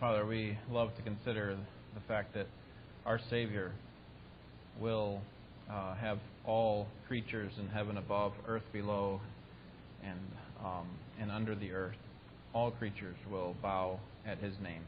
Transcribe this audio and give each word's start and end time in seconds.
Father, 0.00 0.26
we 0.26 0.58
love 0.72 0.94
to 0.96 1.02
consider 1.02 1.56
the 1.94 2.00
fact 2.08 2.34
that 2.34 2.48
our 3.06 3.20
Savior 3.30 3.70
will 4.80 5.20
uh, 5.70 5.94
have 5.94 6.18
all 6.44 6.88
creatures 7.06 7.52
in 7.60 7.68
heaven 7.68 7.96
above, 7.96 8.32
earth 8.48 8.64
below, 8.72 9.20
and 10.02 10.18
um, 10.64 10.88
and 11.20 11.30
under 11.30 11.54
the 11.54 11.70
earth. 11.70 11.94
All 12.52 12.72
creatures 12.72 13.16
will 13.30 13.54
bow 13.62 14.00
at 14.26 14.38
His 14.38 14.54
name, 14.60 14.82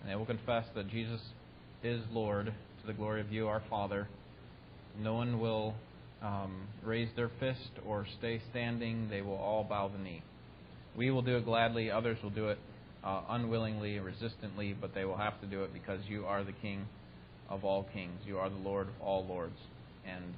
and 0.00 0.10
they 0.10 0.16
will 0.16 0.26
confess 0.26 0.64
that 0.74 0.88
Jesus 0.88 1.20
is 1.82 2.00
Lord 2.10 2.46
to 2.46 2.86
the 2.86 2.94
glory 2.94 3.20
of 3.20 3.30
you, 3.30 3.48
our 3.48 3.62
Father. 3.68 4.08
No 4.98 5.12
one 5.12 5.40
will 5.40 5.74
um, 6.22 6.68
raise 6.82 7.08
their 7.16 7.30
fist 7.38 7.70
or 7.86 8.06
stay 8.18 8.40
standing. 8.50 9.10
They 9.10 9.20
will 9.20 9.36
all 9.36 9.62
bow 9.62 9.88
the 9.88 10.02
knee. 10.02 10.22
We 10.96 11.10
will 11.10 11.22
do 11.22 11.36
it 11.36 11.44
gladly. 11.44 11.90
Others 11.90 12.18
will 12.22 12.30
do 12.30 12.48
it 12.48 12.58
uh, 13.04 13.22
unwillingly, 13.30 13.98
resistantly, 13.98 14.76
but 14.78 14.94
they 14.94 15.04
will 15.04 15.16
have 15.16 15.40
to 15.40 15.46
do 15.46 15.64
it 15.64 15.72
because 15.72 16.00
you 16.08 16.24
are 16.26 16.44
the 16.44 16.52
King 16.52 16.86
of 17.48 17.64
all 17.64 17.86
kings. 17.92 18.20
You 18.24 18.38
are 18.38 18.48
the 18.48 18.56
Lord 18.56 18.88
of 18.88 18.94
all 19.02 19.26
lords. 19.26 19.58
And 20.06 20.34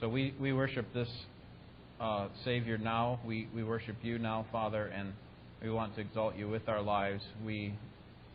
so 0.00 0.08
we, 0.08 0.34
we 0.40 0.52
worship 0.52 0.92
this 0.92 1.08
uh, 2.00 2.28
Savior 2.44 2.78
now. 2.78 3.20
We, 3.24 3.48
we 3.54 3.62
worship 3.62 3.96
you 4.02 4.18
now, 4.18 4.46
Father, 4.52 4.86
and 4.86 5.12
we 5.62 5.70
want 5.70 5.94
to 5.94 6.00
exalt 6.00 6.36
you 6.36 6.48
with 6.48 6.68
our 6.68 6.82
lives. 6.82 7.22
We 7.44 7.74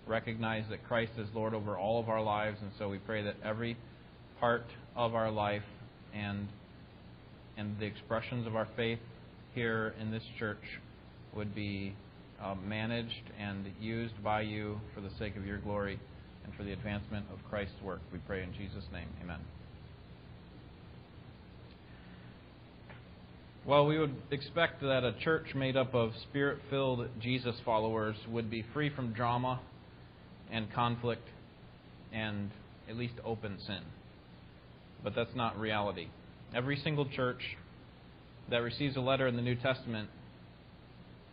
recognize 0.08 0.64
that 0.70 0.86
Christ 0.88 1.14
is 1.18 1.28
Lord 1.34 1.54
over 1.54 1.78
all 1.78 2.00
of 2.00 2.10
our 2.10 2.22
lives, 2.22 2.58
and 2.62 2.72
so 2.78 2.90
we 2.90 3.00
pray 3.00 3.24
that 3.24 3.36
every 3.44 3.78
part 4.40 4.66
of 4.96 5.16
our 5.16 5.32
life 5.32 5.64
and 6.14 6.48
and 7.58 7.80
the 7.80 7.86
expressions 7.86 8.46
of 8.46 8.56
our 8.56 8.68
faith 8.76 9.00
here 9.54 9.94
in 10.02 10.12
this 10.12 10.24
church 10.38 10.62
would 11.34 11.56
be 11.56 11.96
uh, 12.42 12.56
managed 12.56 13.32
and 13.40 13.66
used 13.80 14.22
by 14.24 14.42
you 14.42 14.80
for 14.94 15.02
the 15.02 15.10
sake 15.18 15.36
of 15.36 15.46
your 15.46 15.58
glory 15.60 16.00
and 16.44 16.54
for 16.56 16.64
the 16.64 16.74
advancement 16.74 17.26
of 17.32 17.40
Christ's 17.50 17.82
work. 17.84 18.02
We 18.12 18.20
pray 18.20 18.44
in 18.44 18.54
Jesus' 18.54 18.86
name. 18.92 19.08
Amen. 19.24 19.40
Well, 23.66 23.88
we 23.88 23.98
would 23.98 24.16
expect 24.30 24.82
that 24.82 25.04
a 25.04 25.14
church 25.24 25.56
made 25.56 25.76
up 25.76 25.96
of 25.96 26.12
spirit 26.30 26.60
filled 26.70 27.08
Jesus 27.20 27.56
followers 27.66 28.16
would 28.30 28.52
be 28.52 28.64
free 28.74 28.92
from 28.92 29.12
drama 29.14 29.60
and 30.52 30.72
conflict 30.72 31.28
and 32.14 32.52
at 32.88 32.96
least 32.96 33.16
open 33.26 33.58
sin. 33.66 33.82
But 35.04 35.16
that's 35.16 35.36
not 35.36 35.60
reality. 35.60 36.10
Every 36.54 36.80
single 36.84 37.10
church 37.10 37.42
that 38.52 38.58
receives 38.58 38.96
a 38.98 39.02
letter 39.02 39.28
in 39.28 39.36
the 39.36 39.42
New 39.42 39.56
Testament 39.56 40.10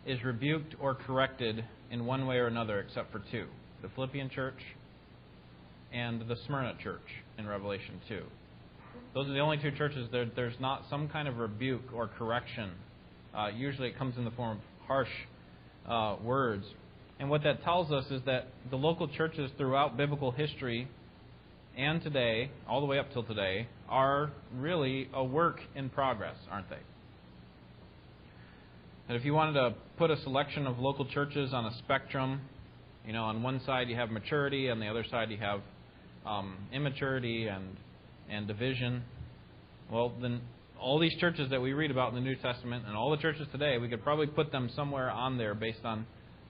is 0.05 0.23
rebuked 0.23 0.75
or 0.79 0.95
corrected 0.95 1.63
in 1.91 2.05
one 2.05 2.25
way 2.27 2.37
or 2.37 2.47
another, 2.47 2.79
except 2.79 3.11
for 3.11 3.21
two 3.31 3.45
the 3.81 3.89
Philippian 3.89 4.29
church 4.29 4.59
and 5.91 6.21
the 6.21 6.37
Smyrna 6.47 6.73
church 6.81 7.01
in 7.37 7.45
Revelation 7.45 7.99
2. 8.07 8.21
Those 9.13 9.27
are 9.27 9.33
the 9.33 9.39
only 9.39 9.57
two 9.57 9.71
churches 9.71 10.07
that 10.11 10.35
there's 10.35 10.55
not 10.59 10.85
some 10.89 11.09
kind 11.09 11.27
of 11.27 11.37
rebuke 11.37 11.93
or 11.93 12.07
correction. 12.07 12.71
Uh, 13.35 13.49
usually 13.55 13.89
it 13.89 13.97
comes 13.97 14.17
in 14.17 14.23
the 14.23 14.31
form 14.31 14.57
of 14.57 14.63
harsh 14.87 15.09
uh, 15.87 16.15
words. 16.23 16.65
And 17.19 17.29
what 17.29 17.43
that 17.43 17.63
tells 17.63 17.91
us 17.91 18.05
is 18.09 18.21
that 18.25 18.47
the 18.69 18.77
local 18.77 19.07
churches 19.07 19.51
throughout 19.57 19.97
biblical 19.97 20.31
history 20.31 20.87
and 21.77 22.01
today, 22.01 22.51
all 22.67 22.79
the 22.79 22.87
way 22.87 22.99
up 22.99 23.11
till 23.13 23.23
today, 23.23 23.67
are 23.89 24.31
really 24.55 25.09
a 25.13 25.23
work 25.23 25.59
in 25.75 25.89
progress, 25.89 26.35
aren't 26.49 26.69
they? 26.69 26.77
And 29.07 29.17
if 29.17 29.25
you 29.25 29.33
wanted 29.33 29.53
to 29.53 29.73
put 29.97 30.11
a 30.11 30.17
selection 30.21 30.65
of 30.65 30.79
local 30.79 31.05
churches 31.05 31.53
on 31.53 31.65
a 31.65 31.77
spectrum, 31.79 32.41
you 33.05 33.11
know, 33.11 33.23
on 33.23 33.43
one 33.43 33.61
side 33.65 33.89
you 33.89 33.95
have 33.95 34.09
maturity, 34.09 34.69
on 34.69 34.79
the 34.79 34.87
other 34.87 35.03
side 35.09 35.29
you 35.29 35.37
have 35.37 35.59
um, 36.25 36.55
immaturity 36.71 37.47
and 37.47 37.75
and 38.29 38.47
division. 38.47 39.03
Well, 39.91 40.13
then 40.21 40.39
all 40.79 40.99
these 40.99 41.13
churches 41.19 41.49
that 41.49 41.61
we 41.61 41.73
read 41.73 41.91
about 41.91 42.09
in 42.09 42.15
the 42.15 42.21
New 42.21 42.37
Testament 42.37 42.85
and 42.87 42.95
all 42.95 43.11
the 43.11 43.17
churches 43.17 43.45
today, 43.51 43.77
we 43.77 43.89
could 43.89 44.03
probably 44.03 44.27
put 44.27 44.51
them 44.51 44.69
somewhere 44.73 45.11
on 45.11 45.37
there 45.37 45.53
based 45.53 45.83
on 45.83 46.05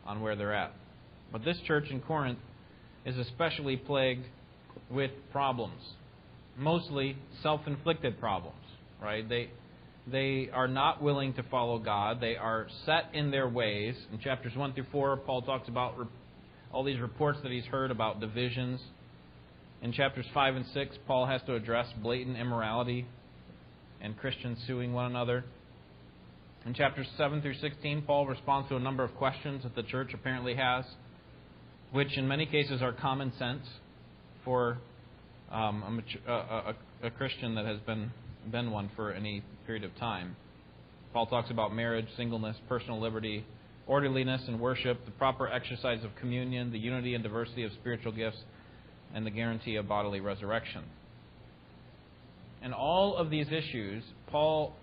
on 0.05 0.21
where 0.21 0.35
they're 0.35 0.53
at. 0.53 0.73
But 1.31 1.43
this 1.43 1.57
church 1.65 1.85
in 1.89 2.01
Corinth 2.01 2.39
is 3.03 3.17
especially 3.17 3.77
plagued 3.77 4.25
with 4.91 5.11
problems, 5.31 5.81
mostly 6.55 7.17
self-inflicted 7.41 8.19
problems. 8.19 8.57
Right? 9.01 9.27
They 9.27 9.49
they 10.05 10.49
are 10.53 10.67
not 10.67 11.01
willing 11.01 11.33
to 11.33 11.43
follow 11.43 11.79
God. 11.79 12.19
They 12.19 12.35
are 12.35 12.67
set 12.85 13.09
in 13.13 13.31
their 13.31 13.47
ways. 13.47 13.95
In 14.11 14.19
chapters 14.19 14.55
1 14.55 14.73
through 14.73 14.87
4, 14.91 15.17
Paul 15.17 15.41
talks 15.43 15.69
about 15.69 15.95
all 16.71 16.83
these 16.83 16.99
reports 16.99 17.39
that 17.43 17.51
he's 17.51 17.65
heard 17.65 17.91
about 17.91 18.19
divisions. 18.19 18.81
In 19.81 19.93
chapters 19.93 20.25
5 20.33 20.55
and 20.55 20.65
6, 20.73 20.97
Paul 21.07 21.25
has 21.25 21.41
to 21.45 21.55
address 21.55 21.87
blatant 22.01 22.37
immorality 22.37 23.05
and 24.01 24.17
Christians 24.17 24.59
suing 24.67 24.93
one 24.93 25.05
another. 25.05 25.45
In 26.65 26.73
chapters 26.73 27.07
7 27.17 27.41
through 27.41 27.55
16, 27.55 28.03
Paul 28.03 28.25
responds 28.27 28.69
to 28.69 28.75
a 28.75 28.79
number 28.79 29.03
of 29.03 29.15
questions 29.15 29.63
that 29.63 29.75
the 29.75 29.83
church 29.83 30.13
apparently 30.13 30.55
has, 30.55 30.85
which 31.91 32.17
in 32.17 32.27
many 32.27 32.45
cases 32.45 32.81
are 32.81 32.91
common 32.93 33.33
sense 33.37 33.65
for 34.43 34.77
um, 35.51 36.03
a, 36.27 36.31
a, 36.31 36.75
a, 37.03 37.11
Christian 37.11 37.55
that 37.55 37.65
has 37.65 37.79
been 37.81 38.11
been 38.51 38.71
one 38.71 38.89
for 38.95 39.11
any 39.11 39.43
period 39.65 39.83
of 39.83 39.95
time. 39.97 40.35
Paul 41.13 41.27
talks 41.27 41.51
about 41.51 41.73
marriage, 41.73 42.07
singleness, 42.17 42.57
personal 42.67 42.99
liberty, 42.99 43.45
orderliness 43.87 44.41
and 44.47 44.59
worship, 44.59 45.05
the 45.05 45.11
proper 45.11 45.47
exercise 45.47 46.03
of 46.03 46.15
communion, 46.19 46.71
the 46.71 46.79
unity 46.79 47.13
and 47.13 47.23
diversity 47.23 47.63
of 47.63 47.71
spiritual 47.73 48.11
gifts, 48.11 48.37
and 49.13 49.25
the 49.25 49.31
guarantee 49.31 49.75
of 49.75 49.87
bodily 49.87 50.19
resurrection. 50.19 50.83
And 52.61 52.73
all 52.73 53.17
of 53.17 53.29
these 53.29 53.47
issues, 53.47 54.03
Paul, 54.27 54.73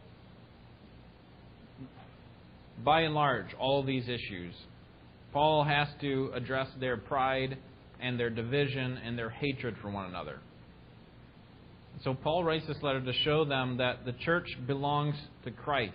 by 2.85 3.01
and 3.01 3.15
large, 3.15 3.55
all 3.59 3.83
these 3.83 4.05
issues, 4.05 4.55
Paul 5.33 5.65
has 5.65 5.89
to 6.01 6.31
address 6.35 6.69
their 6.79 6.97
pride 6.97 7.57
and 8.01 8.19
their 8.19 8.31
division 8.31 8.99
and 9.05 9.19
their 9.19 9.31
hatred 9.31 9.77
for 9.81 9.91
one 9.91 10.07
another. 10.07 10.39
So 12.05 12.15
Paul 12.15 12.45
writes 12.45 12.67
this 12.67 12.83
letter 12.83 13.01
to 13.01 13.13
show 13.25 13.45
them 13.45 13.77
that 13.77 14.05
the 14.05 14.13
church 14.13 14.49
belongs 14.67 15.17
to 15.45 15.51
Christ. 15.51 15.95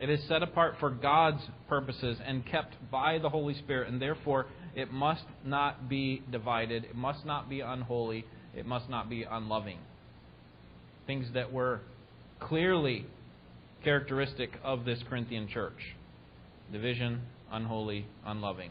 It 0.00 0.10
is 0.10 0.20
set 0.26 0.42
apart 0.42 0.74
for 0.80 0.90
God's 0.90 1.42
purposes 1.68 2.18
and 2.26 2.44
kept 2.44 2.74
by 2.90 3.18
the 3.18 3.28
Holy 3.28 3.54
Spirit, 3.54 3.88
and 3.88 4.02
therefore 4.02 4.46
it 4.74 4.92
must 4.92 5.24
not 5.44 5.88
be 5.88 6.22
divided, 6.32 6.84
it 6.84 6.96
must 6.96 7.24
not 7.24 7.48
be 7.48 7.60
unholy, 7.60 8.24
it 8.56 8.66
must 8.66 8.88
not 8.88 9.08
be 9.08 9.22
unloving. 9.22 9.78
Things 11.06 11.28
that 11.34 11.52
were 11.52 11.82
clearly 12.40 13.06
characteristic 13.84 14.50
of 14.64 14.84
this 14.84 14.98
Corinthian 15.08 15.48
church 15.48 15.94
division, 16.72 17.20
unholy, 17.52 18.06
unloving. 18.26 18.70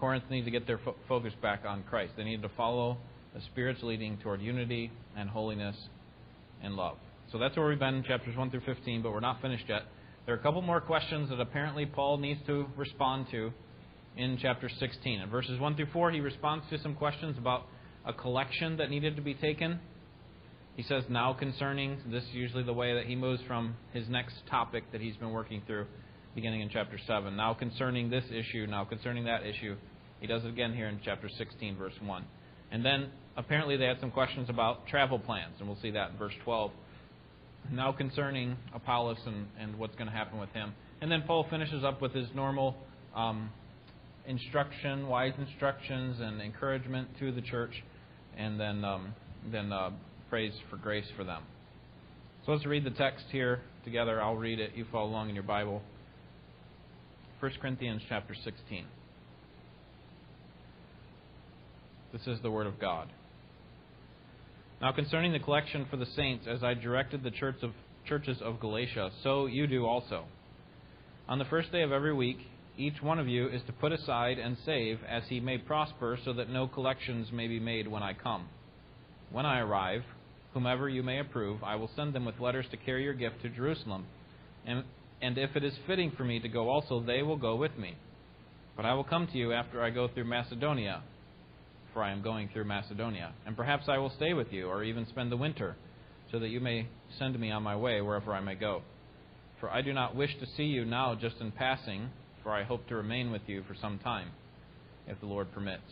Corinth 0.00 0.24
needs 0.30 0.46
to 0.46 0.50
get 0.50 0.66
their 0.66 0.78
fo- 0.78 0.96
focus 1.06 1.32
back 1.40 1.64
on 1.64 1.84
Christ. 1.84 2.14
They 2.16 2.24
need 2.24 2.42
to 2.42 2.48
follow 2.56 2.96
the 3.34 3.40
Spirit's 3.52 3.82
leading 3.82 4.18
toward 4.18 4.40
unity 4.40 4.90
and 5.16 5.28
holiness 5.28 5.76
and 6.62 6.74
love. 6.74 6.96
So 7.30 7.38
that's 7.38 7.56
where 7.56 7.66
we've 7.66 7.78
been 7.78 7.94
in 7.94 8.04
chapters 8.04 8.36
1 8.36 8.50
through 8.50 8.62
15, 8.66 9.02
but 9.02 9.12
we're 9.12 9.20
not 9.20 9.40
finished 9.40 9.64
yet. 9.68 9.82
There 10.26 10.34
are 10.34 10.38
a 10.38 10.42
couple 10.42 10.62
more 10.62 10.80
questions 10.80 11.30
that 11.30 11.40
apparently 11.40 11.86
Paul 11.86 12.18
needs 12.18 12.40
to 12.46 12.66
respond 12.76 13.26
to 13.30 13.52
in 14.16 14.38
chapter 14.40 14.68
16. 14.68 15.20
In 15.20 15.30
verses 15.30 15.58
1 15.58 15.76
through 15.76 15.88
4, 15.92 16.10
he 16.10 16.20
responds 16.20 16.64
to 16.70 16.78
some 16.78 16.94
questions 16.94 17.38
about 17.38 17.66
a 18.04 18.12
collection 18.12 18.76
that 18.76 18.90
needed 18.90 19.16
to 19.16 19.22
be 19.22 19.34
taken. 19.34 19.80
He 20.76 20.82
says, 20.82 21.04
now 21.08 21.32
concerning, 21.32 21.98
this 22.10 22.22
is 22.24 22.34
usually 22.34 22.62
the 22.62 22.72
way 22.72 22.94
that 22.94 23.06
he 23.06 23.16
moves 23.16 23.42
from 23.46 23.76
his 23.92 24.08
next 24.08 24.34
topic 24.50 24.84
that 24.92 25.00
he's 25.00 25.16
been 25.16 25.32
working 25.32 25.62
through, 25.66 25.86
beginning 26.34 26.60
in 26.60 26.70
chapter 26.70 26.98
7. 27.06 27.34
Now 27.36 27.54
concerning 27.54 28.10
this 28.10 28.24
issue, 28.30 28.66
now 28.66 28.84
concerning 28.84 29.24
that 29.24 29.44
issue. 29.44 29.76
He 30.20 30.26
does 30.26 30.44
it 30.44 30.48
again 30.48 30.74
here 30.74 30.86
in 30.86 31.00
chapter 31.04 31.28
16, 31.28 31.76
verse 31.76 31.94
1. 32.00 32.24
And 32.70 32.84
then 32.84 33.10
apparently 33.36 33.76
they 33.76 33.86
had 33.86 34.00
some 34.00 34.10
questions 34.10 34.48
about 34.48 34.86
travel 34.86 35.18
plans, 35.18 35.54
and 35.58 35.68
we'll 35.68 35.78
see 35.80 35.90
that 35.90 36.10
in 36.10 36.16
verse 36.16 36.34
12. 36.44 36.70
Now 37.70 37.92
concerning 37.92 38.56
Apollos 38.74 39.18
and, 39.26 39.46
and 39.58 39.78
what's 39.78 39.94
going 39.94 40.08
to 40.08 40.12
happen 40.12 40.38
with 40.38 40.50
him. 40.50 40.74
And 41.00 41.10
then 41.10 41.22
Paul 41.26 41.46
finishes 41.48 41.84
up 41.84 42.02
with 42.02 42.12
his 42.12 42.28
normal 42.34 42.76
um, 43.14 43.50
instruction, 44.26 45.08
wise 45.08 45.32
instructions, 45.38 46.20
and 46.20 46.40
encouragement 46.40 47.08
to 47.20 47.32
the 47.32 47.42
church, 47.42 47.72
and 48.36 48.58
then, 48.58 48.84
um, 48.84 49.14
then 49.50 49.72
uh, 49.72 49.90
prays 50.28 50.52
for 50.70 50.76
grace 50.76 51.06
for 51.16 51.24
them. 51.24 51.42
So 52.46 52.52
let's 52.52 52.66
read 52.66 52.84
the 52.84 52.90
text 52.90 53.24
here 53.30 53.60
together. 53.84 54.20
I'll 54.20 54.36
read 54.36 54.58
it. 54.58 54.72
You 54.74 54.84
follow 54.90 55.08
along 55.08 55.28
in 55.28 55.34
your 55.34 55.44
Bible. 55.44 55.82
1 57.40 57.52
Corinthians 57.60 58.02
chapter 58.08 58.34
16. 58.34 58.84
This 62.12 62.26
is 62.26 62.40
the 62.42 62.50
Word 62.50 62.66
of 62.66 62.78
God. 62.78 63.08
Now, 64.82 64.90
concerning 64.90 65.30
the 65.30 65.38
collection 65.38 65.86
for 65.88 65.96
the 65.96 66.08
saints, 66.16 66.48
as 66.48 66.64
I 66.64 66.74
directed 66.74 67.22
the 67.22 67.30
church 67.30 67.54
of, 67.62 67.70
churches 68.08 68.38
of 68.42 68.58
Galatia, 68.58 69.10
so 69.22 69.46
you 69.46 69.68
do 69.68 69.86
also. 69.86 70.24
On 71.28 71.38
the 71.38 71.44
first 71.44 71.70
day 71.70 71.82
of 71.82 71.92
every 71.92 72.12
week, 72.12 72.38
each 72.76 73.00
one 73.00 73.20
of 73.20 73.28
you 73.28 73.46
is 73.48 73.62
to 73.68 73.72
put 73.72 73.92
aside 73.92 74.40
and 74.40 74.56
save 74.66 74.98
as 75.08 75.22
he 75.28 75.38
may 75.38 75.56
prosper, 75.56 76.18
so 76.24 76.32
that 76.32 76.50
no 76.50 76.66
collections 76.66 77.28
may 77.32 77.46
be 77.46 77.60
made 77.60 77.86
when 77.86 78.02
I 78.02 78.12
come. 78.12 78.48
When 79.30 79.46
I 79.46 79.60
arrive, 79.60 80.02
whomever 80.52 80.88
you 80.88 81.04
may 81.04 81.20
approve, 81.20 81.62
I 81.62 81.76
will 81.76 81.90
send 81.94 82.12
them 82.12 82.24
with 82.24 82.40
letters 82.40 82.66
to 82.72 82.76
carry 82.76 83.04
your 83.04 83.14
gift 83.14 83.40
to 83.42 83.50
Jerusalem. 83.50 84.06
And, 84.66 84.82
and 85.20 85.38
if 85.38 85.54
it 85.54 85.62
is 85.62 85.74
fitting 85.86 86.10
for 86.16 86.24
me 86.24 86.40
to 86.40 86.48
go 86.48 86.68
also, 86.68 87.00
they 87.00 87.22
will 87.22 87.36
go 87.36 87.54
with 87.54 87.78
me. 87.78 87.94
But 88.76 88.84
I 88.84 88.94
will 88.94 89.04
come 89.04 89.28
to 89.28 89.38
you 89.38 89.52
after 89.52 89.80
I 89.80 89.90
go 89.90 90.08
through 90.08 90.24
Macedonia, 90.24 91.04
for 91.92 92.02
I 92.02 92.12
am 92.12 92.22
going 92.22 92.48
through 92.52 92.64
Macedonia. 92.64 93.32
And 93.46 93.56
perhaps 93.56 93.84
I 93.88 93.98
will 93.98 94.12
stay 94.16 94.32
with 94.32 94.52
you, 94.52 94.68
or 94.68 94.82
even 94.82 95.06
spend 95.08 95.30
the 95.30 95.36
winter, 95.36 95.76
so 96.30 96.38
that 96.38 96.48
you 96.48 96.60
may 96.60 96.86
send 97.18 97.38
me 97.38 97.50
on 97.50 97.62
my 97.62 97.76
way 97.76 98.00
wherever 98.00 98.32
I 98.32 98.40
may 98.40 98.54
go. 98.54 98.82
For 99.60 99.70
I 99.70 99.82
do 99.82 99.92
not 99.92 100.16
wish 100.16 100.30
to 100.40 100.46
see 100.56 100.64
you 100.64 100.84
now 100.84 101.14
just 101.14 101.36
in 101.40 101.52
passing 101.52 102.10
for 102.42 102.52
I 102.52 102.64
hope 102.64 102.86
to 102.88 102.96
remain 102.96 103.30
with 103.30 103.42
you 103.46 103.62
for 103.66 103.74
some 103.80 103.98
time, 103.98 104.30
if 105.06 105.18
the 105.20 105.26
Lord 105.26 105.52
permits. 105.52 105.82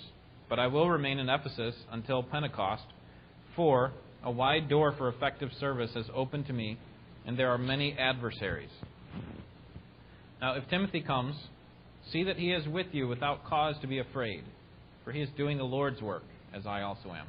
But 0.48 0.58
I 0.58 0.66
will 0.66 0.90
remain 0.90 1.18
in 1.18 1.28
Ephesus 1.28 1.74
until 1.92 2.22
Pentecost, 2.22 2.84
for 3.54 3.92
a 4.24 4.30
wide 4.30 4.68
door 4.68 4.94
for 4.96 5.08
effective 5.08 5.50
service 5.58 5.92
has 5.94 6.06
opened 6.14 6.46
to 6.46 6.52
me, 6.52 6.78
and 7.26 7.38
there 7.38 7.50
are 7.50 7.58
many 7.58 7.96
adversaries. 7.98 8.70
Now, 10.40 10.54
if 10.54 10.68
Timothy 10.68 11.02
comes, 11.02 11.36
see 12.12 12.24
that 12.24 12.36
he 12.36 12.52
is 12.52 12.66
with 12.66 12.88
you 12.92 13.06
without 13.06 13.44
cause 13.44 13.76
to 13.82 13.86
be 13.86 13.98
afraid, 13.98 14.42
for 15.04 15.12
he 15.12 15.20
is 15.20 15.28
doing 15.36 15.58
the 15.58 15.64
Lord's 15.64 16.00
work, 16.02 16.24
as 16.54 16.66
I 16.66 16.82
also 16.82 17.10
am. 17.10 17.26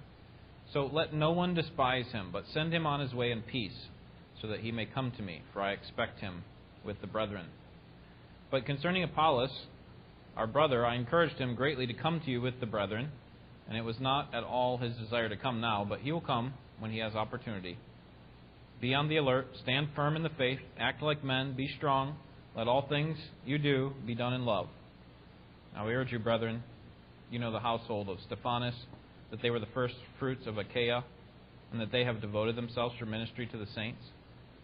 So 0.73 0.89
let 0.91 1.13
no 1.13 1.31
one 1.31 1.53
despise 1.53 2.05
him, 2.11 2.29
but 2.31 2.45
send 2.53 2.73
him 2.73 2.85
on 2.85 2.99
his 2.99 3.13
way 3.13 3.31
in 3.31 3.41
peace, 3.41 3.87
so 4.41 4.47
that 4.47 4.61
he 4.61 4.71
may 4.71 4.85
come 4.85 5.11
to 5.17 5.23
me, 5.23 5.41
for 5.53 5.61
I 5.61 5.71
expect 5.71 6.19
him 6.19 6.43
with 6.85 6.99
the 7.01 7.07
brethren. 7.07 7.47
But 8.49 8.65
concerning 8.65 9.03
Apollos, 9.03 9.51
our 10.35 10.47
brother, 10.47 10.85
I 10.85 10.95
encouraged 10.95 11.35
him 11.35 11.55
greatly 11.55 11.87
to 11.87 11.93
come 11.93 12.21
to 12.21 12.31
you 12.31 12.41
with 12.41 12.59
the 12.59 12.65
brethren, 12.65 13.09
and 13.67 13.77
it 13.77 13.83
was 13.83 13.99
not 13.99 14.33
at 14.33 14.43
all 14.43 14.77
his 14.77 14.95
desire 14.97 15.29
to 15.29 15.37
come 15.37 15.61
now, 15.61 15.85
but 15.87 15.99
he 15.99 16.11
will 16.11 16.21
come 16.21 16.53
when 16.79 16.91
he 16.91 16.99
has 16.99 17.13
opportunity. 17.15 17.77
Be 18.81 18.93
on 18.93 19.09
the 19.09 19.17
alert, 19.17 19.47
stand 19.61 19.89
firm 19.95 20.15
in 20.15 20.23
the 20.23 20.29
faith, 20.37 20.59
act 20.79 21.03
like 21.03 21.23
men, 21.23 21.53
be 21.55 21.69
strong. 21.77 22.15
Let 22.55 22.67
all 22.67 22.87
things 22.87 23.17
you 23.45 23.57
do 23.57 23.93
be 24.05 24.15
done 24.15 24.33
in 24.33 24.45
love. 24.45 24.67
Now 25.73 25.85
we 25.85 25.93
urge 25.93 26.11
you, 26.11 26.19
brethren, 26.19 26.63
you 27.31 27.39
know 27.39 27.51
the 27.51 27.59
household 27.59 28.09
of 28.09 28.17
Stephanas, 28.27 28.75
that 29.31 29.41
they 29.41 29.49
were 29.49 29.59
the 29.59 29.65
first 29.73 29.95
fruits 30.19 30.45
of 30.45 30.57
Achaia, 30.59 31.03
and 31.71 31.81
that 31.81 31.91
they 31.91 32.03
have 32.03 32.21
devoted 32.21 32.55
themselves 32.55 32.93
for 32.99 33.05
ministry 33.05 33.47
to 33.47 33.57
the 33.57 33.67
saints 33.73 34.03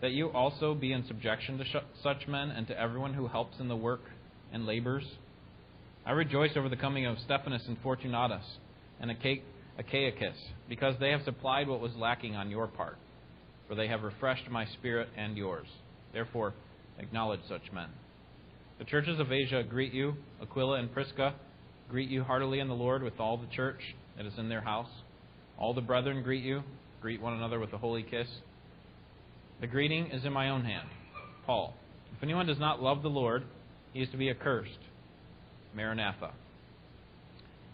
that 0.01 0.11
you 0.11 0.29
also 0.29 0.75
be 0.75 0.91
in 0.91 1.05
subjection 1.07 1.57
to 1.57 1.65
such 2.03 2.27
men 2.27 2.51
and 2.51 2.67
to 2.67 2.79
everyone 2.79 3.13
who 3.13 3.27
helps 3.27 3.59
in 3.59 3.67
the 3.67 3.75
work 3.75 4.01
and 4.53 4.65
labors. 4.65 5.03
I 6.05 6.11
rejoice 6.11 6.51
over 6.55 6.69
the 6.69 6.75
coming 6.75 7.05
of 7.05 7.17
Stephanas 7.19 7.63
and 7.67 7.77
Fortunatus 7.81 8.43
and 8.99 9.11
Achaicus, 9.11 10.35
because 10.69 10.95
they 10.99 11.11
have 11.11 11.23
supplied 11.23 11.67
what 11.67 11.81
was 11.81 11.91
lacking 11.95 12.35
on 12.35 12.49
your 12.49 12.67
part, 12.67 12.97
for 13.67 13.75
they 13.75 13.87
have 13.87 14.03
refreshed 14.03 14.49
my 14.49 14.65
spirit 14.65 15.09
and 15.17 15.35
yours. 15.35 15.67
Therefore, 16.13 16.53
acknowledge 16.99 17.41
such 17.49 17.71
men. 17.73 17.89
The 18.79 18.85
churches 18.85 19.19
of 19.19 19.31
Asia 19.31 19.63
greet 19.67 19.93
you. 19.93 20.15
Aquila 20.41 20.79
and 20.79 20.93
Prisca 20.93 21.33
greet 21.89 22.09
you 22.09 22.23
heartily 22.23 22.59
in 22.59 22.67
the 22.67 22.73
Lord 22.73 23.03
with 23.03 23.19
all 23.19 23.37
the 23.37 23.47
church 23.55 23.79
that 24.17 24.25
is 24.25 24.33
in 24.37 24.49
their 24.49 24.61
house. 24.61 24.89
All 25.57 25.73
the 25.73 25.81
brethren 25.81 26.23
greet 26.23 26.43
you. 26.43 26.63
Greet 27.01 27.21
one 27.21 27.33
another 27.33 27.59
with 27.59 27.73
a 27.73 27.77
holy 27.77 28.03
kiss. 28.03 28.27
The 29.61 29.67
greeting 29.67 30.07
is 30.07 30.25
in 30.25 30.33
my 30.33 30.49
own 30.49 30.65
hand. 30.65 30.87
Paul. 31.45 31.73
If 32.15 32.23
anyone 32.23 32.45
does 32.45 32.59
not 32.59 32.81
love 32.81 33.03
the 33.03 33.09
Lord, 33.09 33.43
he 33.93 34.01
is 34.01 34.09
to 34.09 34.17
be 34.17 34.29
accursed. 34.29 34.79
Maranatha. 35.75 36.31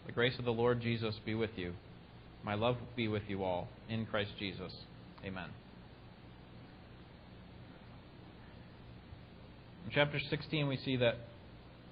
The 0.06 0.12
grace 0.12 0.38
of 0.38 0.46
the 0.46 0.52
Lord 0.52 0.82
Jesus 0.82 1.16
be 1.26 1.34
with 1.34 1.52
you. 1.56 1.74
My 2.44 2.56
love 2.56 2.76
be 2.96 3.08
with 3.08 3.24
you 3.28 3.44
all. 3.44 3.68
In 3.90 4.06
Christ 4.06 4.32
Jesus. 4.38 4.72
Amen. 5.26 5.50
In 9.86 9.92
chapter 9.94 10.20
16, 10.30 10.68
we 10.68 10.78
see 10.78 10.98
that 10.98 11.16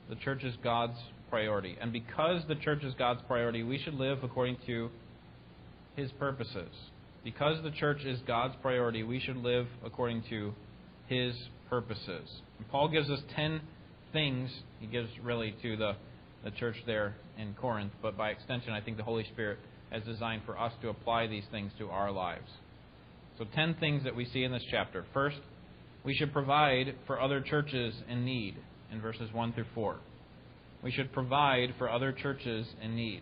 the 0.09 0.15
church 0.15 0.43
is 0.43 0.53
God's 0.63 0.97
priority. 1.31 1.75
And 1.81 1.91
because 1.91 2.43
the 2.47 2.55
church 2.55 2.83
is 2.83 2.93
God's 2.93 3.21
priority, 3.27 3.63
we 3.63 3.79
should 3.79 3.95
live 3.95 4.19
according 4.23 4.57
to 4.67 4.91
his 5.95 6.11
purposes 6.13 6.69
because 7.23 7.61
the 7.63 7.71
church 7.71 8.03
is 8.03 8.19
God's 8.25 8.55
priority, 8.61 9.03
we 9.03 9.19
should 9.19 9.37
live 9.37 9.67
according 9.85 10.23
to 10.29 10.53
His 11.07 11.35
purposes. 11.69 12.27
And 12.57 12.67
Paul 12.69 12.87
gives 12.89 13.09
us 13.09 13.19
ten 13.35 13.61
things. 14.11 14.49
He 14.79 14.87
gives 14.87 15.09
really 15.23 15.55
to 15.61 15.77
the, 15.77 15.95
the 16.43 16.51
church 16.51 16.75
there 16.85 17.15
in 17.37 17.53
Corinth, 17.53 17.93
but 18.01 18.17
by 18.17 18.29
extension, 18.29 18.73
I 18.73 18.81
think 18.81 18.97
the 18.97 19.03
Holy 19.03 19.25
Spirit 19.25 19.59
has 19.91 20.03
designed 20.03 20.43
for 20.45 20.57
us 20.57 20.73
to 20.81 20.89
apply 20.89 21.27
these 21.27 21.43
things 21.51 21.71
to 21.77 21.89
our 21.89 22.11
lives. 22.11 22.49
So, 23.37 23.45
ten 23.55 23.75
things 23.79 24.03
that 24.03 24.15
we 24.15 24.25
see 24.25 24.43
in 24.43 24.51
this 24.51 24.63
chapter. 24.69 25.05
First, 25.13 25.37
we 26.03 26.15
should 26.15 26.33
provide 26.33 26.95
for 27.05 27.21
other 27.21 27.41
churches 27.41 27.93
in 28.09 28.25
need 28.25 28.55
in 28.91 28.99
verses 28.99 29.29
1 29.31 29.53
through 29.53 29.65
4. 29.75 29.97
We 30.83 30.91
should 30.91 31.11
provide 31.13 31.75
for 31.77 31.89
other 31.89 32.11
churches 32.11 32.67
in 32.81 32.95
need. 32.95 33.21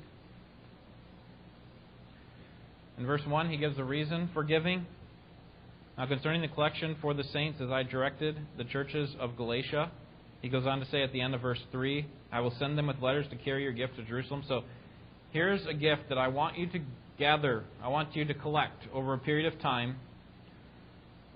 In 2.97 3.05
verse 3.05 3.21
1, 3.25 3.49
he 3.49 3.57
gives 3.57 3.77
the 3.77 3.83
reason 3.83 4.29
for 4.33 4.43
giving. 4.43 4.85
Now, 5.97 6.05
concerning 6.05 6.41
the 6.41 6.47
collection 6.47 6.95
for 7.01 7.13
the 7.13 7.23
saints, 7.23 7.59
as 7.61 7.69
I 7.69 7.83
directed 7.83 8.37
the 8.57 8.63
churches 8.63 9.09
of 9.19 9.35
Galatia, 9.35 9.91
he 10.41 10.47
goes 10.47 10.65
on 10.65 10.79
to 10.79 10.85
say 10.89 11.03
at 11.03 11.11
the 11.11 11.21
end 11.21 11.35
of 11.35 11.41
verse 11.41 11.59
3, 11.71 12.05
I 12.31 12.39
will 12.39 12.53
send 12.57 12.77
them 12.77 12.87
with 12.87 13.01
letters 13.01 13.25
to 13.31 13.35
carry 13.35 13.63
your 13.63 13.73
gift 13.73 13.97
to 13.97 14.03
Jerusalem. 14.03 14.43
So, 14.47 14.63
here's 15.31 15.65
a 15.65 15.73
gift 15.73 16.03
that 16.09 16.17
I 16.17 16.29
want 16.29 16.57
you 16.57 16.67
to 16.67 16.79
gather, 17.17 17.65
I 17.83 17.89
want 17.89 18.15
you 18.15 18.23
to 18.25 18.33
collect 18.33 18.83
over 18.93 19.13
a 19.13 19.17
period 19.17 19.51
of 19.51 19.59
time, 19.61 19.97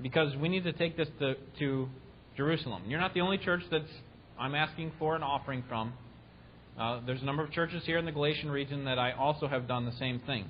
because 0.02 0.36
we 0.38 0.48
need 0.48 0.64
to 0.64 0.74
take 0.74 0.96
this 0.96 1.10
to, 1.20 1.36
to 1.60 1.90
Jerusalem. 2.38 2.84
You're 2.88 3.02
not 3.02 3.14
the 3.14 3.22
only 3.22 3.38
church 3.38 3.64
that's 3.70 3.92
I'm 4.40 4.56
asking 4.56 4.94
for 4.98 5.16
an 5.16 5.24
offering 5.24 5.64
from. 5.68 5.94
Uh, 6.80 7.02
there's 7.06 7.22
a 7.22 7.25
number 7.25 7.44
of 7.44 7.52
churches 7.52 7.84
here 7.86 7.98
in 7.98 8.06
the 8.06 8.12
Galatian 8.12 8.50
region 8.50 8.86
that 8.86 8.98
I 8.98 9.12
also 9.12 9.48
have 9.48 9.68
done 9.68 9.86
the 9.86 9.96
same 10.00 10.20
thing. 10.25 10.46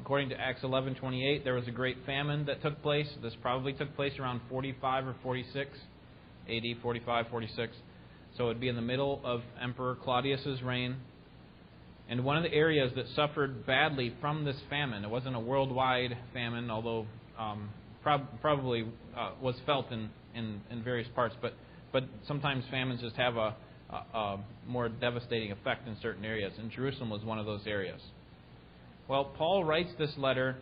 According 0.00 0.30
to 0.30 0.40
Acts 0.40 0.62
11:28, 0.62 1.44
there 1.44 1.54
was 1.54 1.66
a 1.68 1.70
great 1.70 1.96
famine 2.04 2.46
that 2.46 2.62
took 2.62 2.82
place. 2.82 3.08
This 3.22 3.34
probably 3.42 3.72
took 3.72 3.94
place 3.96 4.18
around 4.18 4.40
45 4.48 5.06
or 5.06 5.14
46 5.22 5.70
AD, 6.48 6.64
45, 6.82 7.28
46. 7.28 7.76
So 8.36 8.44
it 8.44 8.46
would 8.48 8.60
be 8.60 8.68
in 8.68 8.76
the 8.76 8.82
middle 8.82 9.20
of 9.24 9.42
Emperor 9.60 9.96
Claudius's 9.96 10.62
reign. 10.62 10.96
And 12.08 12.24
one 12.24 12.36
of 12.36 12.42
the 12.42 12.52
areas 12.52 12.92
that 12.96 13.06
suffered 13.14 13.66
badly 13.66 14.14
from 14.20 14.44
this 14.44 14.56
famine, 14.68 15.04
it 15.04 15.10
wasn't 15.10 15.36
a 15.36 15.40
worldwide 15.40 16.16
famine, 16.32 16.70
although 16.70 17.06
um, 17.38 17.70
prob- 18.02 18.40
probably 18.40 18.86
uh, 19.16 19.32
was 19.40 19.54
felt 19.64 19.90
in, 19.92 20.10
in, 20.34 20.60
in, 20.70 20.82
various 20.82 21.08
parts, 21.14 21.36
but, 21.40 21.54
but 21.92 22.04
sometimes 22.26 22.64
famines 22.70 23.00
just 23.00 23.16
have 23.16 23.36
a, 23.36 23.54
a, 23.92 24.18
a 24.18 24.44
more 24.66 24.88
devastating 24.88 25.52
effect 25.52 25.86
in 25.86 25.96
certain 26.00 26.24
areas. 26.24 26.52
And 26.58 26.70
Jerusalem 26.70 27.10
was 27.10 27.22
one 27.22 27.38
of 27.38 27.46
those 27.46 27.66
areas. 27.66 28.00
Well, 29.08 29.24
Paul 29.36 29.64
writes 29.64 29.90
this 29.98 30.12
letter 30.16 30.56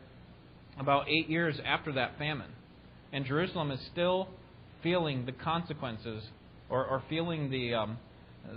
about 0.78 1.08
eight 1.08 1.28
years 1.28 1.60
after 1.64 1.92
that 1.92 2.18
famine. 2.18 2.50
And 3.12 3.24
Jerusalem 3.24 3.70
is 3.70 3.80
still 3.92 4.28
feeling 4.82 5.26
the 5.26 5.32
consequences 5.32 6.22
or, 6.70 6.86
or 6.86 7.02
feeling 7.08 7.50
the, 7.50 7.74
um, 7.74 7.98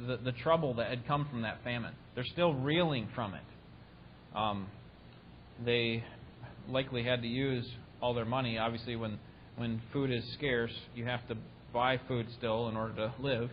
the, 0.07 0.17
the, 0.17 0.31
trouble 0.31 0.73
that 0.75 0.89
had 0.89 1.07
come 1.07 1.27
from 1.29 1.41
that 1.41 1.63
famine. 1.63 1.93
They're 2.15 2.23
still 2.23 2.53
reeling 2.53 3.07
from 3.15 3.33
it. 3.33 3.41
Um, 4.35 4.67
they 5.65 6.03
likely 6.69 7.03
had 7.03 7.21
to 7.21 7.27
use 7.27 7.65
all 8.01 8.13
their 8.13 8.25
money. 8.25 8.57
Obviously, 8.57 8.95
when, 8.95 9.19
when 9.55 9.81
food 9.93 10.11
is 10.11 10.23
scarce, 10.33 10.73
you 10.95 11.05
have 11.05 11.25
to 11.29 11.35
buy 11.73 11.99
food 12.07 12.27
still 12.37 12.67
in 12.67 12.75
order 12.75 12.95
to 12.95 13.13
live. 13.19 13.49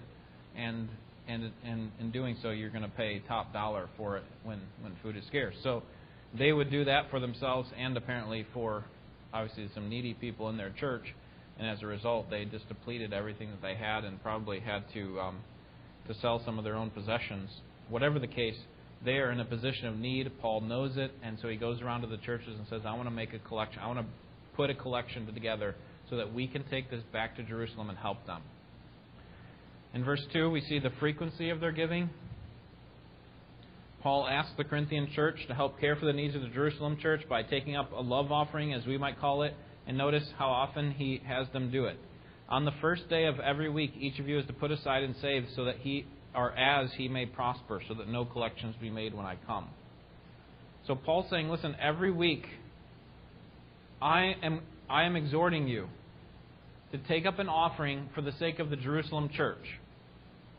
And, 0.56 0.88
and, 1.28 1.52
and 1.64 1.92
in 2.00 2.10
doing 2.10 2.36
so, 2.42 2.50
you're 2.50 2.70
going 2.70 2.82
to 2.82 2.88
pay 2.88 3.22
top 3.28 3.52
dollar 3.52 3.88
for 3.96 4.16
it 4.16 4.24
when, 4.44 4.60
when 4.80 4.96
food 5.02 5.16
is 5.16 5.24
scarce. 5.26 5.54
So 5.62 5.82
they 6.36 6.52
would 6.52 6.70
do 6.70 6.84
that 6.84 7.10
for 7.10 7.20
themselves 7.20 7.68
and 7.78 7.96
apparently 7.96 8.46
for 8.54 8.84
obviously 9.32 9.68
some 9.74 9.88
needy 9.88 10.14
people 10.14 10.48
in 10.48 10.56
their 10.56 10.70
church. 10.70 11.04
And 11.58 11.68
as 11.68 11.82
a 11.82 11.86
result, 11.86 12.30
they 12.30 12.44
just 12.44 12.68
depleted 12.68 13.12
everything 13.12 13.50
that 13.50 13.62
they 13.62 13.74
had 13.74 14.04
and 14.04 14.22
probably 14.22 14.60
had 14.60 14.84
to 14.94 15.20
um, 15.20 15.38
to 16.06 16.14
sell 16.20 16.40
some 16.44 16.58
of 16.58 16.64
their 16.64 16.76
own 16.76 16.90
possessions. 16.90 17.50
Whatever 17.88 18.18
the 18.18 18.28
case, 18.28 18.56
they 19.04 19.16
are 19.16 19.30
in 19.32 19.40
a 19.40 19.44
position 19.44 19.86
of 19.86 19.98
need. 19.98 20.30
Paul 20.40 20.60
knows 20.60 20.96
it, 20.96 21.10
and 21.22 21.36
so 21.42 21.48
he 21.48 21.56
goes 21.56 21.80
around 21.82 22.02
to 22.02 22.06
the 22.06 22.16
churches 22.18 22.54
and 22.56 22.66
says, 22.68 22.82
"I 22.86 22.94
want 22.94 23.06
to 23.06 23.10
make 23.10 23.34
a 23.34 23.38
collection. 23.40 23.82
I 23.82 23.88
want 23.88 24.00
to 24.00 24.06
put 24.54 24.70
a 24.70 24.74
collection 24.74 25.26
together 25.34 25.74
so 26.08 26.16
that 26.16 26.32
we 26.32 26.46
can 26.46 26.62
take 26.70 26.90
this 26.90 27.02
back 27.12 27.36
to 27.36 27.42
Jerusalem 27.42 27.90
and 27.90 27.98
help 27.98 28.24
them." 28.26 28.42
In 29.94 30.04
verse 30.04 30.24
2, 30.32 30.50
we 30.50 30.60
see 30.60 30.78
the 30.78 30.92
frequency 31.00 31.50
of 31.50 31.60
their 31.60 31.72
giving. 31.72 32.10
Paul 34.02 34.28
asks 34.28 34.52
the 34.56 34.64
Corinthian 34.64 35.10
church 35.14 35.38
to 35.48 35.54
help 35.54 35.80
care 35.80 35.96
for 35.96 36.06
the 36.06 36.12
needs 36.12 36.34
of 36.34 36.42
the 36.42 36.48
Jerusalem 36.48 36.98
church 37.00 37.22
by 37.28 37.42
taking 37.42 37.74
up 37.74 37.90
a 37.92 38.00
love 38.00 38.30
offering, 38.30 38.72
as 38.72 38.86
we 38.86 38.96
might 38.96 39.18
call 39.18 39.42
it, 39.42 39.54
and 39.86 39.98
notice 39.98 40.24
how 40.38 40.48
often 40.48 40.92
he 40.92 41.20
has 41.26 41.48
them 41.52 41.70
do 41.70 41.86
it. 41.86 41.98
On 42.48 42.64
the 42.64 42.72
first 42.80 43.08
day 43.08 43.26
of 43.26 43.40
every 43.40 43.68
week, 43.68 43.92
each 43.98 44.18
of 44.18 44.28
you 44.28 44.38
is 44.38 44.46
to 44.46 44.52
put 44.52 44.70
aside 44.70 45.02
and 45.02 45.14
save 45.20 45.46
so 45.56 45.64
that 45.64 45.76
he, 45.78 46.06
or 46.34 46.52
as 46.52 46.90
he 46.96 47.08
may 47.08 47.26
prosper, 47.26 47.82
so 47.88 47.94
that 47.94 48.08
no 48.08 48.24
collections 48.24 48.76
be 48.80 48.90
made 48.90 49.14
when 49.14 49.26
I 49.26 49.36
come. 49.46 49.68
So 50.86 50.94
Paul's 50.94 51.28
saying, 51.28 51.48
listen, 51.48 51.76
every 51.80 52.12
week 52.12 52.46
I 54.00 54.36
am, 54.42 54.62
I 54.88 55.04
am 55.04 55.16
exhorting 55.16 55.66
you 55.66 55.88
to 56.92 56.98
take 56.98 57.26
up 57.26 57.38
an 57.38 57.48
offering 57.48 58.08
for 58.14 58.22
the 58.22 58.32
sake 58.38 58.58
of 58.58 58.70
the 58.70 58.76
Jerusalem 58.76 59.28
church. 59.28 59.77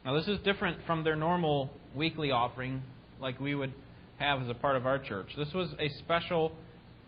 Now, 0.10 0.16
this 0.16 0.28
is 0.28 0.40
different 0.40 0.80
from 0.88 1.04
their 1.04 1.16
normal 1.16 1.70
weekly 1.94 2.32
offering, 2.32 2.82
like 3.22 3.40
we 3.40 3.54
would 3.54 3.72
have 4.18 4.42
as 4.42 4.50
a 4.50 4.56
part 4.56 4.76
of 4.76 4.88
our 4.88 4.98
church. 4.98 5.28
This 5.38 5.54
was 5.54 5.70
a 5.78 5.88
special, 6.00 6.52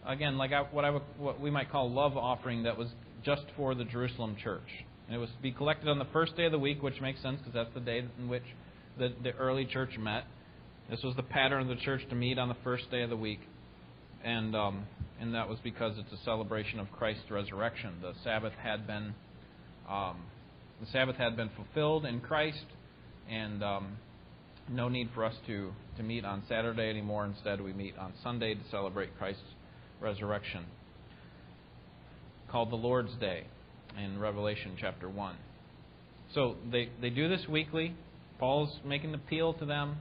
again, 0.06 0.38
like 0.38 0.52
what, 0.72 0.86
I 0.86 0.92
would, 0.92 1.02
what 1.18 1.42
we 1.42 1.50
might 1.50 1.72
call 1.72 1.92
love 1.92 2.16
offering 2.16 2.62
that 2.62 2.78
was 2.78 2.90
just 3.26 3.42
for 3.58 3.74
the 3.74 3.86
Jerusalem 3.86 4.36
church. 4.44 4.68
And 5.08 5.16
it 5.16 5.18
was 5.18 5.30
to 5.30 5.42
be 5.42 5.52
collected 5.52 5.90
on 5.90 5.98
the 5.98 6.06
first 6.14 6.38
day 6.38 6.46
of 6.46 6.52
the 6.52 6.60
week, 6.60 6.84
which 6.84 7.02
makes 7.02 7.20
sense 7.24 7.40
because 7.40 7.56
that's 7.56 7.74
the 7.74 7.80
day 7.80 8.06
in 8.20 8.30
which 8.30 8.44
the, 9.00 9.12
the 9.24 9.32
early 9.32 9.66
church 9.66 9.98
met. 9.98 10.26
This 10.88 11.02
was 11.02 11.16
the 11.16 11.24
pattern 11.24 11.64
of 11.64 11.76
the 11.76 11.84
church 11.84 12.02
to 12.10 12.16
meet 12.16 12.38
on 12.38 12.50
the 12.50 12.58
first 12.64 12.92
day 12.92 13.02
of 13.02 13.10
the 13.10 13.18
week. 13.18 13.40
And, 14.24 14.56
um, 14.56 14.86
and 15.20 15.34
that 15.34 15.50
was 15.50 15.58
because 15.64 15.98
it's 15.98 16.22
a 16.22 16.24
celebration 16.24 16.80
of 16.80 16.92
Christ's 16.92 17.32
resurrection. 17.32 17.96
The 18.04 18.14
Sabbath 18.24 18.54
had 18.62 18.86
been 18.86 19.16
um, 19.90 20.18
the 20.80 20.88
Sabbath 20.92 21.16
had 21.16 21.36
been 21.36 21.50
fulfilled 21.56 22.06
in 22.06 22.22
Christ, 22.22 22.66
and 23.32 23.64
um, 23.64 23.98
no 24.70 24.90
need 24.90 25.10
for 25.16 25.24
us 25.24 25.34
to, 25.48 25.72
to 25.98 26.04
meet 26.04 26.26
on 26.26 26.44
Saturday 26.50 26.90
anymore. 26.90 27.26
Instead, 27.26 27.62
we 27.62 27.74
meet 27.74 27.98
on 27.98 28.14
Sunday 28.24 28.54
to 28.54 28.62
celebrate 28.70 29.18
Christ's 29.18 29.42
resurrection, 30.02 30.66
called 32.50 32.72
the 32.72 32.76
Lord's 32.76 33.14
Day 33.16 33.46
in 33.98 34.20
Revelation 34.20 34.76
chapter 34.80 35.10
1. 35.10 35.36
So 36.36 36.56
they, 36.72 36.90
they 37.02 37.10
do 37.10 37.30
this 37.30 37.48
weekly. 37.48 37.96
Paul's 38.40 38.76
making 38.86 39.12
the 39.12 39.18
appeal 39.18 39.54
to 39.56 39.66
them 39.66 39.98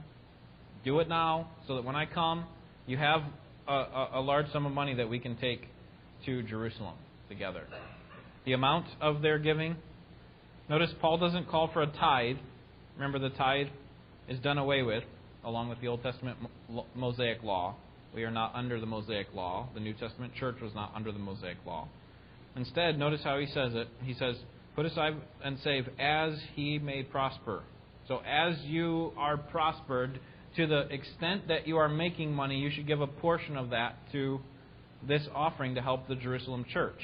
do 0.83 0.99
it 0.99 1.07
now 1.07 1.49
so 1.67 1.75
that 1.75 1.85
when 1.85 1.95
I 1.95 2.05
come, 2.05 2.45
you 2.87 2.97
have 2.97 3.21
a, 3.67 3.73
a, 3.73 4.09
a 4.15 4.21
large 4.21 4.51
sum 4.51 4.65
of 4.65 4.71
money 4.71 4.95
that 4.95 5.09
we 5.09 5.19
can 5.19 5.37
take 5.37 5.67
to 6.25 6.41
Jerusalem 6.43 6.95
together. 7.29 7.63
The 8.45 8.53
amount 8.53 8.87
of 8.99 9.21
their 9.21 9.37
giving. 9.37 9.75
Notice 10.69 10.89
Paul 10.99 11.17
doesn't 11.17 11.49
call 11.49 11.69
for 11.71 11.83
a 11.83 11.87
tithe. 11.87 12.37
Remember, 13.01 13.17
the 13.17 13.35
tithe 13.35 13.65
is 14.29 14.37
done 14.41 14.59
away 14.59 14.83
with, 14.83 15.03
along 15.43 15.69
with 15.69 15.81
the 15.81 15.87
Old 15.87 16.03
Testament 16.03 16.37
Mosaic 16.93 17.41
law. 17.41 17.73
We 18.13 18.23
are 18.25 18.29
not 18.29 18.53
under 18.53 18.79
the 18.79 18.85
Mosaic 18.85 19.33
law. 19.33 19.67
The 19.73 19.79
New 19.79 19.93
Testament 19.93 20.35
church 20.35 20.57
was 20.61 20.75
not 20.75 20.91
under 20.95 21.11
the 21.11 21.17
Mosaic 21.17 21.57
law. 21.65 21.87
Instead, 22.55 22.99
notice 22.99 23.21
how 23.23 23.39
he 23.39 23.47
says 23.47 23.73
it. 23.73 23.87
He 24.03 24.13
says, 24.13 24.35
Put 24.75 24.85
aside 24.85 25.15
and 25.43 25.57
save 25.63 25.87
as 25.97 26.33
he 26.53 26.77
may 26.77 27.01
prosper. 27.01 27.63
So, 28.07 28.19
as 28.19 28.59
you 28.65 29.13
are 29.17 29.35
prospered, 29.35 30.19
to 30.57 30.67
the 30.67 30.81
extent 30.93 31.47
that 31.47 31.67
you 31.67 31.77
are 31.77 31.89
making 31.89 32.31
money, 32.31 32.59
you 32.59 32.69
should 32.69 32.85
give 32.85 33.01
a 33.01 33.07
portion 33.07 33.57
of 33.57 33.71
that 33.71 33.95
to 34.11 34.41
this 35.07 35.27
offering 35.33 35.73
to 35.73 35.81
help 35.81 36.07
the 36.07 36.15
Jerusalem 36.15 36.67
church. 36.71 37.01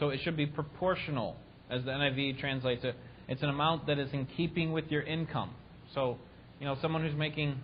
So 0.00 0.08
it 0.08 0.20
should 0.24 0.38
be 0.38 0.46
proportional, 0.46 1.36
as 1.68 1.84
the 1.84 1.90
NIV 1.90 2.40
translates 2.40 2.84
it. 2.84 2.96
It's 3.28 3.42
an 3.42 3.48
amount 3.48 3.86
that 3.86 3.98
is 3.98 4.12
in 4.12 4.26
keeping 4.36 4.72
with 4.72 4.86
your 4.90 5.02
income. 5.02 5.50
So, 5.94 6.18
you 6.60 6.66
know, 6.66 6.76
someone 6.82 7.02
who's 7.02 7.16
making, 7.16 7.58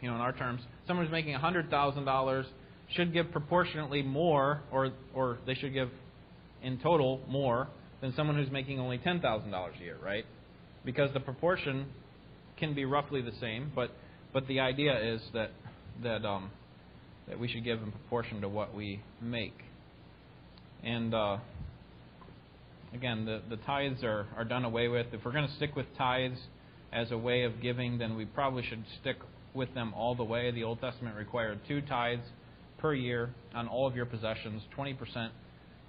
you 0.00 0.08
know, 0.08 0.14
in 0.14 0.20
our 0.20 0.32
terms, 0.32 0.60
someone 0.86 1.06
who's 1.06 1.12
making 1.12 1.34
$100,000 1.34 2.44
should 2.94 3.12
give 3.12 3.32
proportionately 3.32 4.02
more, 4.02 4.62
or, 4.70 4.90
or 5.14 5.38
they 5.46 5.54
should 5.54 5.72
give 5.72 5.90
in 6.62 6.78
total 6.78 7.20
more 7.28 7.68
than 8.00 8.14
someone 8.14 8.36
who's 8.36 8.50
making 8.50 8.78
only 8.78 8.98
$10,000 8.98 9.22
a 9.22 9.82
year, 9.82 9.96
right? 10.02 10.24
Because 10.84 11.12
the 11.14 11.20
proportion 11.20 11.86
can 12.56 12.74
be 12.74 12.84
roughly 12.84 13.22
the 13.22 13.32
same, 13.40 13.70
but 13.74 13.90
but 14.32 14.46
the 14.48 14.60
idea 14.60 15.14
is 15.14 15.20
that 15.32 15.50
that 16.02 16.24
um, 16.26 16.50
that 17.28 17.38
we 17.38 17.48
should 17.48 17.64
give 17.64 17.82
in 17.82 17.90
proportion 17.90 18.40
to 18.42 18.48
what 18.48 18.74
we 18.74 19.00
make. 19.20 19.58
And 20.82 21.14
uh, 21.14 21.38
again, 22.94 23.24
the 23.24 23.42
the 23.48 23.56
tithes 23.62 24.02
are 24.02 24.26
are 24.36 24.44
done 24.44 24.64
away 24.64 24.88
with. 24.88 25.06
If 25.12 25.24
we're 25.24 25.32
going 25.32 25.48
to 25.48 25.54
stick 25.54 25.76
with 25.76 25.86
tithes 25.96 26.38
as 26.92 27.10
a 27.10 27.18
way 27.18 27.42
of 27.42 27.60
giving, 27.60 27.98
then 27.98 28.16
we 28.16 28.24
probably 28.24 28.62
should 28.62 28.84
stick 29.00 29.16
with 29.54 29.72
them 29.74 29.92
all 29.94 30.14
the 30.14 30.24
way. 30.24 30.50
The 30.50 30.64
Old 30.64 30.80
Testament 30.80 31.16
required 31.16 31.60
two 31.66 31.80
tithes 31.80 32.26
per 32.78 32.94
year 32.94 33.30
on 33.54 33.68
all 33.68 33.86
of 33.86 33.96
your 33.96 34.06
possessions, 34.06 34.62
20% 34.76 35.30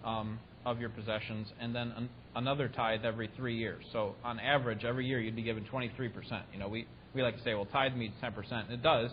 um, 0.04 0.40
of 0.66 0.80
your 0.80 0.90
possessions, 0.90 1.48
and 1.60 1.76
then 1.76 1.92
an, 1.96 2.10
another 2.36 2.70
tithe 2.70 3.04
every 3.04 3.30
three 3.36 3.58
years. 3.58 3.84
So 3.92 4.16
on 4.24 4.40
average, 4.40 4.84
every 4.86 5.06
year 5.06 5.20
you'd 5.20 5.36
be 5.36 5.44
given 5.44 5.66
23%. 5.66 6.12
You 6.54 6.60
know, 6.60 6.68
we, 6.68 6.88
we 7.14 7.22
like 7.22 7.38
to 7.38 7.44
say, 7.44 7.54
well, 7.54 7.66
tithe 7.66 7.94
means 7.94 8.14
10%. 8.24 8.72
It 8.72 8.82
does, 8.82 9.12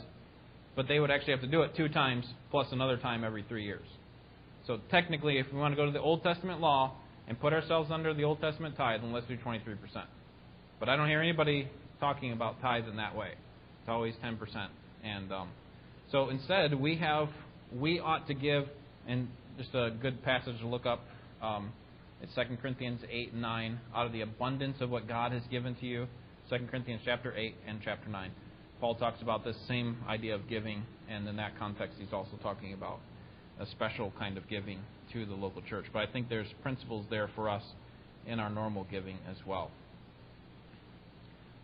but 0.76 0.88
they 0.88 1.00
would 1.00 1.10
actually 1.10 1.32
have 1.32 1.40
to 1.42 1.48
do 1.48 1.62
it 1.62 1.76
two 1.76 1.88
times 1.88 2.24
plus 2.50 2.68
another 2.70 2.96
time 2.96 3.24
every 3.24 3.44
three 3.48 3.64
years. 3.64 3.86
So 4.66 4.78
technically, 4.90 5.38
if 5.38 5.46
we 5.52 5.58
want 5.58 5.72
to 5.72 5.76
go 5.76 5.84
to 5.84 5.92
the 5.92 6.00
Old 6.00 6.22
Testament 6.22 6.60
law 6.60 6.94
and 7.28 7.40
put 7.40 7.52
ourselves 7.52 7.90
under 7.90 8.12
the 8.14 8.24
Old 8.24 8.40
Testament 8.40 8.76
tithe, 8.76 9.00
then 9.02 9.12
let's 9.12 9.26
do 9.26 9.36
23%. 9.36 9.76
But 10.80 10.88
I 10.88 10.96
don't 10.96 11.08
hear 11.08 11.20
anybody 11.20 11.68
talking 12.00 12.32
about 12.32 12.60
tithe 12.60 12.88
in 12.88 12.96
that 12.96 13.16
way. 13.16 13.32
It's 13.80 13.88
always 13.88 14.14
10%. 14.22 14.36
And 15.02 15.32
um, 15.32 15.48
so 16.10 16.28
instead, 16.28 16.74
we 16.74 16.96
have 16.96 17.28
we 17.74 17.98
ought 17.98 18.26
to 18.28 18.34
give, 18.34 18.64
and 19.06 19.28
just 19.58 19.74
a 19.74 19.90
good 20.00 20.22
passage 20.22 20.58
to 20.60 20.66
look 20.66 20.86
up 20.86 21.00
um, 21.42 21.72
it's 22.24 22.34
2 22.34 22.56
Corinthians 22.62 23.00
8 23.10 23.32
and 23.32 23.42
9. 23.42 23.80
Out 23.94 24.06
of 24.06 24.12
the 24.12 24.22
abundance 24.22 24.78
of 24.80 24.88
what 24.88 25.06
God 25.06 25.32
has 25.32 25.42
given 25.50 25.74
to 25.76 25.86
you, 25.86 26.06
2 26.48 26.56
Corinthians 26.70 27.02
chapter 27.04 27.36
8 27.36 27.54
and 27.66 27.80
chapter 27.84 28.08
9. 28.08 28.30
Paul 28.80 28.94
talks 28.94 29.20
about 29.20 29.44
this 29.44 29.56
same 29.68 29.98
idea 30.08 30.34
of 30.34 30.48
giving, 30.48 30.84
and 31.10 31.28
in 31.28 31.36
that 31.36 31.58
context, 31.58 31.96
he's 31.98 32.12
also 32.12 32.38
talking 32.42 32.72
about 32.72 33.00
a 33.60 33.66
special 33.66 34.12
kind 34.18 34.38
of 34.38 34.48
giving 34.48 34.78
to 35.14 35.24
the 35.24 35.34
local 35.34 35.62
church. 35.62 35.86
But 35.92 36.00
I 36.08 36.12
think 36.12 36.28
there's 36.28 36.48
principles 36.62 37.06
there 37.08 37.30
for 37.34 37.48
us 37.48 37.62
in 38.26 38.38
our 38.40 38.50
normal 38.50 38.86
giving 38.90 39.18
as 39.30 39.36
well. 39.46 39.70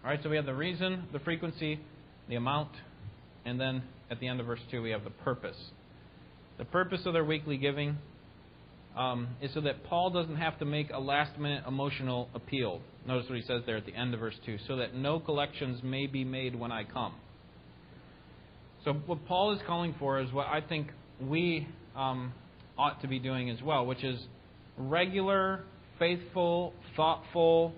All 0.02 0.10
right, 0.10 0.20
so 0.22 0.30
we 0.30 0.36
have 0.36 0.46
the 0.46 0.54
reason, 0.54 1.04
the 1.12 1.18
frequency, 1.18 1.78
the 2.28 2.36
amount, 2.36 2.70
and 3.44 3.60
then 3.60 3.82
at 4.10 4.18
the 4.20 4.28
end 4.28 4.40
of 4.40 4.46
verse 4.46 4.60
2, 4.70 4.80
we 4.80 4.90
have 4.90 5.04
the 5.04 5.10
purpose. 5.10 5.56
The 6.58 6.64
purpose 6.64 7.00
of 7.04 7.12
their 7.12 7.24
weekly 7.24 7.58
giving 7.58 7.98
um, 8.96 9.28
is 9.40 9.52
so 9.54 9.60
that 9.60 9.84
Paul 9.84 10.10
doesn't 10.10 10.36
have 10.36 10.58
to 10.58 10.64
make 10.64 10.90
a 10.90 10.98
last 10.98 11.38
minute 11.38 11.64
emotional 11.66 12.28
appeal. 12.34 12.80
Notice 13.06 13.28
what 13.28 13.36
he 13.36 13.44
says 13.46 13.62
there 13.66 13.76
at 13.76 13.86
the 13.86 13.94
end 13.94 14.14
of 14.14 14.20
verse 14.20 14.34
2 14.46 14.58
so 14.66 14.76
that 14.76 14.94
no 14.94 15.20
collections 15.20 15.82
may 15.82 16.06
be 16.06 16.24
made 16.24 16.58
when 16.58 16.72
I 16.72 16.84
come. 16.84 17.14
So, 18.84 18.94
what 18.94 19.26
Paul 19.26 19.52
is 19.52 19.60
calling 19.66 19.94
for 19.98 20.20
is 20.20 20.32
what 20.32 20.46
I 20.46 20.62
think 20.62 20.88
we 21.20 21.68
um, 21.94 22.32
ought 22.80 23.00
to 23.02 23.08
be 23.08 23.18
doing 23.18 23.50
as 23.50 23.62
well, 23.62 23.84
which 23.86 24.02
is 24.02 24.18
regular, 24.78 25.64
faithful, 25.98 26.72
thoughtful, 26.96 27.72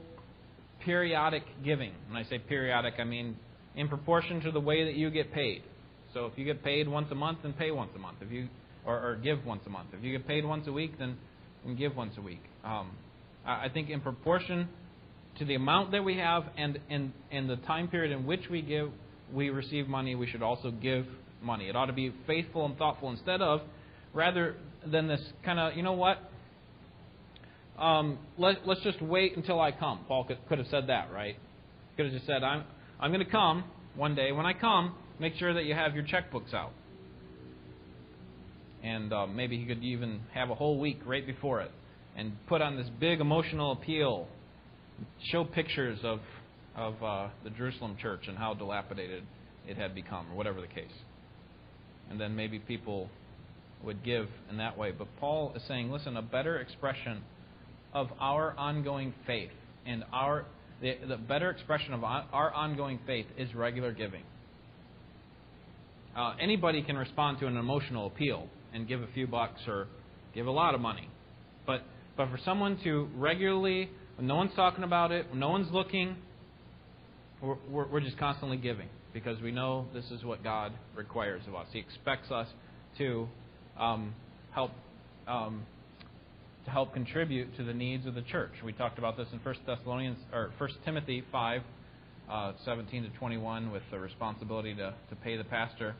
periodic 0.84 1.42
giving. 1.64 1.92
When 2.08 2.16
I 2.16 2.28
say 2.28 2.38
periodic, 2.38 2.94
I 2.98 3.04
mean 3.04 3.36
in 3.74 3.88
proportion 3.88 4.40
to 4.42 4.50
the 4.50 4.60
way 4.60 4.84
that 4.84 4.94
you 4.94 5.10
get 5.10 5.32
paid. 5.32 5.62
So 6.14 6.26
if 6.26 6.36
you 6.36 6.44
get 6.44 6.62
paid 6.62 6.86
once 6.88 7.08
a 7.10 7.14
month, 7.14 7.38
then 7.42 7.54
pay 7.54 7.70
once 7.70 7.90
a 7.96 7.98
month. 7.98 8.18
If 8.20 8.30
you 8.30 8.48
or, 8.84 8.96
or 8.96 9.16
give 9.16 9.44
once 9.44 9.62
a 9.66 9.70
month. 9.70 9.88
If 9.92 10.02
you 10.02 10.16
get 10.16 10.26
paid 10.26 10.44
once 10.44 10.66
a 10.66 10.72
week, 10.72 10.98
then, 10.98 11.16
then 11.64 11.76
give 11.76 11.96
once 11.96 12.14
a 12.18 12.20
week. 12.20 12.42
Um, 12.64 12.90
I, 13.46 13.68
think 13.68 13.90
in 13.90 14.00
proportion 14.00 14.68
to 15.38 15.44
the 15.44 15.54
amount 15.54 15.92
that 15.92 16.04
we 16.04 16.16
have 16.16 16.44
and 16.56 16.78
in, 16.88 17.12
in 17.30 17.46
the 17.46 17.56
time 17.56 17.88
period 17.88 18.12
in 18.12 18.26
which 18.26 18.48
we 18.50 18.62
give, 18.62 18.90
we 19.32 19.50
receive 19.50 19.88
money, 19.88 20.14
we 20.14 20.26
should 20.26 20.42
also 20.42 20.70
give 20.70 21.06
money. 21.42 21.68
It 21.68 21.76
ought 21.76 21.86
to 21.86 21.92
be 21.92 22.12
faithful 22.26 22.66
and 22.66 22.76
thoughtful 22.76 23.10
instead 23.10 23.40
of, 23.40 23.60
rather 24.14 24.56
than 24.86 25.08
this 25.08 25.20
kind 25.44 25.58
of, 25.58 25.76
you 25.76 25.82
know 25.82 25.92
what? 25.92 26.18
Um, 27.78 28.18
let, 28.38 28.66
let's 28.66 28.82
just 28.82 29.00
wait 29.00 29.36
until 29.36 29.60
I 29.60 29.72
come. 29.72 30.00
Paul 30.06 30.24
could, 30.24 30.38
could 30.48 30.58
have 30.58 30.68
said 30.68 30.88
that, 30.88 31.12
right? 31.12 31.36
Could 31.96 32.06
have 32.06 32.14
just 32.14 32.26
said, 32.26 32.42
I'm, 32.42 32.64
I'm 33.00 33.12
going 33.12 33.24
to 33.24 33.30
come 33.30 33.64
one 33.96 34.14
day. 34.14 34.32
When 34.32 34.46
I 34.46 34.52
come, 34.52 34.94
make 35.18 35.34
sure 35.36 35.54
that 35.54 35.64
you 35.64 35.74
have 35.74 35.94
your 35.94 36.04
checkbooks 36.04 36.54
out 36.54 36.72
and 38.82 39.12
uh, 39.12 39.26
maybe 39.26 39.58
he 39.58 39.64
could 39.64 39.82
even 39.82 40.20
have 40.34 40.50
a 40.50 40.54
whole 40.54 40.78
week 40.78 41.00
right 41.06 41.26
before 41.26 41.60
it 41.60 41.70
and 42.16 42.32
put 42.48 42.60
on 42.60 42.76
this 42.76 42.88
big 43.00 43.20
emotional 43.20 43.72
appeal, 43.72 44.26
show 45.30 45.44
pictures 45.44 45.98
of 46.02 46.20
of 46.74 47.02
uh, 47.02 47.28
the 47.44 47.50
Jerusalem 47.50 47.96
church 48.00 48.22
and 48.28 48.38
how 48.38 48.54
dilapidated 48.54 49.24
it 49.68 49.76
had 49.76 49.94
become, 49.94 50.26
or 50.32 50.36
whatever 50.36 50.60
the 50.60 50.66
case. 50.66 50.92
And 52.10 52.18
then 52.18 52.34
maybe 52.34 52.58
people 52.58 53.10
would 53.84 54.04
give 54.04 54.28
in 54.50 54.58
that 54.58 54.76
way. 54.78 54.92
But 54.92 55.08
Paul 55.18 55.52
is 55.56 55.62
saying, 55.68 55.90
listen, 55.90 56.16
a 56.16 56.22
better 56.22 56.58
expression 56.58 57.22
of 57.92 58.08
our 58.20 58.56
ongoing 58.56 59.14
faith 59.26 59.50
and 59.86 60.04
our 60.12 60.44
the, 60.80 60.96
the 61.08 61.16
better 61.16 61.50
expression 61.50 61.94
of 61.94 62.02
our 62.02 62.52
ongoing 62.52 62.98
faith 63.06 63.26
is 63.38 63.54
regular 63.54 63.92
giving. 63.92 64.22
Uh, 66.16 66.34
anybody 66.40 66.82
can 66.82 66.96
respond 66.96 67.38
to 67.38 67.46
an 67.46 67.56
emotional 67.56 68.06
appeal 68.08 68.48
and 68.74 68.88
give 68.88 69.00
a 69.00 69.06
few 69.14 69.28
bucks 69.28 69.60
or 69.68 69.86
give 70.34 70.46
a 70.46 70.50
lot 70.50 70.74
of 70.74 70.80
money. 70.80 71.08
But 71.66 71.82
But 72.16 72.30
for 72.30 72.38
someone 72.44 72.78
to 72.84 73.08
regularly, 73.16 73.90
when 74.16 74.26
no 74.26 74.36
one's 74.36 74.54
talking 74.56 74.84
about 74.84 75.12
it, 75.12 75.30
when 75.30 75.38
no 75.38 75.50
one's 75.50 75.70
looking, 75.72 76.16
we're, 77.40 77.56
we're, 77.70 77.86
we're 77.86 78.00
just 78.00 78.18
constantly 78.18 78.56
giving 78.56 78.88
because 79.14 79.40
we 79.40 79.52
know 79.52 79.86
this 79.94 80.10
is 80.10 80.24
what 80.24 80.42
God 80.42 80.72
requires 80.96 81.42
of 81.46 81.54
us. 81.54 81.66
He 81.72 81.78
expects 81.78 82.30
us 82.30 82.48
to 82.98 83.28
um, 83.78 84.14
help 84.52 84.70
um, 85.26 85.66
to 86.64 86.70
help 86.70 86.92
contribute 86.92 87.56
to 87.56 87.64
the 87.64 87.74
needs 87.74 88.06
of 88.06 88.14
the 88.14 88.22
church. 88.22 88.52
We 88.64 88.72
talked 88.72 88.98
about 88.98 89.16
this 89.16 89.26
in 89.32 89.38
1 89.40 89.54
Thessalonians 89.66 90.18
or 90.32 90.50
1 90.58 90.70
Timothy 90.84 91.24
5, 91.32 91.62
uh, 92.30 92.52
17 92.64 93.04
to 93.04 93.08
21, 93.18 93.72
with 93.72 93.82
the 93.90 93.98
responsibility 93.98 94.74
to, 94.74 94.94
to 95.10 95.16
pay 95.16 95.36
the 95.36 95.44
pastor. 95.44 95.94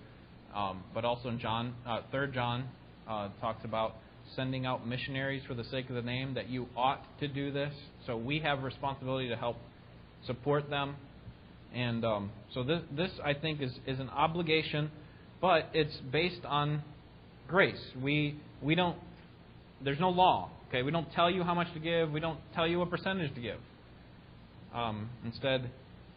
Um, 0.54 0.84
but 0.94 1.04
also 1.04 1.28
in 1.28 1.40
John, 1.40 1.74
uh, 1.86 2.02
3 2.10 2.32
John 2.32 2.68
uh, 3.08 3.28
talks 3.40 3.64
about 3.64 3.96
sending 4.36 4.66
out 4.66 4.86
missionaries 4.86 5.42
for 5.48 5.54
the 5.54 5.64
sake 5.64 5.88
of 5.88 5.96
the 5.96 6.02
name. 6.02 6.34
That 6.34 6.48
you 6.48 6.68
ought 6.76 7.02
to 7.20 7.28
do 7.28 7.50
this. 7.50 7.72
So 8.06 8.16
we 8.16 8.38
have 8.40 8.62
responsibility 8.62 9.28
to 9.28 9.36
help 9.36 9.56
support 10.26 10.70
them. 10.70 10.96
And 11.74 12.04
um, 12.04 12.30
so 12.54 12.62
this, 12.62 12.82
this 12.94 13.10
I 13.24 13.34
think 13.34 13.62
is, 13.62 13.72
is 13.86 13.98
an 13.98 14.10
obligation, 14.10 14.90
but 15.40 15.70
it's 15.72 15.96
based 16.12 16.44
on 16.44 16.82
grace. 17.52 17.80
We 18.02 18.40
we 18.62 18.74
don't 18.74 18.96
there's 19.84 20.00
no 20.00 20.08
law. 20.08 20.50
Okay, 20.68 20.82
we 20.82 20.90
don't 20.90 21.12
tell 21.12 21.30
you 21.30 21.42
how 21.44 21.54
much 21.54 21.72
to 21.74 21.80
give. 21.80 22.10
We 22.10 22.18
don't 22.18 22.38
tell 22.54 22.66
you 22.66 22.78
what 22.78 22.88
percentage 22.88 23.34
to 23.34 23.40
give. 23.40 23.58
Um, 24.74 25.10
instead, 25.22 25.70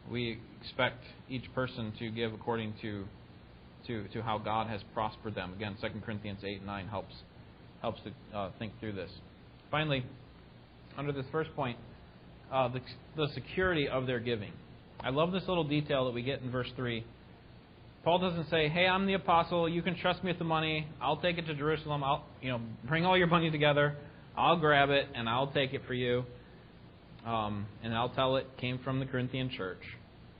we 0.09 0.39
expect 0.61 1.03
each 1.29 1.53
person 1.53 1.91
to 1.99 2.09
give 2.09 2.33
according 2.33 2.73
to, 2.81 3.03
to 3.87 4.07
to 4.13 4.21
how 4.21 4.37
God 4.37 4.67
has 4.67 4.79
prospered 4.93 5.35
them. 5.35 5.51
Again, 5.53 5.75
2 5.81 5.87
Corinthians 6.05 6.39
8 6.41 6.59
and 6.59 6.65
9 6.65 6.87
helps 6.87 7.13
helps 7.81 7.99
to 8.03 8.37
uh, 8.37 8.51
think 8.57 8.71
through 8.79 8.93
this. 8.93 9.11
Finally, 9.69 10.05
under 10.97 11.11
this 11.11 11.25
first 11.33 11.53
point, 11.53 11.77
uh, 12.49 12.69
the, 12.69 12.79
the 13.17 13.27
security 13.33 13.89
of 13.89 14.07
their 14.07 14.21
giving. 14.21 14.53
I 15.01 15.09
love 15.09 15.33
this 15.33 15.43
little 15.49 15.65
detail 15.65 16.05
that 16.05 16.13
we 16.13 16.21
get 16.21 16.41
in 16.41 16.49
verse 16.49 16.71
3 16.77 17.03
Paul 18.05 18.19
doesn't 18.19 18.51
say, 18.51 18.69
"Hey, 18.69 18.85
I'm 18.85 19.07
the 19.07 19.15
apostle. 19.15 19.67
You 19.67 19.81
can 19.81 19.95
trust 19.95 20.23
me 20.23 20.29
with 20.29 20.37
the 20.37 20.45
money. 20.45 20.85
I'll 21.01 21.17
take 21.17 21.39
it 21.39 21.47
to 21.47 21.55
Jerusalem. 21.55 22.03
I'll, 22.03 22.23
you 22.39 22.51
know, 22.51 22.61
bring 22.87 23.03
all 23.03 23.17
your 23.17 23.25
money 23.25 23.49
together. 23.49 23.95
I'll 24.37 24.57
grab 24.57 24.91
it 24.91 25.07
and 25.15 25.27
I'll 25.27 25.47
take 25.47 25.73
it 25.73 25.81
for 25.87 25.95
you, 25.95 26.23
um, 27.25 27.65
and 27.81 27.95
I'll 27.95 28.09
tell 28.09 28.35
it 28.35 28.45
came 28.61 28.77
from 28.83 28.99
the 28.99 29.07
Corinthian 29.07 29.49
church." 29.49 29.81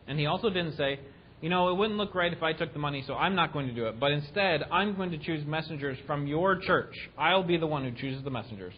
And 0.08 0.20
he 0.20 0.28
also 0.28 0.52
didn't 0.52 0.74
say, 0.74 1.00
"You 1.42 1.50
know, 1.50 1.70
it 1.70 1.74
wouldn't 1.76 1.98
look 1.98 2.14
right 2.14 2.32
if 2.32 2.44
I 2.44 2.54
took 2.54 2.72
the 2.72 2.78
money, 2.78 3.04
so 3.08 3.16
I'm 3.16 3.34
not 3.34 3.52
going 3.52 3.68
to 3.68 3.74
do 3.74 3.88
it. 3.88 4.00
But 4.00 4.12
instead, 4.12 4.62
I'm 4.72 4.96
going 4.96 5.10
to 5.10 5.18
choose 5.18 5.44
messengers 5.48 5.98
from 6.06 6.28
your 6.28 6.58
church. 6.58 6.94
I'll 7.18 7.42
be 7.42 7.58
the 7.58 7.66
one 7.66 7.84
who 7.84 8.00
chooses 8.00 8.24
the 8.24 8.30
messengers, 8.30 8.76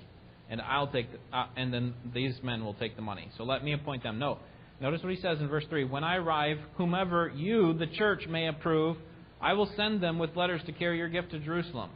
and 0.49 0.61
I'll 0.61 0.87
take, 0.87 1.11
the, 1.11 1.17
uh, 1.37 1.47
and 1.57 1.73
then 1.73 1.93
these 2.13 2.41
men 2.41 2.63
will 2.63 2.75
take 2.75 2.95
the 2.95 3.01
money. 3.01 3.27
So 3.37 3.43
let 3.43 3.65
me 3.65 3.73
appoint 3.73 4.03
them." 4.03 4.17
No. 4.17 4.37
Notice 4.79 5.01
what 5.01 5.11
he 5.13 5.19
says 5.21 5.39
in 5.39 5.47
verse 5.47 5.65
3 5.69 5.85
When 5.85 6.03
I 6.03 6.17
arrive, 6.17 6.57
whomever 6.75 7.31
you, 7.35 7.73
the 7.73 7.87
church, 7.87 8.27
may 8.27 8.47
approve, 8.47 8.97
I 9.41 9.53
will 9.53 9.69
send 9.75 10.01
them 10.01 10.19
with 10.19 10.35
letters 10.35 10.61
to 10.65 10.71
carry 10.71 10.97
your 10.97 11.09
gift 11.09 11.31
to 11.31 11.39
Jerusalem. 11.39 11.89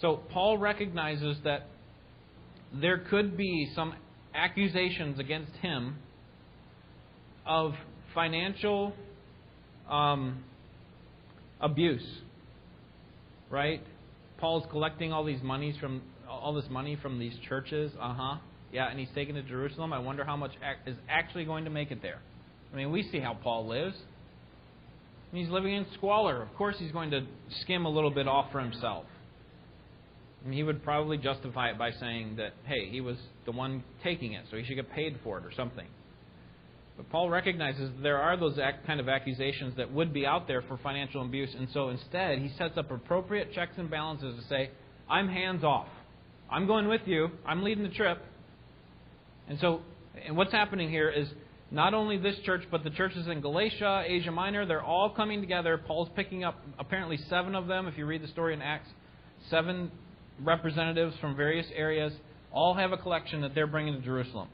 So 0.00 0.20
Paul 0.30 0.58
recognizes 0.58 1.36
that 1.44 1.68
there 2.74 2.98
could 2.98 3.36
be 3.36 3.70
some 3.74 3.94
accusations 4.34 5.18
against 5.18 5.52
him 5.56 5.96
of 7.46 7.74
financial 8.14 8.94
um, 9.88 10.44
abuse. 11.60 12.06
Right? 13.50 13.82
Paul's 14.38 14.64
collecting 14.70 15.12
all 15.12 15.24
these 15.24 15.42
monies 15.42 15.76
from 15.78 16.02
all 16.28 16.54
this 16.54 16.68
money 16.70 16.98
from 17.00 17.18
these 17.18 17.34
churches. 17.48 17.92
Uh 18.00 18.14
huh. 18.14 18.36
Yeah, 18.72 18.88
and 18.88 18.98
he's 18.98 19.08
taken 19.14 19.34
to 19.34 19.42
Jerusalem. 19.42 19.92
I 19.92 19.98
wonder 19.98 20.24
how 20.24 20.36
much 20.36 20.52
is 20.86 20.96
actually 21.08 21.44
going 21.44 21.64
to 21.64 21.70
make 21.70 21.90
it 21.90 22.00
there. 22.00 22.20
I 22.72 22.76
mean, 22.76 22.90
we 22.90 23.02
see 23.12 23.20
how 23.20 23.34
Paul 23.34 23.68
lives. 23.68 23.96
he's 25.32 25.50
living 25.50 25.74
in 25.74 25.86
squalor. 25.94 26.42
Of 26.42 26.54
course, 26.56 26.76
he's 26.78 26.92
going 26.92 27.10
to 27.10 27.26
skim 27.62 27.84
a 27.84 27.90
little 27.90 28.10
bit 28.10 28.26
off 28.26 28.50
for 28.50 28.60
himself. 28.60 29.04
And 30.44 30.54
he 30.54 30.62
would 30.62 30.82
probably 30.82 31.18
justify 31.18 31.68
it 31.68 31.78
by 31.78 31.92
saying 31.92 32.36
that, 32.36 32.54
hey, 32.64 32.88
he 32.88 33.00
was 33.00 33.16
the 33.44 33.52
one 33.52 33.84
taking 34.02 34.32
it, 34.32 34.46
so 34.50 34.56
he 34.56 34.64
should 34.64 34.74
get 34.74 34.90
paid 34.90 35.18
for 35.22 35.38
it 35.38 35.44
or 35.44 35.52
something. 35.54 35.86
But 36.96 37.10
Paul 37.10 37.30
recognizes 37.30 37.90
there 38.02 38.18
are 38.18 38.36
those 38.36 38.58
kind 38.86 39.00
of 39.00 39.08
accusations 39.08 39.76
that 39.76 39.92
would 39.92 40.12
be 40.12 40.26
out 40.26 40.48
there 40.48 40.62
for 40.62 40.78
financial 40.78 41.22
abuse, 41.22 41.54
and 41.56 41.68
so 41.72 41.90
instead 41.90 42.38
he 42.38 42.50
sets 42.58 42.76
up 42.76 42.90
appropriate 42.90 43.52
checks 43.52 43.74
and 43.76 43.90
balances 43.90 44.34
to 44.40 44.48
say, 44.48 44.70
I'm 45.08 45.28
hands 45.28 45.62
off. 45.62 45.88
I'm 46.50 46.66
going 46.66 46.88
with 46.88 47.02
you. 47.06 47.28
I'm 47.46 47.62
leading 47.62 47.84
the 47.84 47.90
trip. 47.90 48.18
And 49.48 49.58
so, 49.60 49.80
and 50.26 50.36
what's 50.36 50.52
happening 50.52 50.90
here 50.90 51.08
is 51.10 51.28
not 51.70 51.94
only 51.94 52.18
this 52.18 52.36
church, 52.44 52.62
but 52.70 52.84
the 52.84 52.90
churches 52.90 53.26
in 53.26 53.40
Galatia, 53.40 54.04
Asia 54.06 54.30
Minor, 54.30 54.66
they're 54.66 54.82
all 54.82 55.10
coming 55.10 55.40
together. 55.40 55.78
Paul's 55.78 56.10
picking 56.14 56.44
up 56.44 56.62
apparently 56.78 57.18
seven 57.30 57.54
of 57.54 57.66
them, 57.66 57.86
if 57.86 57.96
you 57.96 58.04
read 58.04 58.22
the 58.22 58.28
story 58.28 58.52
in 58.52 58.60
Acts. 58.60 58.88
Seven 59.48 59.90
representatives 60.40 61.14
from 61.20 61.34
various 61.34 61.66
areas 61.74 62.12
all 62.52 62.74
have 62.74 62.92
a 62.92 62.96
collection 62.98 63.40
that 63.40 63.54
they're 63.54 63.66
bringing 63.66 63.94
to 63.94 64.00
Jerusalem. 64.00 64.48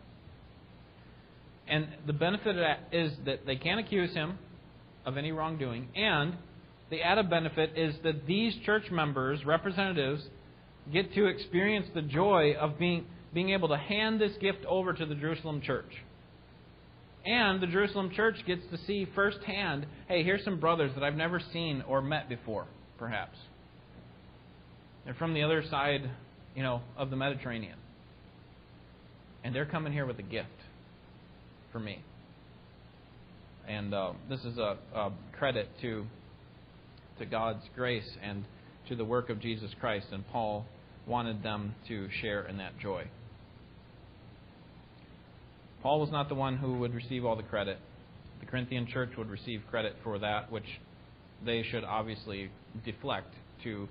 And 1.66 1.88
the 2.06 2.12
benefit 2.12 2.56
of 2.56 2.56
that 2.56 2.88
is 2.92 3.12
that 3.26 3.44
they 3.46 3.56
can't 3.56 3.80
accuse 3.80 4.14
him 4.14 4.38
of 5.04 5.16
any 5.16 5.32
wrongdoing. 5.32 5.88
And 5.94 6.34
the 6.90 7.02
added 7.02 7.28
benefit 7.28 7.72
is 7.76 7.94
that 8.04 8.26
these 8.26 8.54
church 8.64 8.90
members, 8.90 9.44
representatives, 9.44 10.22
get 10.92 11.12
to 11.14 11.26
experience 11.26 11.86
the 11.94 12.02
joy 12.02 12.54
of 12.58 12.78
being 12.78 13.06
being 13.34 13.50
able 13.50 13.68
to 13.68 13.76
hand 13.76 14.20
this 14.20 14.32
gift 14.40 14.64
over 14.66 14.92
to 14.92 15.06
the 15.06 15.14
Jerusalem 15.14 15.60
church. 15.60 15.92
And 17.24 17.60
the 17.60 17.66
Jerusalem 17.66 18.10
church 18.14 18.36
gets 18.46 18.62
to 18.70 18.78
see 18.86 19.06
firsthand 19.14 19.86
hey, 20.08 20.22
here's 20.22 20.44
some 20.44 20.58
brothers 20.58 20.92
that 20.94 21.04
I've 21.04 21.14
never 21.14 21.40
seen 21.52 21.82
or 21.86 22.00
met 22.00 22.28
before, 22.28 22.66
perhaps. 22.98 23.36
They're 25.04 25.14
from 25.14 25.34
the 25.34 25.42
other 25.42 25.62
side, 25.68 26.08
you 26.54 26.62
know, 26.62 26.82
of 26.96 27.10
the 27.10 27.16
Mediterranean. 27.16 27.76
And 29.44 29.54
they're 29.54 29.66
coming 29.66 29.92
here 29.92 30.06
with 30.06 30.18
a 30.18 30.22
gift 30.22 30.48
for 31.72 31.78
me. 31.78 32.02
And 33.66 33.92
uh, 33.92 34.12
this 34.28 34.40
is 34.40 34.56
a, 34.58 34.78
a 34.94 35.12
credit 35.38 35.68
to 35.82 36.06
to 37.18 37.26
God's 37.26 37.64
grace 37.74 38.08
and 38.22 38.44
to 38.88 38.96
the 38.96 39.04
work 39.04 39.28
of 39.28 39.40
Jesus 39.40 39.70
Christ. 39.80 40.06
And 40.12 40.26
Paul 40.28 40.64
wanted 41.06 41.42
them 41.42 41.74
to 41.88 42.08
share 42.20 42.42
in 42.46 42.58
that 42.58 42.78
joy. 42.78 43.04
Paul 45.82 46.00
was 46.00 46.10
not 46.10 46.28
the 46.28 46.34
one 46.34 46.56
who 46.56 46.78
would 46.78 46.94
receive 46.94 47.24
all 47.24 47.36
the 47.36 47.42
credit. 47.42 47.78
The 48.40 48.46
Corinthian 48.46 48.86
church 48.86 49.10
would 49.16 49.28
receive 49.28 49.62
credit 49.70 49.96
for 50.02 50.18
that, 50.18 50.50
which 50.50 50.80
they 51.44 51.62
should 51.62 51.84
obviously 51.84 52.50
deflect 52.84 53.32
to 53.64 53.88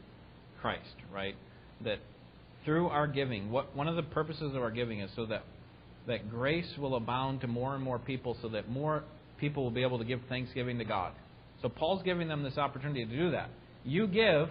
Christ, 0.61 0.95
right? 1.13 1.35
That 1.83 1.99
through 2.65 2.87
our 2.87 3.07
giving, 3.07 3.51
what 3.51 3.75
one 3.75 3.87
of 3.87 3.95
the 3.95 4.03
purposes 4.03 4.55
of 4.55 4.61
our 4.61 4.71
giving 4.71 4.99
is 4.99 5.09
so 5.15 5.25
that 5.27 5.43
that 6.07 6.29
grace 6.29 6.77
will 6.77 6.95
abound 6.95 7.41
to 7.41 7.47
more 7.47 7.75
and 7.75 7.83
more 7.83 7.99
people 7.99 8.37
so 8.41 8.47
that 8.49 8.69
more 8.69 9.03
people 9.39 9.63
will 9.63 9.71
be 9.71 9.83
able 9.83 9.99
to 9.99 10.05
give 10.05 10.21
thanksgiving 10.29 10.77
to 10.79 10.85
God. 10.85 11.11
So 11.61 11.69
Paul's 11.69 12.01
giving 12.03 12.27
them 12.27 12.43
this 12.43 12.57
opportunity 12.57 13.05
to 13.05 13.11
do 13.11 13.31
that. 13.31 13.49
You 13.83 14.07
give, 14.07 14.49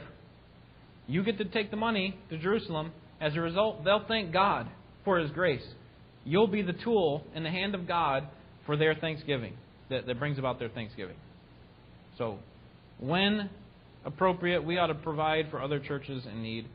you 1.07 1.22
get 1.22 1.38
to 1.38 1.44
take 1.44 1.70
the 1.70 1.77
money 1.77 2.18
to 2.31 2.38
Jerusalem. 2.38 2.92
As 3.20 3.35
a 3.35 3.40
result, 3.40 3.85
they'll 3.85 4.05
thank 4.07 4.33
God 4.33 4.68
for 5.05 5.18
his 5.18 5.31
grace 5.31 5.64
you'll 6.27 6.49
be 6.49 6.61
the 6.61 6.75
tool 6.75 7.25
in 7.35 7.45
the 7.45 7.51
hand 7.51 7.75
of 7.75 7.89
God 7.89 8.29
for 8.67 8.77
their 8.77 8.95
thanksgiving, 8.95 9.55
that, 9.89 10.07
that 10.07 10.19
brings 10.19 10.39
about 10.39 10.59
their 10.59 10.69
thanksgiving. 10.69 11.17
So, 12.19 12.39
when 12.99 13.49
appropriate, 14.05 14.65
we 14.65 14.77
ought 14.79 14.89
to 14.89 14.95
provide 14.95 15.47
for 15.51 15.62
other 15.62 15.79
churches 15.79 16.25
in 16.27 16.43
need, 16.43 16.67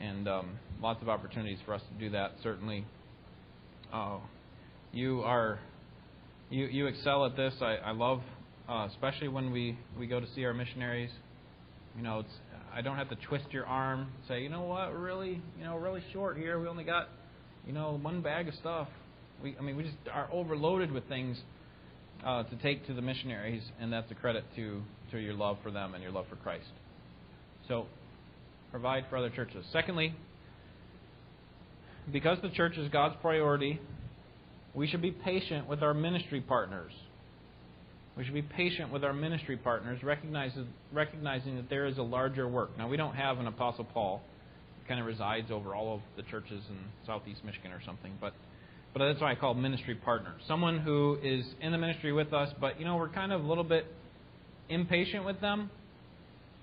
and 0.00 0.28
um, 0.28 0.58
lots 0.82 1.00
of 1.00 1.08
opportunities 1.08 1.58
for 1.64 1.74
us 1.74 1.82
to 1.92 2.04
do 2.04 2.10
that. 2.10 2.32
Certainly, 2.42 2.84
uh, 3.92 4.18
you 4.92 5.20
are 5.20 5.60
you 6.50 6.66
you 6.66 6.86
excel 6.86 7.24
at 7.24 7.36
this. 7.36 7.54
I, 7.60 7.76
I 7.76 7.92
love, 7.92 8.20
uh, 8.68 8.88
especially 8.90 9.28
when 9.28 9.52
we 9.52 9.78
we 9.98 10.06
go 10.06 10.18
to 10.18 10.26
see 10.34 10.44
our 10.44 10.54
missionaries. 10.54 11.10
You 11.96 12.02
know, 12.02 12.20
it's 12.20 12.32
I 12.74 12.80
don't 12.80 12.96
have 12.96 13.10
to 13.10 13.16
twist 13.28 13.46
your 13.50 13.66
arm, 13.66 14.08
say, 14.28 14.42
you 14.42 14.48
know 14.48 14.62
what, 14.62 14.98
really 14.98 15.40
you 15.58 15.64
know 15.64 15.76
really 15.76 16.02
short 16.12 16.36
here. 16.36 16.58
We 16.58 16.66
only 16.66 16.84
got 16.84 17.08
you 17.68 17.74
know, 17.74 17.98
one 18.00 18.22
bag 18.22 18.48
of 18.48 18.54
stuff. 18.54 18.88
We, 19.42 19.54
I 19.58 19.62
mean, 19.62 19.76
we 19.76 19.84
just 19.84 19.96
are 20.12 20.28
overloaded 20.32 20.90
with 20.90 21.06
things 21.06 21.38
uh, 22.24 22.42
to 22.44 22.56
take 22.56 22.86
to 22.86 22.94
the 22.94 23.02
missionaries, 23.02 23.62
and 23.78 23.92
that's 23.92 24.10
a 24.10 24.14
credit 24.14 24.44
to, 24.56 24.82
to 25.12 25.18
your 25.18 25.34
love 25.34 25.58
for 25.62 25.70
them 25.70 25.94
and 25.94 26.02
your 26.02 26.10
love 26.10 26.24
for 26.30 26.36
Christ. 26.36 26.66
So, 27.68 27.86
provide 28.70 29.04
for 29.10 29.18
other 29.18 29.28
churches. 29.28 29.66
Secondly, 29.70 30.14
because 32.10 32.38
the 32.42 32.48
church 32.48 32.78
is 32.78 32.90
God's 32.90 33.16
priority, 33.20 33.80
we 34.74 34.88
should 34.88 35.02
be 35.02 35.10
patient 35.10 35.68
with 35.68 35.82
our 35.82 35.92
ministry 35.92 36.40
partners. 36.40 36.92
We 38.16 38.24
should 38.24 38.34
be 38.34 38.42
patient 38.42 38.90
with 38.90 39.04
our 39.04 39.12
ministry 39.12 39.58
partners, 39.58 40.02
recognizing, 40.02 40.66
recognizing 40.92 41.56
that 41.56 41.68
there 41.68 41.86
is 41.86 41.98
a 41.98 42.02
larger 42.02 42.48
work. 42.48 42.76
Now, 42.78 42.88
we 42.88 42.96
don't 42.96 43.14
have 43.14 43.38
an 43.38 43.46
Apostle 43.46 43.84
Paul 43.84 44.22
kind 44.88 45.00
of 45.00 45.06
resides 45.06 45.50
over 45.50 45.74
all 45.74 45.94
of 45.94 46.00
the 46.16 46.22
churches 46.30 46.62
in 46.68 46.76
southeast 47.06 47.44
Michigan 47.44 47.72
or 47.72 47.80
something. 47.84 48.12
But 48.20 48.32
but 48.94 49.06
that's 49.06 49.20
why 49.20 49.32
I 49.32 49.34
call 49.34 49.54
ministry 49.54 49.94
partner. 49.94 50.34
Someone 50.48 50.78
who 50.78 51.18
is 51.22 51.44
in 51.60 51.72
the 51.72 51.78
ministry 51.78 52.12
with 52.12 52.32
us, 52.32 52.48
but 52.60 52.78
you 52.80 52.86
know 52.86 52.96
we're 52.96 53.10
kind 53.10 53.32
of 53.32 53.44
a 53.44 53.46
little 53.46 53.64
bit 53.64 53.86
impatient 54.68 55.24
with 55.24 55.40
them 55.40 55.70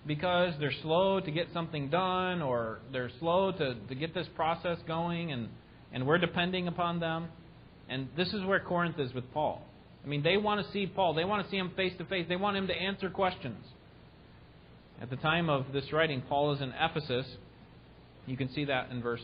because 0.05 0.53
they're 0.59 0.73
slow 0.81 1.19
to 1.19 1.31
get 1.31 1.47
something 1.53 1.89
done 1.89 2.41
or 2.41 2.79
they're 2.91 3.11
slow 3.19 3.51
to, 3.51 3.75
to 3.87 3.95
get 3.95 4.13
this 4.13 4.27
process 4.35 4.77
going 4.87 5.31
and, 5.31 5.49
and 5.91 6.05
we're 6.05 6.17
depending 6.17 6.67
upon 6.67 6.99
them. 6.99 7.27
And 7.89 8.07
this 8.15 8.27
is 8.33 8.43
where 8.43 8.59
Corinth 8.59 8.99
is 8.99 9.13
with 9.13 9.31
Paul. 9.33 9.61
I 10.03 10.07
mean, 10.07 10.23
they 10.23 10.37
want 10.37 10.65
to 10.65 10.71
see 10.71 10.85
Paul. 10.85 11.13
They 11.13 11.25
want 11.25 11.43
to 11.43 11.51
see 11.51 11.57
him 11.57 11.71
face 11.75 11.93
to 11.97 12.05
face. 12.05 12.25
They 12.29 12.35
want 12.35 12.57
him 12.57 12.67
to 12.67 12.73
answer 12.73 13.09
questions. 13.09 13.63
At 15.01 15.09
the 15.09 15.15
time 15.17 15.49
of 15.49 15.65
this 15.73 15.91
writing, 15.91 16.21
Paul 16.27 16.53
is 16.53 16.61
in 16.61 16.71
Ephesus. 16.79 17.25
You 18.25 18.37
can 18.37 18.51
see 18.53 18.65
that 18.65 18.91
in 18.91 19.01
verse 19.01 19.21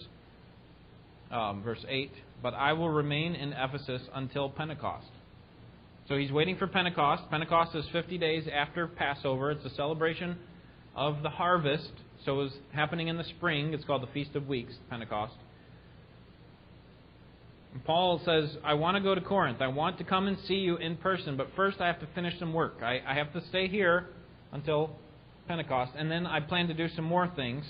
um, 1.32 1.64
verse 1.64 1.84
8. 1.88 2.12
But 2.44 2.54
I 2.54 2.74
will 2.74 2.90
remain 2.90 3.36
in 3.36 3.54
Ephesus 3.54 4.02
until 4.14 4.50
Pentecost. 4.50 5.08
So 6.08 6.18
he's 6.18 6.32
waiting 6.32 6.58
for 6.58 6.68
Pentecost. 6.68 7.24
Pentecost 7.30 7.76
is 7.76 7.86
50 7.92 8.18
days 8.18 8.44
after 8.54 8.88
Passover. 8.88 9.52
It's 9.52 9.66
a 9.66 9.74
celebration 9.76 10.38
of 10.96 11.24
the 11.24 11.30
harvest. 11.30 11.92
So 12.26 12.34
it 12.34 12.44
was 12.44 12.52
happening 12.74 13.08
in 13.08 13.18
the 13.18 13.24
spring. 13.24 13.74
It's 13.74 13.86
called 13.86 14.04
the 14.04 14.12
Feast 14.14 14.36
of 14.36 14.48
Weeks, 14.48 14.74
Pentecost. 14.90 15.34
And 17.74 17.84
Paul 17.86 18.22
says, 18.26 18.58
I 18.64 18.74
want 18.74 18.98
to 18.98 19.04
go 19.04 19.16
to 19.16 19.22
Corinth. 19.22 19.62
I 19.62 19.68
want 19.68 19.98
to 20.00 20.04
come 20.04 20.28
and 20.28 20.38
see 20.48 20.56
you 20.56 20.76
in 20.78 20.98
person, 20.98 21.38
but 21.38 21.48
first 21.56 21.80
I 21.80 21.88
have 21.88 22.02
to 22.02 22.08
finish 22.14 22.38
some 22.38 22.54
work. 22.54 22.80
I, 22.82 23.00
I 23.08 23.14
have 23.14 23.32
to 23.34 23.42
stay 23.48 23.70
here 23.70 24.08
until 24.52 24.98
Pentecost, 25.48 25.94
and 25.96 26.12
then 26.12 26.26
I 26.26 26.42
plan 26.42 26.68
to 26.68 26.74
do 26.74 26.90
some 26.96 27.06
more 27.06 27.32
things. 27.34 27.64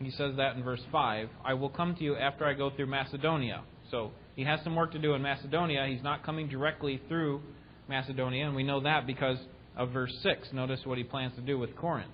He 0.00 0.10
says 0.10 0.36
that 0.36 0.56
in 0.56 0.62
verse 0.62 0.82
5. 0.92 1.28
I 1.44 1.54
will 1.54 1.70
come 1.70 1.96
to 1.96 2.04
you 2.04 2.16
after 2.16 2.44
I 2.44 2.54
go 2.54 2.70
through 2.70 2.86
Macedonia. 2.86 3.62
So 3.90 4.12
he 4.36 4.44
has 4.44 4.60
some 4.62 4.76
work 4.76 4.92
to 4.92 4.98
do 4.98 5.14
in 5.14 5.22
Macedonia. 5.22 5.86
He's 5.88 6.02
not 6.02 6.24
coming 6.24 6.48
directly 6.48 7.00
through 7.08 7.42
Macedonia, 7.88 8.46
and 8.46 8.54
we 8.54 8.62
know 8.62 8.80
that 8.80 9.06
because 9.06 9.38
of 9.76 9.90
verse 9.90 10.16
6. 10.22 10.52
Notice 10.52 10.80
what 10.84 10.98
he 10.98 11.04
plans 11.04 11.34
to 11.36 11.40
do 11.40 11.58
with 11.58 11.74
Corinth. 11.76 12.12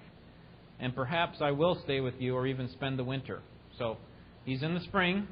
And 0.80 0.94
perhaps 0.94 1.38
I 1.40 1.50
will 1.50 1.80
stay 1.84 2.00
with 2.00 2.14
you 2.18 2.34
or 2.34 2.46
even 2.46 2.70
spend 2.70 2.98
the 2.98 3.04
winter. 3.04 3.42
So 3.78 3.98
he's 4.44 4.62
in 4.62 4.74
the 4.74 4.80
spring. 4.80 5.26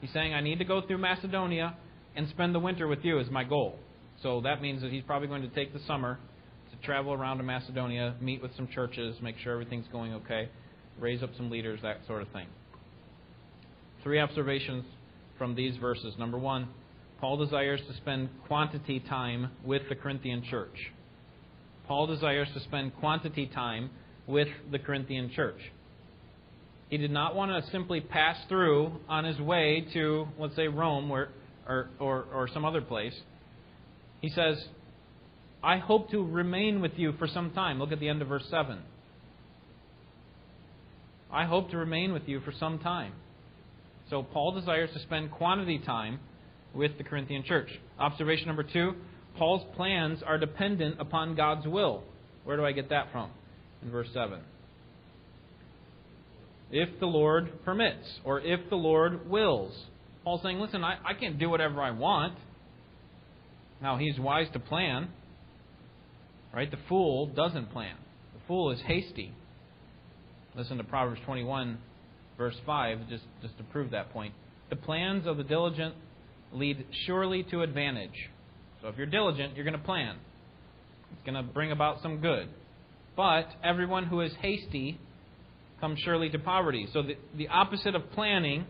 He's 0.00 0.12
saying, 0.12 0.34
I 0.34 0.40
need 0.40 0.58
to 0.58 0.64
go 0.64 0.82
through 0.86 0.98
Macedonia 0.98 1.76
and 2.14 2.28
spend 2.28 2.54
the 2.54 2.60
winter 2.60 2.86
with 2.86 3.00
you 3.04 3.18
is 3.18 3.30
my 3.30 3.44
goal. 3.44 3.78
So 4.22 4.40
that 4.42 4.60
means 4.60 4.82
that 4.82 4.90
he's 4.90 5.04
probably 5.04 5.28
going 5.28 5.42
to 5.42 5.48
take 5.48 5.72
the 5.72 5.80
summer 5.86 6.18
to 6.70 6.86
travel 6.86 7.12
around 7.12 7.38
to 7.38 7.44
Macedonia, 7.44 8.14
meet 8.20 8.42
with 8.42 8.54
some 8.56 8.68
churches, 8.68 9.16
make 9.22 9.36
sure 9.38 9.52
everything's 9.52 9.86
going 9.92 10.14
okay, 10.14 10.48
raise 11.00 11.22
up 11.22 11.30
some 11.36 11.50
leaders, 11.50 11.80
that 11.82 11.98
sort 12.06 12.22
of 12.22 12.28
thing. 12.28 12.46
Three 14.02 14.20
observations 14.20 14.84
from 15.36 15.54
these 15.54 15.76
verses. 15.76 16.14
Number 16.18 16.38
one, 16.38 16.68
Paul 17.20 17.36
desires 17.36 17.80
to 17.88 17.96
spend 17.96 18.28
quantity 18.46 19.00
time 19.00 19.50
with 19.64 19.82
the 19.88 19.94
Corinthian 19.94 20.42
church. 20.44 20.92
Paul 21.86 22.06
desires 22.06 22.48
to 22.54 22.60
spend 22.60 22.94
quantity 22.96 23.46
time 23.46 23.90
with 24.26 24.48
the 24.70 24.78
Corinthian 24.78 25.30
church. 25.34 25.58
He 26.90 26.96
did 26.96 27.10
not 27.10 27.34
want 27.34 27.50
to 27.50 27.70
simply 27.70 28.00
pass 28.00 28.36
through 28.48 28.92
on 29.08 29.24
his 29.24 29.38
way 29.40 29.86
to, 29.94 30.28
let's 30.38 30.56
say, 30.56 30.68
Rome 30.68 31.10
or, 31.10 31.28
or, 31.66 31.90
or, 31.98 32.24
or 32.32 32.48
some 32.48 32.64
other 32.64 32.80
place. 32.80 33.14
He 34.20 34.30
says, 34.30 34.62
I 35.62 35.78
hope 35.78 36.10
to 36.10 36.24
remain 36.24 36.80
with 36.80 36.92
you 36.96 37.12
for 37.18 37.26
some 37.26 37.50
time. 37.50 37.78
Look 37.78 37.92
at 37.92 38.00
the 38.00 38.08
end 38.08 38.22
of 38.22 38.28
verse 38.28 38.44
7. 38.50 38.78
I 41.30 41.44
hope 41.44 41.70
to 41.70 41.76
remain 41.76 42.12
with 42.12 42.22
you 42.26 42.40
for 42.40 42.52
some 42.58 42.78
time. 42.78 43.12
So 44.10 44.22
Paul 44.22 44.52
desires 44.52 44.90
to 44.94 45.00
spend 45.00 45.30
quantity 45.30 45.78
time 45.78 46.20
with 46.74 46.96
the 46.98 47.04
Corinthian 47.04 47.44
church. 47.44 47.68
Observation 47.98 48.46
number 48.46 48.62
two 48.62 48.94
Paul's 49.36 49.62
plans 49.76 50.20
are 50.26 50.38
dependent 50.38 51.00
upon 51.00 51.36
God's 51.36 51.66
will. 51.66 52.02
Where 52.44 52.56
do 52.56 52.64
I 52.64 52.72
get 52.72 52.88
that 52.90 53.12
from? 53.12 53.30
In 53.82 53.90
verse 53.90 54.08
7 54.12 54.40
if 56.70 57.00
the 57.00 57.06
Lord 57.06 57.64
permits, 57.64 58.06
or 58.24 58.40
if 58.40 58.68
the 58.68 58.76
Lord 58.76 59.28
wills. 59.28 59.74
Paul's 60.24 60.42
saying, 60.42 60.60
listen, 60.60 60.84
I, 60.84 60.98
I 61.04 61.14
can't 61.14 61.38
do 61.38 61.48
whatever 61.48 61.80
I 61.80 61.90
want. 61.92 62.36
Now, 63.80 63.96
he's 63.96 64.18
wise 64.18 64.48
to 64.52 64.58
plan. 64.58 65.08
Right? 66.52 66.70
The 66.70 66.78
fool 66.88 67.26
doesn't 67.26 67.70
plan. 67.72 67.94
The 68.34 68.40
fool 68.46 68.70
is 68.70 68.80
hasty. 68.86 69.32
Listen 70.58 70.76
to 70.78 70.84
Proverbs 70.84 71.20
21, 71.24 71.78
verse 72.36 72.56
5, 72.66 73.08
just, 73.08 73.22
just 73.42 73.56
to 73.58 73.62
prove 73.64 73.92
that 73.92 74.12
point. 74.12 74.34
The 74.70 74.76
plans 74.76 75.24
of 75.24 75.36
the 75.36 75.44
diligent 75.44 75.94
lead 76.52 76.84
surely 77.06 77.44
to 77.44 77.62
advantage. 77.62 78.28
So 78.82 78.88
if 78.88 78.96
you're 78.96 79.06
diligent, 79.06 79.54
you're 79.54 79.64
going 79.64 79.78
to 79.78 79.84
plan. 79.84 80.16
It's 81.12 81.24
going 81.24 81.36
to 81.36 81.48
bring 81.52 81.70
about 81.70 82.02
some 82.02 82.20
good. 82.20 82.48
But 83.16 83.46
everyone 83.62 84.06
who 84.06 84.20
is 84.20 84.32
hasty 84.42 84.98
comes 85.80 86.00
surely 86.00 86.28
to 86.30 86.40
poverty. 86.40 86.88
So 86.92 87.02
the, 87.02 87.14
the 87.36 87.46
opposite 87.46 87.94
of 87.94 88.10
planning 88.10 88.66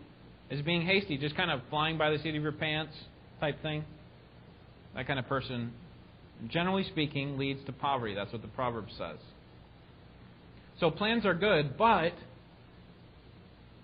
is 0.51 0.61
being 0.61 0.83
hasty, 0.85 1.17
just 1.17 1.35
kind 1.35 1.49
of 1.49 1.61
flying 1.71 1.97
by 1.97 2.11
the 2.11 2.19
seat 2.19 2.35
of 2.35 2.43
your 2.43 2.51
pants 2.51 2.93
type 3.39 3.63
thing. 3.63 3.83
That 4.95 5.07
kind 5.07 5.17
of 5.17 5.27
person, 5.27 5.73
generally 6.49 6.83
speaking, 6.83 7.39
leads 7.39 7.65
to 7.65 7.71
poverty. 7.71 8.13
That's 8.13 8.31
what 8.31 8.43
the 8.43 8.47
proverb 8.49 8.85
says. 8.95 9.17
So 10.79 10.89
plans 10.91 11.25
are 11.25 11.33
good, 11.33 11.77
but 11.77 12.13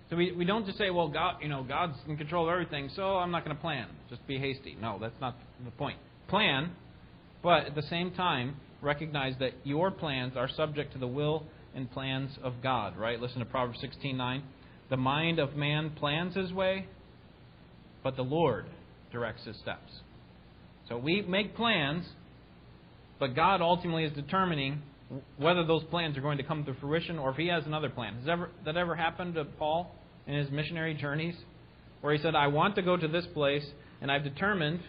so 0.10 0.16
we, 0.16 0.32
we 0.32 0.46
don't 0.46 0.66
just 0.66 0.78
say, 0.78 0.92
well, 0.92 1.08
God, 1.08 1.38
you 1.42 1.50
know, 1.50 1.64
God's 1.64 1.98
in 2.08 2.16
control 2.16 2.48
of 2.48 2.52
everything, 2.52 2.90
so 2.96 3.18
I'm 3.18 3.32
not 3.32 3.44
going 3.44 3.56
to 3.56 3.62
plan. 3.62 3.88
Just 4.10 4.26
be 4.28 4.38
hasty. 4.38 4.78
No, 4.80 4.98
that's 5.02 5.20
not 5.20 5.36
the 5.64 5.72
point. 5.72 5.98
Plan, 6.28 6.72
but 7.42 7.66
at 7.66 7.76
the 7.76 7.82
same 7.84 8.12
time, 8.12 8.56
recognize 8.82 9.34
that 9.40 9.54
your 9.64 9.90
plans 9.92 10.38
are 10.38 10.48
subject 10.48 10.94
to 10.94 11.00
the 11.00 11.08
will 11.08 11.44
and 11.74 11.92
plans 11.92 12.38
of 12.44 12.54
God, 12.62 12.98
right? 12.98 13.20
Listen 13.20 13.40
to 13.40 13.46
Proverbs 13.46 13.80
16:9. 13.82 14.44
The 14.90 14.98
mind 14.98 15.40
of 15.40 15.56
man 15.56 15.90
plans 15.90 16.36
his 16.36 16.54
way, 16.54 16.86
but 18.04 18.16
the 18.16 18.24
Lord 18.24 18.68
directs 19.12 19.44
his 19.46 19.58
steps. 19.58 20.02
So 20.88 20.98
we 20.98 21.24
make 21.24 21.56
plans, 21.56 22.06
but 23.20 23.36
God 23.36 23.62
ultimately 23.62 24.04
is 24.04 24.12
determining 24.14 24.84
whether 25.38 25.66
those 25.66 25.84
plans 25.86 26.18
are 26.18 26.22
going 26.22 26.38
to 26.38 26.44
come 26.44 26.64
to 26.66 26.74
fruition 26.76 27.20
or 27.20 27.32
if 27.32 27.38
he 27.38 27.48
has 27.48 27.66
another 27.66 27.90
plan. 27.90 28.16
Has 28.20 28.28
ever, 28.28 28.50
that 28.66 28.76
ever 28.76 28.96
happened 28.96 29.36
to 29.36 29.46
Paul 29.46 29.94
in 30.28 30.36
his 30.36 30.50
missionary 30.50 30.94
journeys? 30.96 31.36
Where 32.02 32.14
he 32.14 32.22
said, 32.22 32.36
I 32.36 32.48
want 32.48 32.76
to 32.76 32.82
go 32.82 32.98
to 32.98 33.08
this 33.08 33.26
place, 33.34 33.66
and 34.02 34.12
I've 34.12 34.24
determined, 34.24 34.82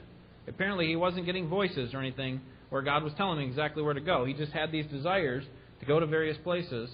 apparently 0.49 0.87
he 0.87 0.97
wasn't 0.97 1.27
getting 1.27 1.49
voices 1.49 1.95
or 1.95 2.01
anything 2.01 2.41
where 2.71 2.83
God 2.83 3.03
was 3.03 3.13
telling 3.17 3.41
him 3.41 3.49
exactly 3.49 3.83
where 3.83 3.95
to 3.95 4.01
go. 4.01 4.25
He 4.25 4.35
just 4.35 4.53
had 4.53 4.73
these 4.73 4.87
desires, 4.87 5.45
to 5.81 5.87
go 5.87 6.01
to 6.01 6.07
various 6.07 6.37
places. 6.39 6.91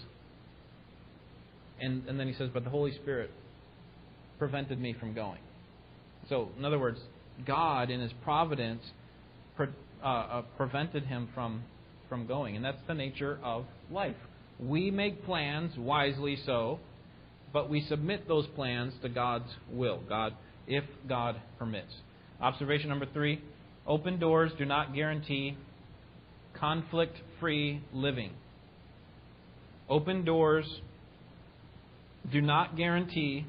And, 1.81 2.07
and 2.09 2.19
then 2.19 2.29
he 2.29 2.35
says, 2.35 2.51
But 2.53 2.65
the 2.65 2.71
Holy 2.71 2.93
Spirit 2.93 3.31
prevented 4.39 4.81
me 4.81 4.95
from 4.99 5.15
going. 5.15 5.41
So, 6.29 6.51
in 6.59 6.65
other 6.65 6.79
words, 6.79 7.01
God, 7.47 7.91
in 7.91 8.01
his 8.01 8.13
providence, 8.25 8.83
pre, 9.57 9.69
uh, 10.03 10.07
uh, 10.07 10.43
prevented 10.57 11.05
him 11.05 11.29
from, 11.35 11.65
from 12.12 12.27
going. 12.27 12.57
And 12.57 12.62
that's 12.62 12.77
the 12.87 12.92
nature 12.92 13.38
of 13.42 13.64
life. 13.90 14.16
We 14.61 14.90
make 14.90 15.25
plans, 15.25 15.72
wisely 15.79 16.37
so, 16.44 16.79
but 17.55 17.70
we 17.70 17.81
submit 17.88 18.29
those 18.29 18.46
plans 18.48 18.92
to 19.01 19.09
God's 19.09 19.48
will, 19.70 20.03
God, 20.07 20.35
if 20.66 20.85
God 21.09 21.40
permits. 21.59 21.90
Observation 22.38 22.90
number 22.90 23.07
three 23.14 23.40
open 23.87 24.18
doors 24.18 24.53
do 24.59 24.66
not 24.66 24.94
guarantee 24.94 25.57
conflict 26.61 27.16
free 27.40 27.83
living. 27.94 28.33
Open 29.88 30.22
doors 30.22 30.66
do 32.31 32.42
not 32.42 32.77
guarantee 32.77 33.46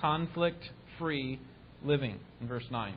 conflict 0.00 0.64
free 0.98 1.38
living, 1.84 2.18
in 2.40 2.48
verse 2.48 2.64
9. 2.70 2.94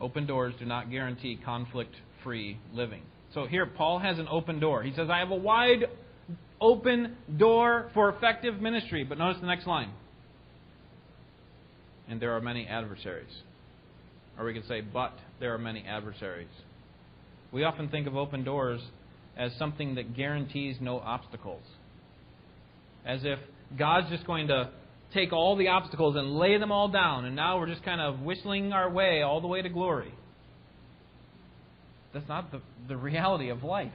Open 0.00 0.24
doors 0.24 0.54
do 0.60 0.64
not 0.64 0.88
guarantee 0.88 1.36
conflict 1.44 1.96
free 2.22 2.58
living. 2.72 3.02
So 3.34 3.46
here, 3.46 3.66
Paul 3.66 3.98
has 3.98 4.18
an 4.18 4.26
open 4.30 4.60
door. 4.60 4.82
He 4.82 4.92
says, 4.94 5.08
I 5.10 5.18
have 5.18 5.30
a 5.30 5.36
wide 5.36 5.86
open 6.60 7.16
door 7.36 7.90
for 7.94 8.08
effective 8.10 8.60
ministry. 8.60 9.04
But 9.04 9.18
notice 9.18 9.40
the 9.40 9.46
next 9.46 9.66
line. 9.66 9.90
And 12.08 12.20
there 12.20 12.34
are 12.36 12.40
many 12.40 12.66
adversaries. 12.66 13.42
Or 14.38 14.44
we 14.44 14.54
could 14.54 14.66
say, 14.66 14.80
but 14.80 15.12
there 15.40 15.52
are 15.54 15.58
many 15.58 15.84
adversaries. 15.86 16.48
We 17.52 17.64
often 17.64 17.88
think 17.88 18.06
of 18.06 18.16
open 18.16 18.44
doors 18.44 18.80
as 19.36 19.52
something 19.58 19.94
that 19.96 20.16
guarantees 20.16 20.76
no 20.80 20.98
obstacles. 20.98 21.62
As 23.04 23.20
if 23.24 23.38
God's 23.78 24.08
just 24.10 24.26
going 24.26 24.48
to 24.48 24.70
take 25.14 25.32
all 25.32 25.56
the 25.56 25.68
obstacles 25.68 26.16
and 26.16 26.36
lay 26.36 26.58
them 26.58 26.72
all 26.72 26.88
down, 26.88 27.24
and 27.24 27.34
now 27.34 27.58
we're 27.58 27.66
just 27.66 27.82
kind 27.82 28.00
of 28.00 28.20
whistling 28.20 28.72
our 28.72 28.90
way 28.90 29.22
all 29.22 29.40
the 29.40 29.46
way 29.46 29.62
to 29.62 29.68
glory. 29.68 30.12
That's 32.12 32.28
not 32.28 32.50
the, 32.50 32.60
the 32.88 32.96
reality 32.96 33.50
of 33.50 33.62
life. 33.62 33.92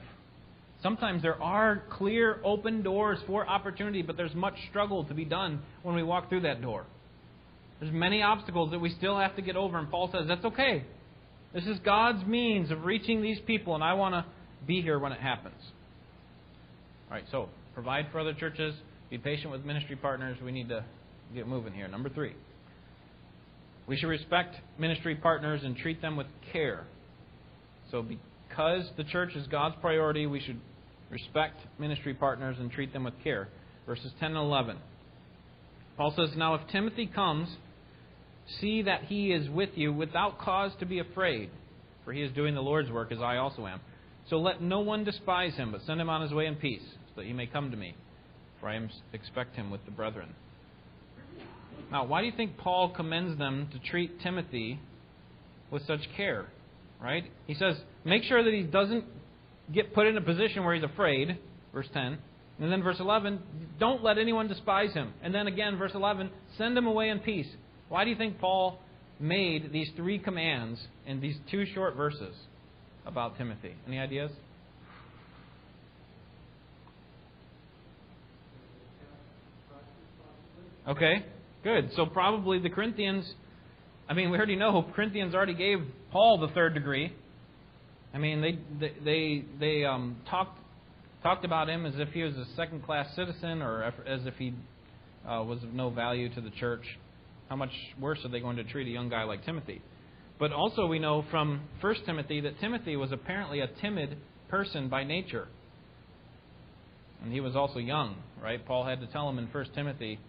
Sometimes 0.81 1.21
there 1.21 1.41
are 1.41 1.83
clear, 1.91 2.39
open 2.43 2.83
doors 2.83 3.17
for 3.25 3.47
opportunity, 3.47 4.01
but 4.01 4.17
there's 4.17 4.35
much 4.35 4.55
struggle 4.69 5.05
to 5.05 5.13
be 5.13 5.23
done 5.25 5.61
when 5.81 5.95
we 5.95 6.03
walk 6.03 6.29
through 6.29 6.41
that 6.41 6.61
door. 6.61 6.85
There's 7.79 7.93
many 7.93 8.21
obstacles 8.21 8.71
that 8.71 8.79
we 8.79 8.89
still 8.89 9.17
have 9.17 9.35
to 9.37 9.41
get 9.41 9.55
over, 9.55 9.77
and 9.77 9.89
Paul 9.89 10.09
says 10.11 10.25
that's 10.27 10.45
okay. 10.45 10.83
This 11.53 11.65
is 11.65 11.79
God's 11.79 12.25
means 12.25 12.71
of 12.71 12.83
reaching 12.83 13.21
these 13.21 13.39
people, 13.45 13.75
and 13.75 13.83
I 13.83 13.93
want 13.93 14.13
to 14.13 14.25
be 14.65 14.81
here 14.81 14.99
when 14.99 15.11
it 15.11 15.19
happens. 15.19 15.61
All 17.09 17.15
right, 17.15 17.25
so 17.31 17.49
provide 17.73 18.07
for 18.11 18.19
other 18.19 18.33
churches, 18.33 18.75
be 19.09 19.17
patient 19.17 19.51
with 19.51 19.63
ministry 19.63 19.95
partners. 19.95 20.37
We 20.43 20.51
need 20.51 20.69
to 20.69 20.83
get 21.33 21.47
moving 21.47 21.73
here. 21.73 21.87
Number 21.87 22.09
three, 22.09 22.33
we 23.87 23.97
should 23.97 24.07
respect 24.07 24.55
ministry 24.79 25.15
partners 25.15 25.61
and 25.63 25.77
treat 25.77 26.01
them 26.01 26.15
with 26.15 26.27
care. 26.51 26.85
So, 27.93 28.01
because 28.01 28.89
the 28.97 29.03
church 29.03 29.35
is 29.35 29.45
God's 29.45 29.75
priority, 29.79 30.25
we 30.25 30.39
should 30.39 30.59
respect 31.11 31.59
ministry 31.77 32.15
partners 32.15 32.57
and 32.59 32.71
treat 32.71 32.91
them 32.91 33.03
with 33.03 33.13
care. 33.23 33.49
Verses 33.85 34.11
10 34.19 34.31
and 34.31 34.37
11. 34.37 34.77
Paul 35.95 36.11
says, 36.17 36.29
Now 36.35 36.55
if 36.55 36.61
Timothy 36.71 37.05
comes, 37.05 37.47
see 38.59 38.81
that 38.81 39.03
he 39.03 39.31
is 39.31 39.47
with 39.47 39.69
you 39.75 39.93
without 39.93 40.39
cause 40.39 40.71
to 40.79 40.87
be 40.87 40.97
afraid, 40.97 41.51
for 42.03 42.13
he 42.13 42.23
is 42.23 42.31
doing 42.31 42.55
the 42.55 42.61
Lord's 42.61 42.89
work 42.89 43.11
as 43.11 43.19
I 43.19 43.37
also 43.37 43.67
am. 43.67 43.79
So 44.27 44.37
let 44.39 44.59
no 44.59 44.79
one 44.79 45.03
despise 45.03 45.53
him, 45.53 45.71
but 45.71 45.81
send 45.85 46.01
him 46.01 46.09
on 46.09 46.23
his 46.23 46.31
way 46.31 46.47
in 46.47 46.55
peace, 46.55 46.81
so 46.81 47.21
that 47.21 47.27
he 47.27 47.33
may 47.33 47.45
come 47.45 47.69
to 47.69 47.77
me, 47.77 47.93
for 48.59 48.69
I 48.69 48.87
expect 49.13 49.55
him 49.55 49.69
with 49.69 49.85
the 49.85 49.91
brethren. 49.91 50.29
Now, 51.91 52.05
why 52.05 52.21
do 52.21 52.25
you 52.25 52.33
think 52.35 52.57
Paul 52.57 52.89
commends 52.89 53.37
them 53.37 53.69
to 53.71 53.77
treat 53.91 54.19
Timothy 54.19 54.79
with 55.69 55.85
such 55.85 56.01
care? 56.17 56.47
Right? 57.01 57.25
He 57.47 57.53
says, 57.55 57.75
make 58.05 58.23
sure 58.23 58.43
that 58.43 58.53
he 58.53 58.63
doesn't 58.63 59.05
get 59.73 59.93
put 59.93 60.07
in 60.07 60.17
a 60.17 60.21
position 60.21 60.63
where 60.63 60.73
he's 60.75 60.83
afraid, 60.83 61.37
verse 61.73 61.87
10. 61.93 62.17
And 62.59 62.71
then 62.71 62.83
verse 62.83 62.99
11, 62.99 63.39
don't 63.79 64.03
let 64.03 64.17
anyone 64.17 64.47
despise 64.47 64.93
him. 64.93 65.13
And 65.21 65.33
then 65.33 65.47
again, 65.47 65.77
verse 65.77 65.91
11, 65.95 66.29
send 66.57 66.77
him 66.77 66.85
away 66.85 67.09
in 67.09 67.19
peace. 67.19 67.47
Why 67.89 68.03
do 68.03 68.09
you 68.09 68.15
think 68.15 68.39
Paul 68.39 68.79
made 69.19 69.71
these 69.71 69.89
three 69.95 70.19
commands 70.19 70.79
in 71.05 71.19
these 71.19 71.35
two 71.49 71.65
short 71.73 71.95
verses 71.95 72.35
about 73.05 73.37
Timothy? 73.37 73.75
Any 73.87 73.99
ideas? 73.99 74.31
Okay, 80.87 81.25
good. 81.63 81.91
So 81.95 82.05
probably 82.05 82.59
the 82.59 82.69
Corinthians, 82.69 83.33
I 84.13 84.15
mean, 84.15 84.29
we 84.29 84.37
already 84.37 84.55
know 84.55 84.85
Corinthians 84.95 85.33
already 85.33 85.55
gave 85.55 85.79
Paul 86.11 86.37
the 86.37 86.49
third 86.49 86.75
degree. 86.75 87.11
I 88.13 88.19
mean, 88.19 88.41
they 88.41 88.59
they 88.79 88.93
they, 89.03 89.45
they 89.59 89.85
um, 89.85 90.17
talked 90.29 90.59
talked 91.23 91.43
about 91.43 91.67
him 91.67 91.87
as 91.87 91.95
if 91.97 92.09
he 92.09 92.21
was 92.21 92.35
a 92.35 92.45
second 92.55 92.83
class 92.83 93.07
citizen 93.15 93.63
or 93.63 93.81
as 94.05 94.21
if 94.27 94.35
he 94.35 94.53
uh, 95.27 95.41
was 95.41 95.63
of 95.63 95.73
no 95.73 95.89
value 95.89 96.31
to 96.35 96.41
the 96.41 96.51
church. 96.51 96.83
How 97.49 97.55
much 97.55 97.71
worse 97.99 98.19
are 98.23 98.27
they 98.27 98.39
going 98.39 98.57
to 98.57 98.63
treat 98.63 98.85
a 98.87 98.91
young 98.91 99.09
guy 99.09 99.23
like 99.23 99.43
Timothy? 99.45 99.81
But 100.37 100.51
also, 100.51 100.85
we 100.85 100.99
know 100.99 101.25
from 101.31 101.61
1 101.81 101.95
Timothy 102.05 102.41
that 102.41 102.59
Timothy 102.59 102.95
was 102.95 103.11
apparently 103.11 103.61
a 103.61 103.67
timid 103.81 104.17
person 104.47 104.89
by 104.89 105.05
nature. 105.05 105.47
And 107.23 107.33
he 107.33 107.39
was 107.39 107.55
also 107.55 107.79
young, 107.79 108.17
right? 108.39 108.63
Paul 108.63 108.85
had 108.85 108.99
to 108.99 109.07
tell 109.07 109.27
him 109.27 109.39
in 109.39 109.47
1 109.47 109.65
Timothy, 109.73 110.19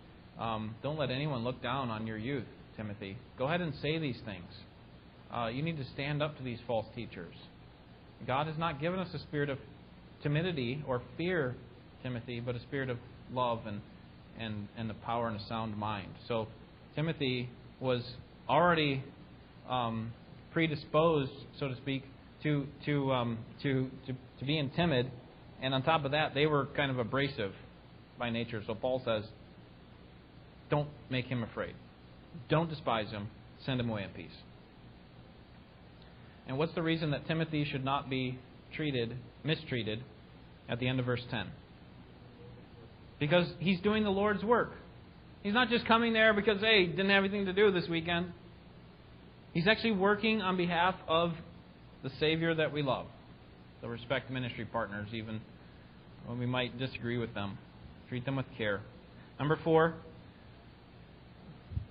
um, 0.41 0.75
don't 0.83 0.99
let 0.99 1.11
anyone 1.11 1.45
look 1.45 1.63
down 1.63 1.91
on 1.91 2.07
your 2.07 2.17
youth, 2.17 2.47
Timothy. 2.77 3.17
Go 3.39 3.47
ahead 3.47 3.61
and 3.61 3.73
say 3.81 3.99
these 3.99 4.19
things. 4.25 4.51
Uh, 5.35 5.49
you 5.49 5.63
need 5.63 5.77
to 5.79 5.85
stand 5.95 6.23
up 6.23 6.37
to 6.39 6.45
these 6.45 6.59
false 6.67 6.87
teachers. 6.95 7.35
God 8.27 8.47
has 8.47 8.57
not 8.57 8.81
given 8.81 8.99
us 8.99 9.09
a 9.15 9.19
spirit 9.19 9.51
of 9.51 9.59
timidity 10.23 10.83
or 10.87 11.03
fear, 11.17 11.55
Timothy, 12.03 12.41
but 12.41 12.55
a 12.55 12.61
spirit 12.61 12.91
of 12.91 12.99
love 13.33 13.61
and, 13.67 13.81
and, 14.39 14.69
and 14.77 14.89
the 14.89 14.95
power 14.95 15.29
and 15.29 15.41
a 15.41 15.45
sound 15.47 15.77
mind. 15.77 16.13
So 16.29 16.47
Timothy 16.95 17.51
was 17.81 18.03
already 18.49 19.03
um, 19.69 20.13
predisposed, 20.53 21.33
so 21.59 21.69
to 21.69 21.77
speak, 21.77 22.05
to, 22.43 22.67
to, 22.87 23.13
um, 23.13 23.39
to, 23.63 23.91
to, 24.07 24.13
to 24.39 24.45
being 24.45 24.71
timid. 24.77 25.11
And 25.63 25.75
on 25.75 25.83
top 25.83 26.05
of 26.05 26.13
that, 26.13 26.35
they 26.35 26.47
were 26.47 26.67
kind 26.77 26.91
of 26.91 26.99
abrasive 26.99 27.53
by 28.19 28.31
nature. 28.31 28.63
So 28.67 28.75
Paul 28.75 29.03
says, 29.05 29.25
don't 30.71 30.89
make 31.11 31.27
him 31.27 31.43
afraid. 31.43 31.75
Don't 32.49 32.69
despise 32.69 33.11
him. 33.11 33.29
Send 33.65 33.81
him 33.81 33.89
away 33.89 34.05
in 34.05 34.11
peace. 34.11 34.37
And 36.47 36.59
what's 36.59 36.75
the 36.75 36.83
reason 36.83 37.11
that 37.13 37.27
Timothy 37.27 37.65
should 37.65 37.85
not 37.85 38.11
be 38.11 38.39
treated, 38.75 39.17
mistreated, 39.45 40.03
at 40.69 40.79
the 40.79 40.89
end 40.89 41.01
of 41.01 41.07
verse 41.07 41.23
10? 41.31 41.47
Because 43.19 43.47
he's 43.59 43.81
doing 43.81 44.05
the 44.05 44.11
Lord's 44.11 44.45
work. 44.45 44.73
He's 45.43 45.55
not 45.55 45.69
just 45.69 45.87
coming 45.87 46.13
there 46.13 46.35
because, 46.35 46.61
hey, 46.61 46.87
didn't 46.87 47.11
have 47.11 47.23
anything 47.25 47.47
to 47.47 47.53
do 47.53 47.71
this 47.71 47.89
weekend. 47.89 48.33
He's 49.53 49.69
actually 49.69 49.93
working 49.93 50.43
on 50.43 50.57
behalf 50.57 50.95
of 51.07 51.33
the 52.03 52.11
Savior 52.19 52.55
that 52.55 52.73
we 52.73 52.83
love. 52.83 53.07
The 53.81 53.89
respect 53.89 54.31
ministry 54.31 54.65
partners, 54.65 55.09
even 55.13 55.41
when 56.27 56.39
we 56.39 56.47
might 56.47 56.79
disagree 56.79 57.19
with 57.19 57.35
them. 57.35 57.59
Treat 58.09 58.25
them 58.25 58.37
with 58.37 58.47
care. 58.57 58.81
Number 59.39 59.59
four, 59.63 59.95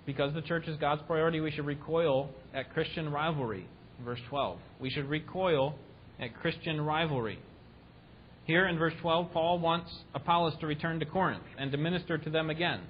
because 0.05 0.33
the 0.33 0.41
church 0.41 0.67
is 0.67 0.77
God's 0.77 1.01
priority, 1.07 1.39
we 1.39 1.51
should 1.51 1.65
recoil 1.65 2.29
at 2.53 2.73
Christian 2.73 3.11
rivalry. 3.11 3.67
Verse 4.03 4.19
12. 4.29 4.57
We 4.79 4.89
should 4.89 5.09
recoil 5.09 5.75
at 6.19 6.35
Christian 6.35 6.81
rivalry. 6.81 7.39
Here 8.45 8.67
in 8.67 8.77
verse 8.77 8.93
12, 9.01 9.31
Paul 9.31 9.59
wants 9.59 9.89
Apollos 10.13 10.53
to 10.59 10.67
return 10.67 10.99
to 10.99 11.05
Corinth 11.05 11.43
and 11.57 11.71
to 11.71 11.77
minister 11.77 12.17
to 12.17 12.29
them 12.29 12.49
again. 12.49 12.81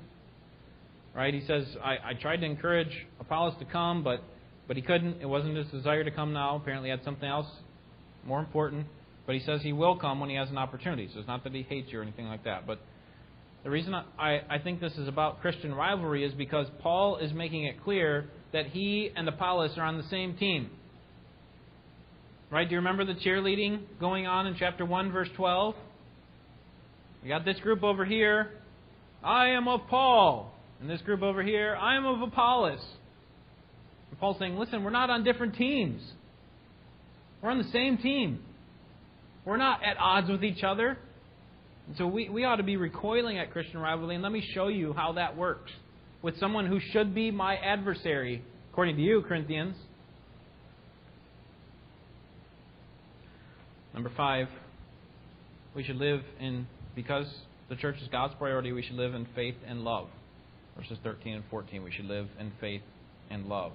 Right? 1.15 1.34
He 1.34 1.45
says, 1.45 1.65
I, 1.84 1.97
I 2.04 2.13
tried 2.19 2.38
to 2.38 2.45
encourage 2.45 3.06
Apollos 3.19 3.54
to 3.60 3.65
come, 3.65 4.04
but, 4.04 4.23
but 4.67 4.76
he 4.76 4.82
couldn't. 4.82 5.21
It 5.21 5.28
wasn't 5.28 5.56
his 5.56 5.67
desire 5.67 6.04
to 6.04 6.10
come 6.10 6.34
now. 6.34 6.56
Apparently, 6.56 6.89
he 6.89 6.91
had 6.91 7.04
something 7.04 7.30
else 7.30 7.45
more 8.26 8.39
important. 8.39 8.88
But 9.28 9.36
he 9.36 9.41
says 9.41 9.62
he 9.62 9.73
will 9.73 9.95
come 9.95 10.19
when 10.19 10.30
he 10.30 10.36
has 10.36 10.49
an 10.49 10.58
opportunity. 10.58 11.08
So 11.13 11.19
it's 11.19 11.28
not 11.28 11.43
that 11.43 11.54
he 11.54 11.62
hates 11.62 11.91
you 11.91 11.99
or 11.99 12.02
anything 12.02 12.28
like 12.28 12.43
that. 12.45 12.65
But 12.65 12.80
the 13.63 13.69
reason 13.69 13.93
I, 13.93 14.41
I 14.49 14.60
think 14.62 14.82
this 14.82 14.93
is 14.93 15.08
about 15.08 15.41
Christian 15.41 15.73
rivalry 15.73 16.26
is 16.26 16.34
because 16.34 16.67
Paul 16.82 17.17
is 17.17 17.32
making 17.34 17.63
it 17.63 17.82
clear 17.84 18.26
that 18.52 18.67
he 18.67 19.10
and 19.15 19.28
Apollos 19.28 19.71
are 19.78 19.84
on 19.84 19.97
the 19.97 20.08
same 20.10 20.36
team. 20.36 20.69
Right? 22.52 22.67
Do 22.67 22.73
you 22.73 22.80
remember 22.80 23.06
the 23.06 23.15
cheerleading 23.15 23.80
going 23.99 24.28
on 24.28 24.47
in 24.47 24.56
chapter 24.60 24.86
1, 24.86 25.12
verse 25.12 25.30
12? 25.38 25.76
We 27.23 27.30
got 27.30 27.45
this 27.45 27.60
group 27.62 27.84
over 27.84 28.04
here. 28.04 28.52
I 29.23 29.49
am 29.49 29.67
of 29.67 29.82
Paul. 29.89 30.54
And 30.82 30.89
this 30.89 31.02
group 31.02 31.21
over 31.21 31.41
here, 31.41 31.76
I 31.80 31.95
am 31.95 32.06
of 32.06 32.21
Apollos. 32.21 32.84
And 34.12 34.19
Paul's 34.19 34.38
saying, 34.39 34.58
listen, 34.58 34.84
we're 34.84 34.89
not 34.89 35.10
on 35.10 35.23
different 35.23 35.56
teams. 35.56 36.02
We're 37.41 37.49
on 37.49 37.60
the 37.60 37.71
same 37.71 37.97
team. 37.97 38.39
We're 39.45 39.58
not 39.58 39.82
at 39.84 39.97
odds 39.97 40.30
with 40.30 40.43
each 40.43 40.63
other. 40.63 40.97
And 41.88 41.98
so 41.98 42.08
we, 42.08 42.30
we 42.30 42.46
ought 42.46 42.58
to 42.58 42.63
be 42.63 42.78
recoiling 42.78 43.38
at 43.38 43.52
Christian 43.52 43.80
rivalry, 43.80 44.15
and 44.15 44.24
let 44.24 44.32
me 44.32 44.48
show 44.54 44.67
you 44.67 44.93
how 44.93 45.13
that 45.13 45.36
works 45.36 45.72
with 46.22 46.39
someone 46.39 46.65
who 46.65 46.80
should 46.80 47.13
be 47.13 47.32
my 47.32 47.58
adversary, 47.58 48.41
according 48.72 48.96
to 48.96 49.02
you, 49.02 49.22
Corinthians. 49.28 49.76
Number 53.93 54.12
five, 54.15 54.48
we 55.76 55.84
should 55.84 55.98
live 55.98 56.22
in, 56.39 56.67
because 56.96 57.28
the 57.69 57.76
church 57.76 57.98
is 58.02 58.08
God's 58.08 58.34
priority, 58.36 58.72
we 58.72 58.82
should 58.82 58.96
live 58.96 59.13
in 59.13 59.28
faith 59.36 59.56
and 59.67 59.84
love. 59.84 60.08
Verses 60.78 60.98
13 61.04 61.34
and 61.36 61.43
14, 61.52 61.84
we 61.84 61.91
should 61.91 62.06
live 62.06 62.28
in 62.39 62.52
faith 62.60 62.82
and 63.30 63.46
love. 63.46 63.74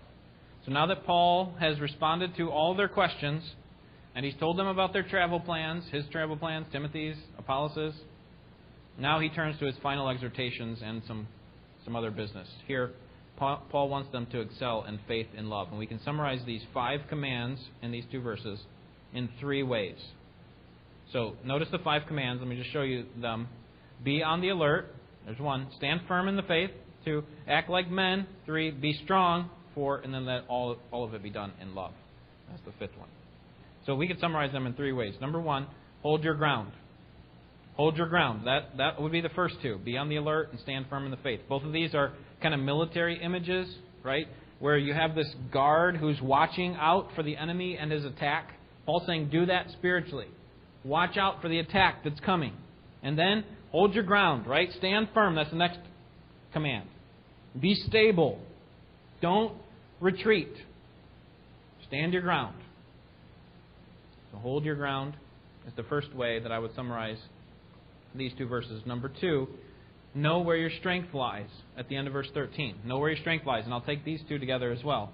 So 0.64 0.73
now 0.73 0.87
that 0.87 1.05
Paul 1.05 1.55
has 1.61 1.79
responded 1.79 2.37
to 2.37 2.51
all 2.51 2.75
their 2.75 2.88
questions, 2.88 3.42
and 4.14 4.25
he's 4.25 4.35
told 4.40 4.59
them 4.59 4.66
about 4.66 4.92
their 4.92 5.03
travel 5.03 5.40
plans, 5.40 5.85
his 5.90 6.05
travel 6.11 6.37
plans, 6.37 6.66
Timothy's, 6.73 7.16
Apollos', 7.38 7.94
now 8.99 9.21
he 9.21 9.29
turns 9.29 9.59
to 9.61 9.66
his 9.66 9.77
final 9.83 10.09
exhortations 10.09 10.81
and 10.83 11.03
some, 11.07 11.29
some 11.85 11.94
other 11.94 12.11
business. 12.11 12.49
Here, 12.66 12.90
Paul 13.37 13.88
wants 13.88 14.11
them 14.11 14.27
to 14.33 14.40
excel 14.40 14.85
in 14.88 14.99
faith 15.07 15.29
and 15.37 15.49
love. 15.49 15.68
And 15.71 15.79
we 15.79 15.87
can 15.87 16.01
summarize 16.05 16.40
these 16.44 16.62
five 16.75 17.01
commands 17.09 17.61
in 17.81 17.92
these 17.92 18.05
two 18.11 18.21
verses 18.21 18.59
in 19.14 19.29
three 19.38 19.62
ways. 19.62 19.97
So 21.12 21.35
notice 21.44 21.68
the 21.71 21.79
five 21.79 22.03
commands. 22.09 22.40
Let 22.40 22.49
me 22.49 22.57
just 22.57 22.73
show 22.73 22.83
you 22.83 23.07
them. 23.21 23.49
Be 24.03 24.23
on 24.23 24.40
the 24.40 24.49
alert. 24.49 24.94
There's 25.25 25.38
one. 25.38 25.68
Stand 25.77 26.01
firm 26.09 26.27
in 26.27 26.37
the 26.37 26.42
faith. 26.42 26.71
Two. 27.05 27.23
Act 27.47 27.71
like 27.71 27.88
men. 27.88 28.27
Three. 28.44 28.73
Be 28.73 28.99
strong. 29.05 29.49
Four. 29.75 29.99
And 29.99 30.12
then 30.12 30.27
let 30.27 30.44
all, 30.49 30.77
all 30.90 31.05
of 31.05 31.14
it 31.14 31.23
be 31.23 31.31
done 31.31 31.53
in 31.62 31.75
love. 31.75 31.92
That's 32.51 32.62
the 32.64 32.73
fifth 32.79 32.99
one. 32.99 33.09
So 33.88 33.94
we 33.94 34.07
could 34.07 34.20
summarize 34.20 34.53
them 34.53 34.66
in 34.66 34.74
three 34.74 34.92
ways. 34.92 35.14
Number 35.18 35.40
one, 35.40 35.66
hold 36.03 36.22
your 36.22 36.35
ground. 36.35 36.72
Hold 37.77 37.96
your 37.96 38.07
ground. 38.07 38.46
That, 38.46 38.77
that 38.77 39.01
would 39.01 39.12
be 39.12 39.22
the 39.22 39.31
first 39.31 39.55
two. 39.62 39.79
Be 39.79 39.96
on 39.96 40.11
the 40.11 40.16
alert 40.16 40.51
and 40.51 40.61
stand 40.61 40.85
firm 40.90 41.07
in 41.07 41.11
the 41.11 41.16
faith. 41.16 41.40
Both 41.48 41.62
of 41.62 41.72
these 41.72 41.94
are 41.94 42.12
kind 42.42 42.53
of 42.53 42.61
military 42.61 43.18
images, 43.18 43.66
right? 44.05 44.27
Where 44.59 44.77
you 44.77 44.92
have 44.92 45.14
this 45.14 45.35
guard 45.51 45.96
who's 45.96 46.20
watching 46.20 46.77
out 46.79 47.09
for 47.16 47.22
the 47.22 47.38
enemy 47.38 47.79
and 47.81 47.90
his 47.90 48.05
attack. 48.05 48.51
Paul's 48.85 49.05
saying, 49.07 49.31
do 49.31 49.46
that 49.46 49.70
spiritually. 49.70 50.29
Watch 50.85 51.16
out 51.16 51.40
for 51.40 51.48
the 51.48 51.59
attack 51.59 52.05
that's 52.05 52.20
coming. 52.20 52.53
And 53.03 53.18
then 53.18 53.42
hold 53.70 53.94
your 53.94 54.05
ground, 54.05 54.46
right? 54.46 54.68
Stand 54.77 55.09
firm. 55.14 55.35
That's 55.35 55.48
the 55.48 55.57
next 55.57 55.79
command. 56.53 56.90
Be 57.59 57.74
stable. 57.74 58.38
Don't 59.22 59.55
retreat. 59.98 60.53
Stand 61.87 62.12
your 62.12 62.20
ground. 62.20 62.55
So 64.33 64.38
hold 64.38 64.64
your 64.64 64.75
ground 64.75 65.14
is 65.67 65.73
the 65.77 65.83
first 65.85 66.14
way 66.14 66.41
that 66.41 66.53
I 66.53 66.59
would 66.59 66.75
summarize 66.75 67.19
these 68.14 68.33
two 68.37 68.47
verses. 68.47 68.83
Number 68.87 69.11
two, 69.21 69.49
know 70.14 70.41
where 70.41 70.57
your 70.57 70.71
strength 70.81 71.14
lies 71.14 71.49
at 71.77 71.88
the 71.88 71.97
end 71.97 72.07
of 72.07 72.12
verse 72.12 72.29
13. 72.35 72.81
Know 72.85 72.99
where 72.99 73.11
your 73.11 73.21
strength 73.21 73.47
lies. 73.47 73.64
And 73.64 73.73
I'll 73.73 73.81
take 73.81 74.05
these 74.05 74.21
two 74.29 74.38
together 74.38 74.73
as 74.73 74.83
well. 74.83 75.12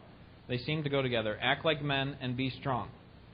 They 0.48 0.58
seem 0.58 0.82
to 0.84 0.90
go 0.90 1.02
together. 1.02 1.38
Act 1.40 1.64
like 1.64 1.82
men 1.82 2.16
and 2.20 2.36
be 2.36 2.50
strong. 2.60 2.88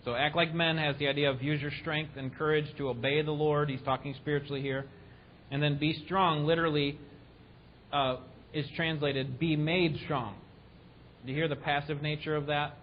So, 0.05 0.15
act 0.15 0.35
like 0.35 0.55
men 0.55 0.79
has 0.79 0.97
the 0.99 1.09
idea 1.09 1.31
of 1.31 1.43
use 1.43 1.61
your 1.61 1.73
strength 1.83 2.13
and 2.17 2.35
courage 2.35 2.65
to 2.79 2.89
obey 2.89 3.21
the 3.21 3.33
Lord. 3.33 3.69
He's 3.69 3.83
talking 3.85 4.15
spiritually 4.15 4.63
here. 4.63 4.87
And 5.51 5.63
then 5.63 5.79
be 5.79 6.03
strong 6.07 6.47
literally 6.47 6.99
uh, 7.93 8.17
is 8.55 8.67
translated 8.77 9.39
be 9.39 9.57
made 9.57 9.99
strong. 10.05 10.37
Do 11.25 11.33
you 11.33 11.37
hear 11.37 11.49
the 11.49 11.57
passive 11.57 12.01
nature 12.01 12.35
of 12.35 12.47
that? 12.47 12.77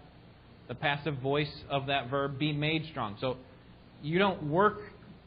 The 0.68 0.74
passive 0.74 1.18
voice 1.18 1.50
of 1.70 1.86
that 1.86 2.10
verb, 2.10 2.38
be 2.38 2.52
made 2.52 2.86
strong. 2.90 3.16
So, 3.20 3.36
you 4.02 4.18
don't 4.18 4.44
work 4.44 4.78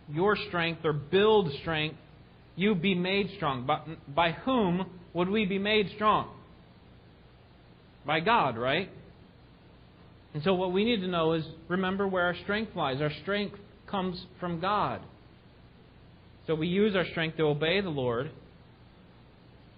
your 0.10 0.36
strength 0.48 0.86
or 0.86 0.94
build 0.94 1.52
strength. 1.62 1.98
You 2.56 2.76
be 2.76 2.96
made 2.96 3.32
strong. 3.38 3.66
By, 3.66 3.82
by 4.14 4.32
whom 4.32 4.86
would 5.14 5.30
we 5.30 5.46
be 5.46 5.60
made 5.60 5.90
strong? 5.96 6.30
By 8.06 8.20
God, 8.20 8.58
right? 8.58 8.90
And 10.34 10.44
so 10.44 10.54
what 10.54 10.72
we 10.72 10.86
need 10.86 11.02
to 11.02 11.08
know 11.08 11.34
is 11.34 11.44
remember 11.68 12.08
where 12.08 12.26
our 12.26 12.36
strength 12.44 12.76
lies. 12.76 13.02
Our 13.02 13.12
strength 13.22 13.56
comes 13.88 14.26
from 14.40 14.60
God. 14.60 15.02
So 16.48 16.56
we 16.56 16.68
use 16.68 16.96
our 16.96 17.06
strength 17.12 17.38
to 17.38 17.44
obey 17.44 17.82
the 17.82 17.90
Lord 17.90 18.32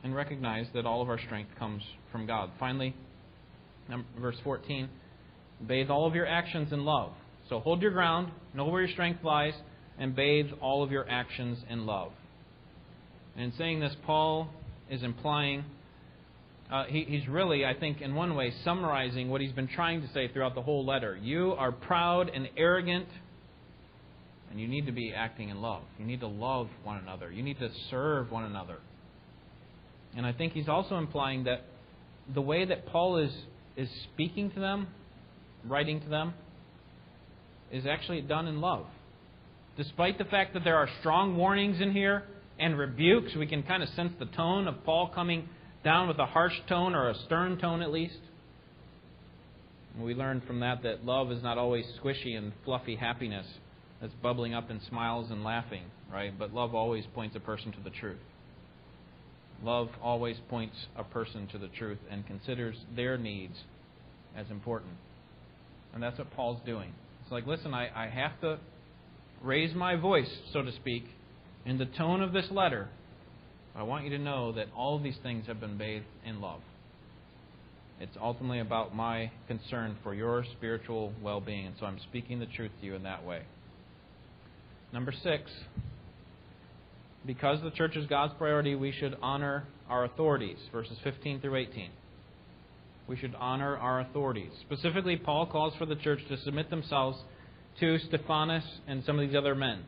and 0.03 0.15
recognize 0.15 0.67
that 0.73 0.85
all 0.85 1.01
of 1.01 1.09
our 1.09 1.19
strength 1.19 1.51
comes 1.57 1.81
from 2.11 2.27
God. 2.27 2.51
Finally, 2.59 2.95
verse 4.19 4.37
14 4.43 4.89
bathe 5.65 5.89
all 5.89 6.07
of 6.07 6.15
your 6.15 6.27
actions 6.27 6.71
in 6.71 6.85
love. 6.85 7.11
So 7.49 7.59
hold 7.59 7.81
your 7.81 7.91
ground, 7.91 8.31
know 8.53 8.65
where 8.65 8.81
your 8.81 8.91
strength 8.91 9.23
lies, 9.23 9.53
and 9.97 10.15
bathe 10.15 10.47
all 10.61 10.83
of 10.83 10.91
your 10.91 11.07
actions 11.09 11.59
in 11.69 11.85
love. 11.85 12.11
And 13.35 13.45
in 13.45 13.57
saying 13.57 13.79
this, 13.79 13.95
Paul 14.05 14.49
is 14.89 15.03
implying 15.03 15.65
uh, 16.73 16.85
he, 16.85 17.03
he's 17.03 17.27
really, 17.27 17.65
I 17.65 17.75
think, 17.75 18.01
in 18.01 18.15
one 18.15 18.35
way, 18.35 18.51
summarizing 18.63 19.29
what 19.29 19.41
he's 19.41 19.51
been 19.51 19.67
trying 19.67 20.01
to 20.01 20.07
say 20.11 20.27
throughout 20.29 20.55
the 20.55 20.61
whole 20.63 20.83
letter. 20.83 21.15
You 21.21 21.51
are 21.51 21.71
proud 21.71 22.31
and 22.33 22.49
arrogant, 22.57 23.07
and 24.49 24.59
you 24.59 24.67
need 24.67 24.87
to 24.87 24.91
be 24.91 25.13
acting 25.13 25.49
in 25.49 25.61
love. 25.61 25.83
You 25.99 26.05
need 26.05 26.21
to 26.21 26.27
love 26.27 26.69
one 26.83 26.97
another. 26.97 27.31
You 27.31 27.43
need 27.43 27.59
to 27.59 27.69
serve 27.91 28.31
one 28.31 28.45
another. 28.45 28.79
And 30.17 30.25
I 30.25 30.33
think 30.33 30.53
he's 30.53 30.67
also 30.67 30.97
implying 30.97 31.43
that 31.43 31.61
the 32.33 32.41
way 32.41 32.65
that 32.65 32.87
Paul 32.87 33.17
is, 33.17 33.31
is 33.77 33.89
speaking 34.11 34.49
to 34.51 34.59
them, 34.59 34.87
writing 35.67 36.01
to 36.01 36.09
them, 36.09 36.33
is 37.71 37.85
actually 37.85 38.21
done 38.21 38.47
in 38.47 38.61
love. 38.61 38.85
Despite 39.77 40.17
the 40.17 40.25
fact 40.25 40.53
that 40.53 40.63
there 40.63 40.77
are 40.77 40.87
strong 40.99 41.35
warnings 41.35 41.81
in 41.81 41.91
here 41.91 42.23
and 42.59 42.77
rebukes, 42.77 43.35
we 43.35 43.47
can 43.47 43.63
kind 43.63 43.81
of 43.81 43.89
sense 43.89 44.13
the 44.19 44.25
tone 44.25 44.67
of 44.67 44.83
Paul 44.85 45.11
coming 45.13 45.49
down 45.83 46.07
with 46.07 46.19
a 46.19 46.25
harsh 46.25 46.53
tone 46.69 46.93
or 46.93 47.09
a 47.09 47.15
stern 47.25 47.57
tone 47.57 47.81
at 47.81 47.91
least. 47.91 48.19
We 49.99 50.13
learn 50.13 50.41
from 50.45 50.59
that 50.61 50.83
that 50.83 51.05
love 51.05 51.31
is 51.31 51.43
not 51.43 51.57
always 51.57 51.85
squishy 52.01 52.37
and 52.37 52.53
fluffy 52.65 52.95
happiness 52.95 53.45
that's 54.01 54.13
bubbling 54.21 54.53
up 54.53 54.69
in 54.69 54.79
smiles 54.89 55.29
and 55.31 55.43
laughing, 55.43 55.83
right? 56.11 56.37
But 56.37 56.53
love 56.53 56.73
always 56.75 57.05
points 57.13 57.35
a 57.35 57.39
person 57.39 57.71
to 57.73 57.79
the 57.83 57.89
truth. 57.89 58.17
Love 59.63 59.89
always 60.01 60.37
points 60.49 60.75
a 60.97 61.03
person 61.03 61.47
to 61.47 61.57
the 61.57 61.69
truth 61.69 61.99
and 62.09 62.25
considers 62.27 62.75
their 62.95 63.17
needs 63.17 63.55
as 64.35 64.49
important. 64.49 64.93
And 65.93 66.01
that's 66.01 66.17
what 66.17 66.31
Paul's 66.31 66.61
doing. 66.65 66.93
It's 67.21 67.31
like, 67.31 67.45
listen, 67.45 67.73
I, 67.73 67.89
I 67.95 68.09
have 68.09 68.39
to 68.41 68.59
raise 69.41 69.75
my 69.75 69.95
voice, 69.95 70.29
so 70.51 70.61
to 70.61 70.71
speak, 70.73 71.05
in 71.65 71.77
the 71.77 71.85
tone 71.85 72.21
of 72.21 72.33
this 72.33 72.47
letter 72.51 72.89
I 73.75 73.83
want 73.83 74.03
you 74.03 74.11
to 74.11 74.19
know 74.19 74.51
that 74.51 74.67
all 74.75 74.99
these 74.99 75.17
things 75.23 75.47
have 75.47 75.59
been 75.59 75.77
bathed 75.77 76.05
in 76.25 76.41
love. 76.41 76.61
It's 77.99 78.15
ultimately 78.21 78.59
about 78.59 78.95
my 78.95 79.31
concern 79.47 79.97
for 80.03 80.13
your 80.13 80.45
spiritual 80.57 81.13
well 81.21 81.41
being, 81.41 81.67
and 81.67 81.75
so 81.79 81.85
I'm 81.85 81.99
speaking 82.09 82.39
the 82.39 82.45
truth 82.45 82.71
to 82.79 82.85
you 82.85 82.95
in 82.95 83.03
that 83.03 83.25
way. 83.25 83.41
Number 84.91 85.11
six, 85.11 85.49
because 87.25 87.61
the 87.63 87.71
church 87.71 87.95
is 87.95 88.05
God's 88.05 88.33
priority, 88.37 88.75
we 88.75 88.91
should 88.91 89.15
honor 89.21 89.65
our 89.89 90.03
authorities. 90.03 90.57
Verses 90.71 90.97
15 91.03 91.41
through 91.41 91.55
18. 91.55 91.89
We 93.07 93.17
should 93.17 93.35
honor 93.37 93.77
our 93.77 93.99
authorities. 93.99 94.51
Specifically, 94.61 95.17
Paul 95.17 95.45
calls 95.45 95.73
for 95.77 95.85
the 95.85 95.95
church 95.95 96.19
to 96.29 96.37
submit 96.37 96.69
themselves 96.69 97.17
to 97.79 97.99
Stephanas 97.99 98.63
and 98.87 99.03
some 99.03 99.19
of 99.19 99.27
these 99.27 99.35
other 99.35 99.55
men. 99.55 99.83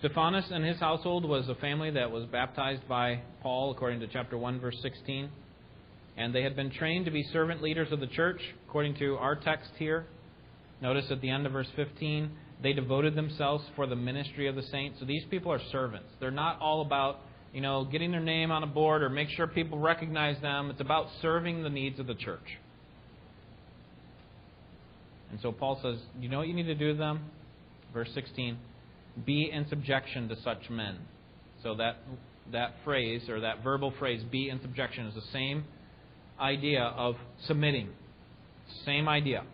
Stephanas 0.00 0.46
and 0.50 0.64
his 0.64 0.78
household 0.78 1.24
was 1.24 1.48
a 1.48 1.54
family 1.56 1.90
that 1.90 2.10
was 2.10 2.24
baptized 2.26 2.86
by 2.88 3.20
Paul, 3.42 3.70
according 3.70 4.00
to 4.00 4.06
chapter 4.06 4.36
1, 4.36 4.60
verse 4.60 4.76
16. 4.82 5.30
And 6.16 6.34
they 6.34 6.42
had 6.42 6.56
been 6.56 6.70
trained 6.70 7.06
to 7.06 7.10
be 7.10 7.22
servant 7.32 7.62
leaders 7.62 7.90
of 7.90 8.00
the 8.00 8.06
church, 8.06 8.40
according 8.68 8.96
to 8.96 9.16
our 9.16 9.36
text 9.36 9.70
here. 9.78 10.06
Notice 10.82 11.06
at 11.10 11.20
the 11.20 11.30
end 11.30 11.46
of 11.46 11.52
verse 11.52 11.68
15, 11.76 12.30
they 12.62 12.72
devoted 12.72 13.14
themselves 13.14 13.64
for 13.76 13.86
the 13.86 13.96
ministry 13.96 14.46
of 14.46 14.56
the 14.56 14.62
saints. 14.62 14.98
So 15.00 15.06
these 15.06 15.24
people 15.30 15.52
are 15.52 15.60
servants. 15.72 16.08
They're 16.20 16.30
not 16.30 16.60
all 16.60 16.82
about, 16.82 17.20
you 17.54 17.60
know, 17.60 17.84
getting 17.84 18.10
their 18.10 18.20
name 18.20 18.50
on 18.50 18.62
a 18.62 18.66
board 18.66 19.02
or 19.02 19.08
make 19.08 19.28
sure 19.30 19.46
people 19.46 19.78
recognize 19.78 20.40
them. 20.42 20.70
It's 20.70 20.80
about 20.80 21.06
serving 21.22 21.62
the 21.62 21.70
needs 21.70 21.98
of 21.98 22.06
the 22.06 22.14
church. 22.14 22.58
And 25.30 25.40
so 25.40 25.52
Paul 25.52 25.80
says, 25.82 25.98
you 26.20 26.28
know 26.28 26.38
what 26.38 26.48
you 26.48 26.54
need 26.54 26.66
to 26.66 26.74
do 26.74 26.92
to 26.92 26.98
them? 26.98 27.30
Verse 27.92 28.10
16 28.14 28.58
be 29.24 29.50
in 29.52 29.68
subjection 29.68 30.28
to 30.28 30.36
such 30.42 30.68
men. 30.70 30.98
So 31.62 31.76
that 31.76 31.96
that 32.52 32.74
phrase 32.84 33.28
or 33.28 33.40
that 33.40 33.62
verbal 33.62 33.92
phrase, 33.98 34.22
be 34.30 34.48
in 34.48 34.60
subjection, 34.60 35.06
is 35.06 35.14
the 35.14 35.22
same 35.32 35.64
idea 36.38 36.82
of 36.82 37.14
submitting. 37.46 37.88
Same 38.84 39.08
idea. 39.08 39.44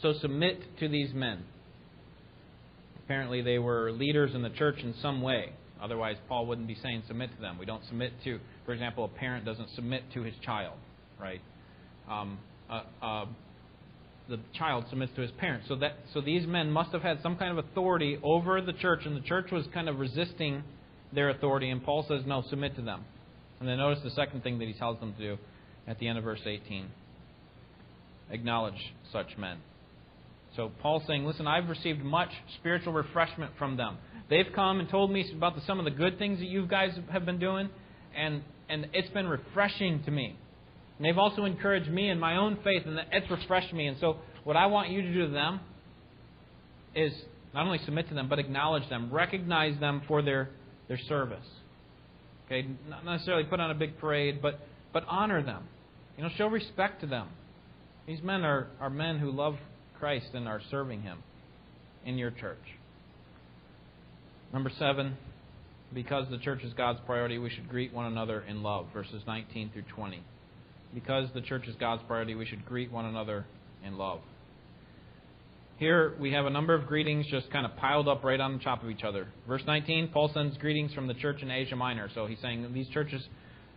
So 0.00 0.14
submit 0.20 0.78
to 0.78 0.88
these 0.88 1.12
men. 1.12 1.44
Apparently, 3.04 3.42
they 3.42 3.58
were 3.58 3.92
leaders 3.92 4.34
in 4.34 4.42
the 4.42 4.50
church 4.50 4.78
in 4.82 4.94
some 5.02 5.20
way. 5.20 5.52
Otherwise, 5.82 6.16
Paul 6.28 6.46
wouldn't 6.46 6.68
be 6.68 6.76
saying 6.82 7.04
submit 7.06 7.34
to 7.34 7.40
them. 7.40 7.58
We 7.58 7.66
don't 7.66 7.84
submit 7.86 8.12
to, 8.24 8.38
for 8.66 8.72
example, 8.72 9.04
a 9.04 9.08
parent 9.08 9.44
doesn't 9.44 9.70
submit 9.74 10.04
to 10.14 10.22
his 10.22 10.34
child, 10.44 10.74
right? 11.18 11.40
Um, 12.08 12.38
uh, 12.68 12.82
uh, 13.02 13.26
the 14.28 14.38
child 14.54 14.84
submits 14.88 15.12
to 15.16 15.22
his 15.22 15.30
parents. 15.32 15.66
So 15.68 15.76
that 15.76 15.96
so 16.14 16.20
these 16.20 16.46
men 16.46 16.70
must 16.70 16.92
have 16.92 17.02
had 17.02 17.20
some 17.22 17.36
kind 17.36 17.56
of 17.56 17.64
authority 17.64 18.18
over 18.22 18.60
the 18.60 18.72
church, 18.72 19.00
and 19.04 19.16
the 19.16 19.26
church 19.26 19.50
was 19.50 19.66
kind 19.74 19.88
of 19.88 19.98
resisting 19.98 20.62
their 21.12 21.30
authority. 21.30 21.70
And 21.70 21.82
Paul 21.82 22.04
says, 22.06 22.22
"No, 22.26 22.42
submit 22.48 22.76
to 22.76 22.82
them." 22.82 23.04
And 23.58 23.68
then 23.68 23.78
notice 23.78 24.02
the 24.02 24.10
second 24.10 24.42
thing 24.42 24.58
that 24.58 24.68
he 24.68 24.74
tells 24.74 24.98
them 25.00 25.14
to 25.14 25.18
do 25.18 25.38
at 25.86 25.98
the 25.98 26.06
end 26.06 26.16
of 26.16 26.24
verse 26.24 26.40
18: 26.46 26.86
acknowledge 28.30 28.94
such 29.12 29.36
men. 29.36 29.58
So 30.54 30.70
Paul's 30.80 31.02
saying, 31.06 31.26
"Listen, 31.26 31.46
I've 31.46 31.68
received 31.68 32.04
much 32.04 32.30
spiritual 32.58 32.92
refreshment 32.92 33.52
from 33.58 33.76
them. 33.76 33.98
They've 34.30 34.46
come 34.54 34.80
and 34.80 34.88
told 34.88 35.10
me 35.10 35.30
about 35.36 35.56
the, 35.56 35.62
some 35.66 35.78
of 35.78 35.84
the 35.84 35.90
good 35.90 36.18
things 36.18 36.38
that 36.38 36.46
you 36.46 36.66
guys 36.66 36.96
have 37.12 37.26
been 37.26 37.38
doing, 37.38 37.68
and 38.16 38.42
and 38.68 38.86
it's 38.94 39.10
been 39.10 39.26
refreshing 39.26 40.02
to 40.04 40.10
me." 40.10 40.36
And 40.96 41.04
they've 41.04 41.18
also 41.18 41.44
encouraged 41.44 41.90
me 41.90 42.08
in 42.08 42.18
my 42.18 42.36
own 42.36 42.58
faith, 42.62 42.82
and 42.86 42.98
it's 43.12 43.30
refreshed 43.30 43.72
me. 43.72 43.86
And 43.86 43.96
so, 44.00 44.16
what 44.44 44.56
I 44.56 44.66
want 44.66 44.90
you 44.90 45.02
to 45.02 45.12
do 45.12 45.26
to 45.26 45.32
them 45.32 45.60
is 46.94 47.12
not 47.54 47.66
only 47.66 47.78
submit 47.84 48.08
to 48.08 48.14
them, 48.14 48.28
but 48.28 48.38
acknowledge 48.38 48.88
them, 48.88 49.10
recognize 49.12 49.78
them 49.80 50.02
for 50.06 50.22
their, 50.22 50.50
their 50.88 50.98
service. 51.08 51.46
Okay, 52.46 52.68
not 52.88 53.04
necessarily 53.04 53.44
put 53.44 53.60
on 53.60 53.70
a 53.70 53.74
big 53.74 53.98
parade, 53.98 54.40
but 54.42 54.60
but 54.92 55.04
honor 55.08 55.42
them. 55.42 55.64
You 56.16 56.24
know, 56.24 56.30
show 56.36 56.46
respect 56.46 57.00
to 57.00 57.06
them. 57.06 57.28
These 58.06 58.22
men 58.22 58.44
are, 58.44 58.66
are 58.80 58.90
men 58.90 59.18
who 59.18 59.30
love 59.30 59.54
Christ 59.98 60.26
and 60.34 60.48
are 60.48 60.60
serving 60.70 61.02
Him 61.02 61.18
in 62.04 62.18
your 62.18 62.30
church. 62.30 62.58
Number 64.52 64.70
seven, 64.78 65.16
because 65.94 66.26
the 66.30 66.38
church 66.38 66.62
is 66.62 66.72
God's 66.74 67.00
priority, 67.06 67.38
we 67.38 67.50
should 67.50 67.68
greet 67.68 67.92
one 67.92 68.06
another 68.06 68.42
in 68.42 68.62
love. 68.62 68.86
Verses 68.92 69.22
19 69.26 69.70
through 69.72 69.84
20 69.94 70.22
because 70.94 71.28
the 71.34 71.40
church 71.40 71.66
is 71.68 71.76
God's 71.76 72.02
priority, 72.06 72.34
we 72.34 72.46
should 72.46 72.64
greet 72.64 72.90
one 72.90 73.04
another 73.04 73.44
in 73.84 73.96
love. 73.96 74.20
Here 75.78 76.14
we 76.20 76.32
have 76.32 76.44
a 76.44 76.50
number 76.50 76.74
of 76.74 76.86
greetings 76.86 77.26
just 77.30 77.50
kind 77.50 77.64
of 77.64 77.74
piled 77.76 78.06
up 78.06 78.22
right 78.22 78.40
on 78.40 78.58
top 78.60 78.82
of 78.82 78.90
each 78.90 79.02
other. 79.02 79.28
Verse 79.48 79.62
19, 79.66 80.08
Paul 80.08 80.30
sends 80.34 80.58
greetings 80.58 80.92
from 80.92 81.06
the 81.06 81.14
church 81.14 81.42
in 81.42 81.50
Asia 81.50 81.76
Minor. 81.76 82.10
So 82.14 82.26
he's 82.26 82.38
saying 82.40 82.70
these 82.74 82.88
churches 82.88 83.22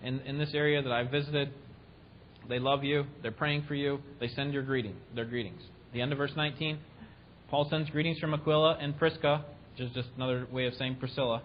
in, 0.03 0.19
in 0.21 0.38
this 0.38 0.49
area 0.53 0.82
that 0.82 0.91
I've 0.91 1.11
visited, 1.11 1.53
they 2.49 2.59
love 2.59 2.84
you, 2.84 3.05
they're 3.21 3.32
praying 3.32 3.63
for 3.67 3.76
you, 3.76 3.99
they 4.19 4.28
send 4.28 4.53
your 4.53 4.63
greeting, 4.63 4.95
their 5.15 5.26
greetings. 5.26 5.61
The 5.93 6.01
end 6.01 6.11
of 6.11 6.17
verse 6.17 6.34
19, 6.36 6.78
Paul 7.49 7.67
sends 7.69 7.89
greetings 7.89 8.19
from 8.19 8.34
Aquila 8.34 8.80
and 8.82 8.97
Prisca, 8.97 9.45
which 9.74 9.88
is 9.88 9.93
just 9.93 10.09
another 10.15 10.47
way 10.51 10.65
of 10.67 10.74
saying 10.76 10.97
Priscilla. 10.99 11.41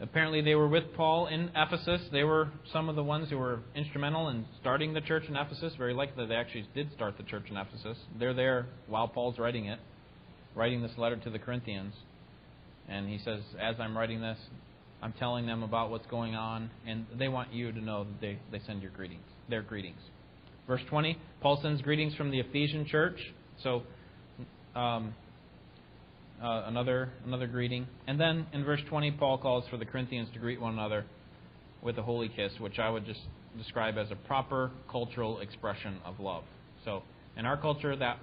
Apparently, 0.00 0.40
they 0.40 0.54
were 0.54 0.68
with 0.68 0.94
Paul 0.94 1.26
in 1.26 1.50
Ephesus. 1.54 2.00
They 2.10 2.24
were 2.24 2.48
some 2.72 2.88
of 2.88 2.96
the 2.96 3.04
ones 3.04 3.30
who 3.30 3.38
were 3.38 3.60
instrumental 3.74 4.28
in 4.28 4.44
starting 4.60 4.94
the 4.94 5.00
church 5.00 5.24
in 5.28 5.36
Ephesus. 5.36 5.74
Very 5.78 5.94
likely 5.94 6.26
they 6.26 6.34
actually 6.34 6.66
did 6.74 6.92
start 6.92 7.16
the 7.16 7.22
church 7.22 7.44
in 7.50 7.56
Ephesus. 7.56 7.96
They're 8.18 8.34
there 8.34 8.66
while 8.88 9.06
Paul's 9.06 9.38
writing 9.38 9.66
it, 9.66 9.78
writing 10.56 10.82
this 10.82 10.92
letter 10.98 11.16
to 11.16 11.30
the 11.30 11.38
Corinthians. 11.38 11.94
And 12.88 13.08
he 13.08 13.18
says, 13.18 13.40
As 13.60 13.76
I'm 13.78 13.96
writing 13.96 14.20
this, 14.20 14.38
I'm 15.02 15.12
telling 15.12 15.46
them 15.46 15.62
about 15.62 15.90
what's 15.90 16.06
going 16.06 16.34
on, 16.34 16.70
and 16.86 17.06
they 17.18 17.28
want 17.28 17.52
you 17.52 17.72
to 17.72 17.80
know 17.80 18.04
that 18.04 18.20
they, 18.20 18.38
they 18.50 18.60
send 18.66 18.82
your 18.82 18.92
greetings, 18.92 19.24
their 19.48 19.62
greetings. 19.62 20.00
Verse 20.66 20.82
20, 20.88 21.18
Paul 21.40 21.60
sends 21.62 21.82
greetings 21.82 22.14
from 22.14 22.30
the 22.30 22.40
Ephesian 22.40 22.86
church. 22.86 23.18
So, 23.62 23.82
um, 24.76 25.14
uh, 26.42 26.64
another 26.66 27.10
another 27.24 27.46
greeting. 27.46 27.86
And 28.06 28.18
then 28.20 28.46
in 28.52 28.64
verse 28.64 28.80
20, 28.88 29.12
Paul 29.12 29.38
calls 29.38 29.64
for 29.70 29.76
the 29.76 29.84
Corinthians 29.84 30.28
to 30.34 30.38
greet 30.38 30.60
one 30.60 30.72
another 30.72 31.04
with 31.82 31.98
a 31.98 32.02
holy 32.02 32.28
kiss, 32.28 32.52
which 32.58 32.78
I 32.78 32.90
would 32.90 33.06
just 33.06 33.20
describe 33.56 33.98
as 33.98 34.10
a 34.10 34.16
proper 34.16 34.70
cultural 34.90 35.40
expression 35.40 35.98
of 36.04 36.20
love. 36.20 36.44
So 36.84 37.02
in 37.36 37.46
our 37.46 37.56
culture, 37.56 37.94
that 37.96 38.18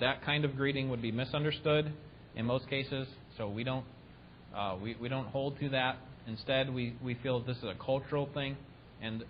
that 0.00 0.24
kind 0.24 0.44
of 0.44 0.56
greeting 0.56 0.88
would 0.90 1.02
be 1.02 1.12
misunderstood 1.12 1.92
in 2.34 2.46
most 2.46 2.68
cases. 2.68 3.06
So 3.36 3.48
we 3.48 3.64
don't 3.64 3.84
uh, 4.54 4.76
we 4.82 4.96
we 5.00 5.08
don't 5.08 5.26
hold 5.28 5.58
to 5.60 5.68
that. 5.70 5.96
Instead, 6.26 6.72
we 6.72 6.96
we 7.02 7.14
feel 7.22 7.40
this 7.40 7.56
is 7.58 7.64
a 7.64 7.76
cultural 7.84 8.28
thing, 8.34 8.56
and 9.00 9.24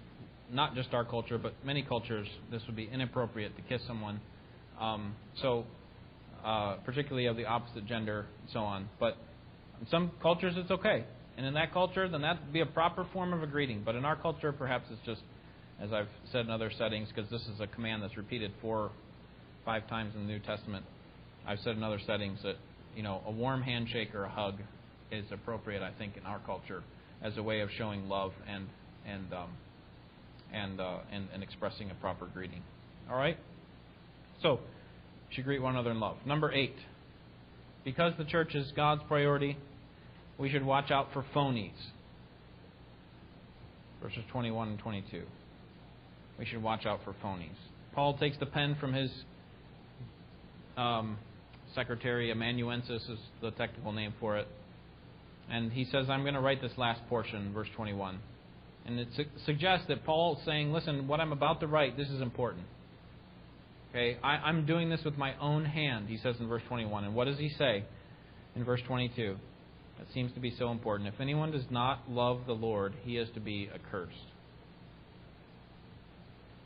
not 0.50 0.74
just 0.74 0.92
our 0.92 1.04
culture, 1.04 1.38
but 1.38 1.54
many 1.64 1.82
cultures, 1.82 2.28
this 2.50 2.62
would 2.66 2.76
be 2.76 2.88
inappropriate 2.92 3.56
to 3.56 3.62
kiss 3.62 3.80
someone. 3.86 4.20
Um, 4.78 5.14
so 5.40 5.64
uh, 6.44 6.76
particularly 6.84 7.26
of 7.26 7.36
the 7.36 7.46
opposite 7.46 7.86
gender, 7.86 8.26
and 8.40 8.50
so 8.52 8.60
on. 8.60 8.88
But 8.98 9.16
in 9.80 9.86
some 9.88 10.10
cultures, 10.20 10.54
it's 10.56 10.70
okay. 10.70 11.04
And 11.36 11.46
in 11.46 11.54
that 11.54 11.72
culture, 11.72 12.08
then 12.08 12.22
that 12.22 12.40
would 12.40 12.52
be 12.52 12.60
a 12.60 12.66
proper 12.66 13.06
form 13.12 13.32
of 13.32 13.42
a 13.42 13.46
greeting. 13.46 13.82
But 13.84 13.94
in 13.94 14.04
our 14.04 14.16
culture, 14.16 14.52
perhaps 14.52 14.84
it's 14.90 15.00
just, 15.06 15.22
as 15.80 15.92
I've 15.92 16.08
said 16.30 16.42
in 16.42 16.50
other 16.50 16.70
settings, 16.76 17.08
because 17.14 17.30
this 17.30 17.42
is 17.42 17.60
a 17.60 17.66
command 17.66 18.02
that's 18.02 18.16
repeated 18.16 18.52
four, 18.60 18.90
five 19.64 19.88
times 19.88 20.14
in 20.14 20.26
the 20.26 20.32
New 20.32 20.40
Testament. 20.40 20.84
I've 21.46 21.58
said 21.60 21.76
in 21.76 21.82
other 21.82 22.00
settings 22.06 22.38
that 22.42 22.56
you 22.94 23.02
know 23.02 23.22
a 23.26 23.30
warm 23.30 23.62
handshake 23.62 24.14
or 24.14 24.24
a 24.24 24.28
hug 24.28 24.54
is 25.10 25.24
appropriate. 25.32 25.82
I 25.82 25.90
think 25.98 26.16
in 26.16 26.24
our 26.24 26.38
culture 26.40 26.82
as 27.22 27.36
a 27.36 27.42
way 27.42 27.60
of 27.60 27.68
showing 27.76 28.08
love 28.08 28.32
and 28.48 28.68
and 29.06 29.32
um, 29.32 29.50
and, 30.52 30.80
uh, 30.80 30.98
and 31.10 31.28
and 31.32 31.42
expressing 31.42 31.90
a 31.90 31.94
proper 31.94 32.26
greeting. 32.26 32.62
All 33.10 33.16
right. 33.16 33.38
So 34.42 34.60
should 35.32 35.44
greet 35.44 35.60
one 35.62 35.74
another 35.74 35.90
in 35.90 36.00
love. 36.00 36.16
Number 36.26 36.52
eight, 36.52 36.76
because 37.84 38.12
the 38.18 38.24
church 38.24 38.54
is 38.54 38.70
God's 38.76 39.02
priority, 39.08 39.56
we 40.38 40.50
should 40.50 40.64
watch 40.64 40.90
out 40.90 41.08
for 41.12 41.24
phonies. 41.34 41.70
Verses 44.02 44.22
21 44.32 44.68
and 44.68 44.78
22. 44.78 45.22
We 46.38 46.44
should 46.44 46.62
watch 46.62 46.86
out 46.86 47.00
for 47.04 47.14
phonies. 47.24 47.56
Paul 47.94 48.16
takes 48.18 48.38
the 48.38 48.46
pen 48.46 48.76
from 48.80 48.92
his 48.92 49.10
um, 50.76 51.18
secretary, 51.74 52.30
amanuensis 52.30 53.02
is 53.08 53.18
the 53.40 53.50
technical 53.52 53.92
name 53.92 54.14
for 54.18 54.38
it. 54.38 54.48
And 55.50 55.72
he 55.72 55.84
says, 55.84 56.08
I'm 56.08 56.22
going 56.22 56.34
to 56.34 56.40
write 56.40 56.62
this 56.62 56.72
last 56.76 57.00
portion, 57.08 57.52
verse 57.52 57.68
21. 57.76 58.18
And 58.86 58.98
it 58.98 59.08
su- 59.16 59.24
suggests 59.44 59.86
that 59.88 60.04
Paul 60.04 60.36
is 60.36 60.44
saying, 60.44 60.72
listen, 60.72 61.06
what 61.06 61.20
I'm 61.20 61.32
about 61.32 61.60
to 61.60 61.66
write, 61.66 61.96
this 61.96 62.08
is 62.08 62.20
important. 62.20 62.64
Okay, 63.92 64.16
I, 64.24 64.48
am 64.48 64.64
doing 64.64 64.88
this 64.88 65.04
with 65.04 65.18
my 65.18 65.36
own 65.38 65.66
hand, 65.66 66.08
he 66.08 66.16
says 66.16 66.36
in 66.40 66.48
verse 66.48 66.62
21. 66.66 67.04
And 67.04 67.14
what 67.14 67.26
does 67.26 67.38
he 67.38 67.50
say 67.50 67.84
in 68.56 68.64
verse 68.64 68.80
22? 68.86 69.36
That 69.98 70.06
seems 70.14 70.32
to 70.32 70.40
be 70.40 70.50
so 70.58 70.70
important. 70.70 71.12
If 71.12 71.20
anyone 71.20 71.50
does 71.50 71.66
not 71.70 72.10
love 72.10 72.40
the 72.46 72.54
Lord, 72.54 72.94
he 73.04 73.18
is 73.18 73.28
to 73.34 73.40
be 73.40 73.68
accursed. 73.74 74.16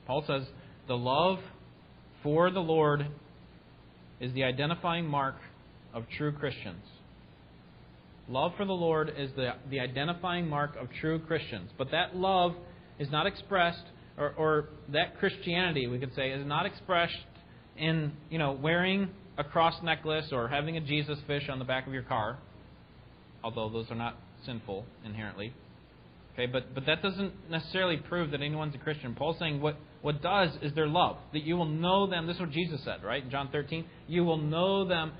Paul 0.07 0.23
says 0.25 0.45
the 0.87 0.97
love 0.97 1.41
for 2.23 2.49
the 2.53 2.61
Lord 2.61 3.09
is 4.21 4.33
the 4.33 4.45
identifying 4.45 5.09
mark 5.09 5.35
of 5.93 6.05
true 6.17 6.31
Christians. 6.31 6.85
Love 8.29 8.53
for 8.57 8.65
the 8.65 8.73
Lord 8.73 9.13
is 9.19 9.31
the, 9.35 9.51
the 9.69 9.81
identifying 9.81 10.49
mark 10.49 10.77
of 10.77 10.89
true 11.01 11.19
Christians. 11.19 11.71
But 11.77 11.91
that 11.91 12.15
love 12.15 12.55
is 13.01 13.11
not 13.11 13.27
expressed 13.27 13.85
or, 14.19 14.31
or 14.37 14.69
that 14.89 15.19
Christianity, 15.19 15.87
we 15.87 15.99
could 15.99 16.15
say, 16.15 16.31
is 16.31 16.47
not 16.47 16.67
expressed 16.67 17.15
in 17.77 18.13
you 18.31 18.39
know 18.39 18.53
wearing 18.53 19.11
a 19.39 19.45
cross 19.45 19.75
necklace 19.83 20.29
or 20.33 20.49
having 20.49 20.77
a 20.77 20.81
Jesus 20.81 21.19
fish 21.27 21.49
on 21.51 21.59
the 21.59 21.65
back 21.65 21.87
of 21.87 21.93
your 21.93 22.03
car, 22.03 22.39
although 23.45 23.69
those 23.69 23.91
are 23.91 23.97
not 23.97 24.17
sinful 24.45 24.85
inherently. 25.05 25.53
Okay, 26.33 26.47
but 26.47 26.75
but 26.75 26.85
that 26.87 27.03
doesn't 27.03 27.51
necessarily 27.51 27.97
prove 27.97 28.31
that 28.31 28.43
anyone's 28.43 28.75
a 28.75 28.79
Christian. 28.79 29.15
Paul's 29.15 29.39
saying 29.39 29.61
what 29.61 29.77
what 30.03 30.23
does 30.23 30.51
is 30.63 30.73
their 30.75 30.87
love 30.87 31.17
that 31.33 31.43
you 31.43 31.57
will 31.57 31.65
know 31.65 32.07
them. 32.07 32.27
This 32.27 32.37
is 32.37 32.41
what 32.41 32.51
Jesus 32.51 32.81
said, 32.85 33.03
right? 33.03 33.23
In 33.23 33.31
John 33.31 33.49
13, 33.51 33.85
you 34.07 34.25
will 34.25 34.39
know 34.39 34.87
them. 34.87 35.13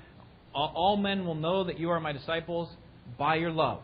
All 0.53 0.97
men 0.97 1.25
will 1.25 1.35
know 1.35 1.63
that 1.65 1.79
you 1.79 1.91
are 1.91 1.99
my 1.99 2.13
disciples 2.13 2.69
by 3.17 3.35
your 3.35 3.51
love. 3.51 3.81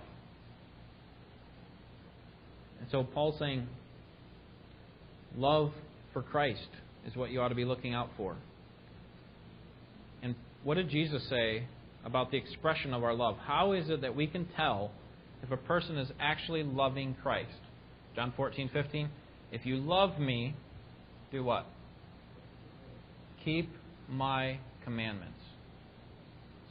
And 2.79 2.89
so 2.91 3.03
Paul's 3.03 3.37
saying 3.37 3.67
Love 5.37 5.71
for 6.11 6.21
Christ 6.21 6.67
is 7.07 7.15
what 7.15 7.31
you 7.31 7.41
ought 7.41 7.49
to 7.49 7.55
be 7.55 7.65
looking 7.65 7.93
out 7.93 8.09
for. 8.17 8.35
And 10.21 10.35
what 10.63 10.75
did 10.75 10.89
Jesus 10.89 11.27
say 11.29 11.65
about 12.05 12.31
the 12.31 12.37
expression 12.37 12.93
of 12.93 13.03
our 13.03 13.13
love? 13.13 13.37
How 13.45 13.73
is 13.73 13.89
it 13.89 14.01
that 14.01 14.15
we 14.15 14.27
can 14.27 14.47
tell 14.55 14.91
if 15.41 15.51
a 15.51 15.57
person 15.57 15.97
is 15.97 16.09
actually 16.19 16.63
loving 16.63 17.15
Christ? 17.21 17.49
John 18.15 18.33
14, 18.35 18.69
15. 18.71 19.09
If 19.51 19.65
you 19.65 19.77
love 19.77 20.19
me, 20.19 20.55
do 21.31 21.43
what? 21.43 21.65
Keep 23.43 23.69
my 24.09 24.59
commandments. 24.83 25.39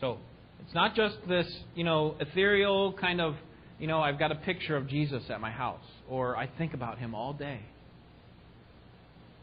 So, 0.00 0.18
it's 0.64 0.74
not 0.74 0.94
just 0.94 1.16
this, 1.28 1.46
you 1.74 1.84
know, 1.84 2.16
ethereal 2.20 2.92
kind 2.92 3.20
of, 3.20 3.34
you 3.78 3.86
know, 3.86 4.00
I've 4.00 4.18
got 4.18 4.30
a 4.30 4.36
picture 4.36 4.76
of 4.76 4.88
Jesus 4.88 5.22
at 5.28 5.40
my 5.40 5.50
house, 5.50 5.84
or 6.08 6.36
I 6.36 6.46
think 6.46 6.74
about 6.74 6.98
him 6.98 7.14
all 7.14 7.32
day. 7.32 7.60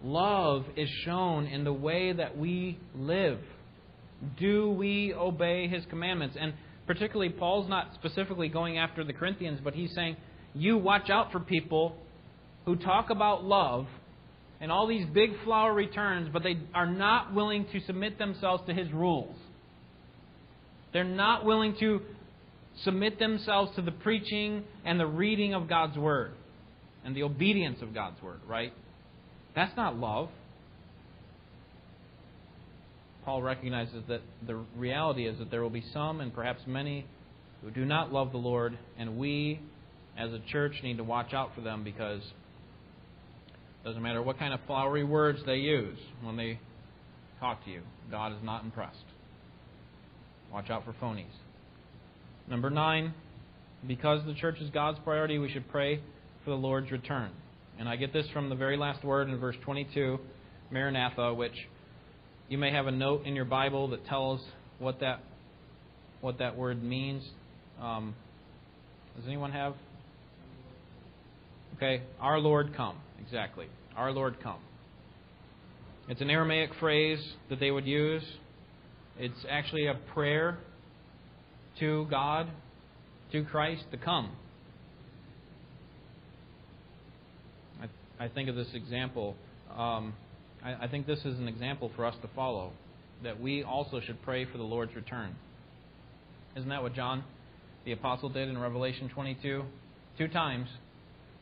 Love 0.04 0.66
is 0.78 0.90
shown 1.04 1.46
in 1.46 1.64
the 1.64 1.74
way 1.74 2.14
that 2.14 2.38
we 2.38 2.78
live. 2.96 3.40
Do 4.38 4.70
we 4.72 5.14
obey 5.14 5.68
his 5.68 5.84
commandments? 5.90 6.38
And 6.40 6.54
particularly, 6.88 7.32
Paul's 7.32 7.70
not 7.70 7.94
specifically 7.96 8.50
going 8.50 8.78
after 8.78 9.04
the 9.04 9.14
Corinthians, 9.14 9.60
but 9.64 9.74
he's 9.74 9.94
saying, 9.94 10.18
you 10.54 10.78
watch 10.78 11.10
out 11.10 11.32
for 11.32 11.40
people 11.40 11.96
who 12.66 12.76
talk 12.76 13.10
about 13.10 13.44
love 13.44 13.88
and 14.62 14.72
all 14.72 14.88
these 14.88 15.06
big 15.14 15.32
flowery 15.44 15.88
terms, 15.88 16.30
but 16.32 16.44
they 16.44 16.58
are 16.74 16.86
not 16.86 17.34
willing 17.34 17.66
to 17.72 17.80
submit 17.82 18.18
themselves 18.18 18.64
to 18.68 18.74
his 18.74 18.92
rules. 18.92 19.36
They're 20.92 21.04
not 21.04 21.46
willing 21.46 21.76
to 21.80 22.02
submit 22.84 23.20
themselves 23.20 23.72
to 23.76 23.82
the 23.82 23.92
preaching 23.92 24.64
and 24.86 25.00
the 25.00 25.06
reading 25.06 25.54
of 25.54 25.70
God's 25.70 25.98
Word 25.98 26.32
and 27.06 27.16
the 27.16 27.24
obedience 27.24 27.82
of 27.82 27.94
God's 27.94 28.22
Word, 28.22 28.40
right? 28.48 28.74
That's 29.56 29.76
not 29.76 29.98
love. 29.98 30.30
Paul 33.26 33.42
recognizes 33.42 34.04
that 34.08 34.22
the 34.46 34.56
reality 34.76 35.28
is 35.28 35.38
that 35.40 35.52
there 35.52 35.62
will 35.62 35.70
be 35.70 35.84
some, 35.94 36.22
and 36.22 36.34
perhaps 36.34 36.62
many, 36.66 37.06
who 37.62 37.72
do 37.72 37.86
not 37.86 38.12
love 38.12 38.32
the 38.32 38.38
Lord, 38.38 38.78
and 38.98 39.18
we, 39.18 39.60
as 40.18 40.32
a 40.32 40.40
church, 40.52 40.74
need 40.84 40.98
to 40.98 41.04
watch 41.04 41.34
out 41.34 41.52
for 41.54 41.62
them 41.62 41.84
because 41.84 42.22
it 42.22 43.88
doesn't 43.88 44.02
matter 44.02 44.22
what 44.22 44.40
kind 44.40 44.54
of 44.54 44.60
flowery 44.66 45.04
words 45.04 45.40
they 45.46 45.58
use 45.58 45.98
when 46.24 46.38
they 46.38 46.60
talk 47.40 47.64
to 47.66 47.72
you, 47.72 47.82
God 48.10 48.32
is 48.32 48.40
not 48.44 48.64
impressed. 48.64 48.98
Watch 50.52 50.70
out 50.70 50.84
for 50.86 50.94
phonies. 50.94 51.26
Number 52.50 52.70
nine, 52.70 53.14
because 53.88 54.26
the 54.26 54.34
church 54.34 54.60
is 54.60 54.70
God's 54.72 55.00
priority, 55.04 55.38
we 55.38 55.52
should 55.52 55.70
pray 55.70 56.02
for 56.44 56.50
the 56.50 56.58
Lord's 56.58 56.92
return. 56.92 57.32
And 57.80 57.88
I 57.88 57.96
get 57.96 58.12
this 58.12 58.26
from 58.34 58.50
the 58.50 58.56
very 58.56 58.76
last 58.76 59.06
word 59.06 59.30
in 59.30 59.38
verse 59.40 59.56
22, 59.64 60.20
Maranatha, 60.70 61.34
which 61.34 61.54
you 62.50 62.58
may 62.58 62.72
have 62.72 62.88
a 62.88 62.92
note 62.92 63.26
in 63.26 63.36
your 63.36 63.46
Bible 63.46 63.88
that 63.92 64.06
tells 64.06 64.42
what 64.80 65.00
that 65.00 65.22
what 66.20 66.40
that 66.40 66.58
word 66.58 66.84
means. 66.84 67.24
Um, 67.82 68.14
does 69.16 69.26
anyone 69.26 69.54
have? 69.54 69.76
Okay, 71.78 72.04
our 72.20 72.38
Lord 72.38 72.76
come. 72.76 72.98
Exactly. 73.26 73.68
Our 73.96 74.12
Lord 74.12 74.42
come. 74.44 74.60
It's 76.10 76.20
an 76.20 76.30
Aramaic 76.30 76.72
phrase 76.82 77.20
that 77.50 77.62
they 77.62 77.72
would 77.72 77.88
use. 77.88 78.24
It's 79.18 79.46
actually 79.50 79.88
a 79.88 79.94
prayer 80.14 80.58
to 81.80 82.06
God, 82.10 82.50
to 83.32 83.46
Christ 83.46 83.84
to 83.92 83.98
come. 83.98 84.32
I 88.20 88.28
think 88.28 88.50
of 88.50 88.56
this 88.56 88.68
example. 88.74 89.36
Um, 89.76 90.14
I, 90.64 90.86
I 90.86 90.88
think 90.88 91.08
this 91.08 91.20
is 91.20 91.40
an 91.40 91.48
example 91.48 91.92
for 91.96 92.06
us 92.06 92.16
to 92.22 92.30
follow. 92.36 92.74
that 93.24 93.40
we 93.40 93.64
also 93.64 94.00
should 94.00 94.22
pray 94.22 94.46
for 94.46 94.58
the 94.58 94.64
Lord's 94.64 94.96
return. 94.96 95.36
Isn't 96.56 96.70
that 96.70 96.82
what 96.82 96.94
John 96.96 97.24
the 97.86 97.92
Apostle 97.92 98.30
did 98.30 98.50
in 98.50 98.58
Revelation 98.58 99.10
22? 99.10 99.64
Two 100.18 100.28
times 100.28 100.68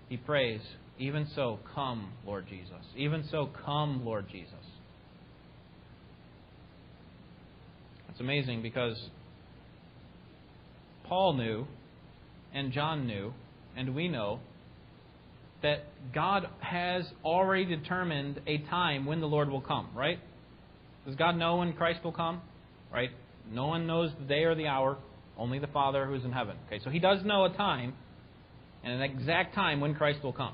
he 0.10 0.18
prays, 0.18 0.62
Even 1.00 1.28
so, 1.36 1.60
come, 1.76 2.12
Lord 2.26 2.48
Jesus. 2.48 2.86
Even 2.96 3.24
so, 3.30 3.50
come, 3.66 4.06
Lord 4.06 4.26
Jesus. 4.32 4.54
It's 8.10 8.20
amazing 8.20 8.62
because 8.62 8.98
Paul 11.06 11.34
knew, 11.34 11.68
and 12.54 12.72
John 12.72 13.06
knew, 13.06 13.34
and 13.76 13.94
we 13.94 14.08
know 14.08 14.40
that 15.64 15.86
God 16.14 16.48
has 16.60 17.04
already 17.26 17.66
determined 17.66 18.42
a 18.48 18.60
time 18.70 19.06
when 19.06 19.22
the 19.22 19.28
Lord 19.28 19.50
will 19.50 19.62
come, 19.62 19.90
right? 19.96 20.20
Does 21.06 21.16
God 21.16 21.38
know 21.38 21.58
when 21.58 21.74
Christ 21.74 22.04
will 22.04 22.12
come? 22.12 22.42
Right? 22.94 23.10
No 23.52 23.68
one 23.68 23.88
knows 23.88 24.12
the 24.20 24.26
day 24.26 24.44
or 24.44 24.56
the 24.56 24.68
hour, 24.68 24.98
only 25.38 25.60
the 25.60 25.68
Father 25.68 26.06
who 26.06 26.16
is 26.16 26.26
in 26.26 26.32
heaven. 26.32 26.58
Okay, 26.68 26.84
so 26.84 26.90
he 26.90 27.00
does 27.00 27.24
know 27.24 27.46
a 27.46 27.50
time 27.50 27.94
and 28.84 28.94
an 28.94 29.02
exact 29.02 29.56
time 29.56 29.80
when 29.80 29.96
Christ 29.96 30.24
will 30.24 30.34
come. 30.34 30.54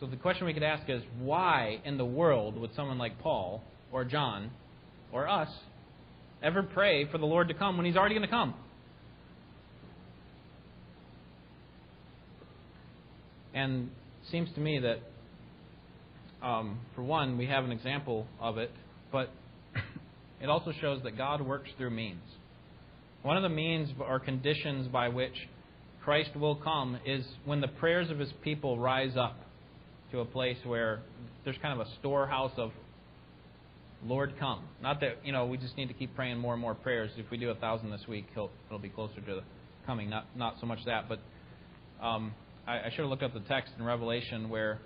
So 0.00 0.06
the 0.06 0.16
question 0.16 0.46
we 0.46 0.54
could 0.54 0.64
ask 0.64 0.88
is 0.88 1.02
why 1.20 1.80
in 1.84 1.96
the 1.96 2.04
world 2.04 2.56
would 2.56 2.74
someone 2.74 2.98
like 2.98 3.20
Paul 3.20 3.62
or 3.92 4.04
John 4.04 4.50
or 5.12 5.28
us 5.28 5.48
ever 6.42 6.62
pray 6.62 7.06
for 7.10 7.18
the 7.18 7.26
Lord 7.26 7.48
to 7.48 7.54
come 7.54 7.76
when 7.76 7.86
he's 7.86 7.96
already 7.96 8.16
going 8.16 8.26
to 8.26 8.32
come? 8.32 8.54
And 13.54 13.90
seems 14.30 14.48
to 14.54 14.60
me 14.60 14.80
that, 14.80 16.46
um, 16.46 16.78
for 16.94 17.02
one, 17.02 17.36
we 17.38 17.46
have 17.46 17.64
an 17.64 17.72
example 17.72 18.26
of 18.40 18.58
it, 18.58 18.70
but 19.10 19.30
it 20.40 20.48
also 20.48 20.72
shows 20.80 21.02
that 21.04 21.16
God 21.16 21.40
works 21.40 21.70
through 21.76 21.90
means. 21.90 22.22
One 23.22 23.36
of 23.36 23.42
the 23.42 23.48
means 23.48 23.90
or 24.00 24.18
conditions 24.18 24.88
by 24.88 25.08
which 25.08 25.34
Christ 26.02 26.34
will 26.36 26.56
come 26.56 26.98
is 27.06 27.24
when 27.44 27.60
the 27.60 27.68
prayers 27.68 28.10
of 28.10 28.18
his 28.18 28.32
people 28.42 28.78
rise 28.78 29.16
up 29.16 29.38
to 30.10 30.20
a 30.20 30.24
place 30.24 30.58
where 30.64 31.00
there's 31.44 31.56
kind 31.62 31.80
of 31.80 31.86
a 31.86 31.90
storehouse 32.00 32.52
of 32.56 32.72
Lord 34.04 34.34
come. 34.40 34.64
Not 34.82 35.00
that 35.00 35.18
you 35.24 35.32
know 35.32 35.46
we 35.46 35.58
just 35.58 35.76
need 35.76 35.86
to 35.86 35.94
keep 35.94 36.14
praying 36.16 36.38
more 36.38 36.54
and 36.54 36.60
more 36.60 36.74
prayers. 36.74 37.10
If 37.16 37.30
we 37.30 37.36
do 37.36 37.50
a 37.50 37.54
thousand 37.54 37.90
this 37.90 38.02
week, 38.08 38.26
he'll, 38.34 38.50
it'll 38.66 38.80
be 38.80 38.88
closer 38.88 39.20
to 39.20 39.34
the 39.34 39.42
coming. 39.86 40.10
Not 40.10 40.26
not 40.36 40.56
so 40.60 40.66
much 40.66 40.80
that, 40.86 41.08
but 41.08 41.20
um, 42.04 42.34
I, 42.66 42.78
I 42.78 42.90
should 42.90 43.00
have 43.00 43.08
looked 43.08 43.22
up 43.22 43.34
the 43.34 43.40
text 43.40 43.72
in 43.78 43.84
Revelation 43.84 44.48
where 44.48 44.78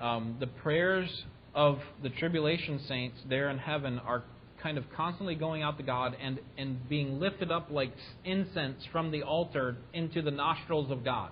um, 0.00 0.36
the 0.40 0.46
prayers 0.46 1.24
of 1.54 1.80
the 2.02 2.08
tribulation 2.10 2.80
saints 2.86 3.18
there 3.28 3.50
in 3.50 3.58
heaven 3.58 3.98
are 3.98 4.24
kind 4.62 4.78
of 4.78 4.84
constantly 4.94 5.34
going 5.34 5.62
out 5.62 5.78
to 5.78 5.82
God 5.82 6.16
and, 6.20 6.38
and 6.58 6.88
being 6.88 7.18
lifted 7.18 7.50
up 7.50 7.68
like 7.70 7.92
incense 8.24 8.82
from 8.92 9.10
the 9.10 9.22
altar 9.22 9.76
into 9.92 10.22
the 10.22 10.30
nostrils 10.30 10.90
of 10.90 11.04
God. 11.04 11.30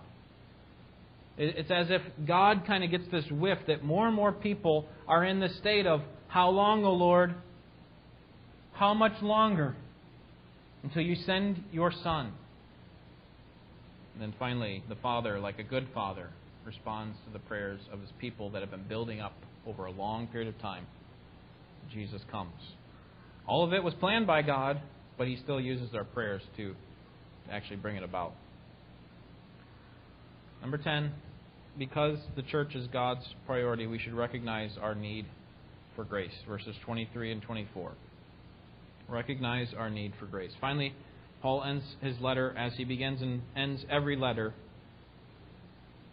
It's 1.36 1.70
as 1.70 1.86
if 1.88 2.02
God 2.26 2.64
kind 2.66 2.82
of 2.82 2.90
gets 2.90 3.04
this 3.12 3.24
whiff 3.30 3.58
that 3.68 3.84
more 3.84 4.08
and 4.08 4.16
more 4.16 4.32
people 4.32 4.86
are 5.06 5.24
in 5.24 5.38
the 5.38 5.48
state 5.60 5.86
of, 5.86 6.00
How 6.26 6.50
long, 6.50 6.84
O 6.84 6.92
Lord? 6.92 7.34
How 8.72 8.92
much 8.92 9.22
longer? 9.22 9.76
Until 10.82 11.02
you 11.02 11.14
send 11.14 11.62
your 11.70 11.92
Son. 12.02 12.32
And 14.18 14.32
then 14.32 14.34
finally, 14.36 14.82
the 14.88 14.96
Father, 14.96 15.38
like 15.38 15.60
a 15.60 15.62
good 15.62 15.86
Father, 15.94 16.30
responds 16.66 17.16
to 17.24 17.32
the 17.32 17.38
prayers 17.38 17.80
of 17.92 18.00
his 18.00 18.10
people 18.18 18.50
that 18.50 18.62
have 18.62 18.70
been 18.72 18.82
building 18.88 19.20
up 19.20 19.34
over 19.64 19.84
a 19.84 19.92
long 19.92 20.26
period 20.26 20.48
of 20.48 20.60
time. 20.60 20.88
Jesus 21.94 22.20
comes. 22.28 22.60
All 23.46 23.62
of 23.62 23.72
it 23.72 23.84
was 23.84 23.94
planned 23.94 24.26
by 24.26 24.42
God, 24.42 24.80
but 25.16 25.28
he 25.28 25.36
still 25.36 25.60
uses 25.60 25.94
our 25.94 26.02
prayers 26.02 26.42
to 26.56 26.74
actually 27.48 27.76
bring 27.76 27.94
it 27.94 28.02
about. 28.02 28.32
Number 30.62 30.78
10, 30.78 31.12
because 31.78 32.18
the 32.34 32.42
church 32.42 32.74
is 32.74 32.88
God's 32.88 33.24
priority, 33.46 33.86
we 33.86 34.00
should 34.00 34.14
recognize 34.14 34.72
our 34.82 34.96
need 34.96 35.26
for 35.94 36.02
grace. 36.02 36.34
Verses 36.48 36.74
23 36.84 37.30
and 37.30 37.40
24. 37.42 37.92
Recognize 39.08 39.68
our 39.78 39.88
need 39.88 40.12
for 40.18 40.26
grace. 40.26 40.50
Finally, 40.60 40.92
Paul 41.42 41.62
ends 41.64 41.84
his 42.00 42.18
letter 42.20 42.54
as 42.56 42.72
he 42.74 42.84
begins 42.84 43.22
and 43.22 43.42
ends 43.56 43.84
every 43.90 44.16
letter 44.16 44.54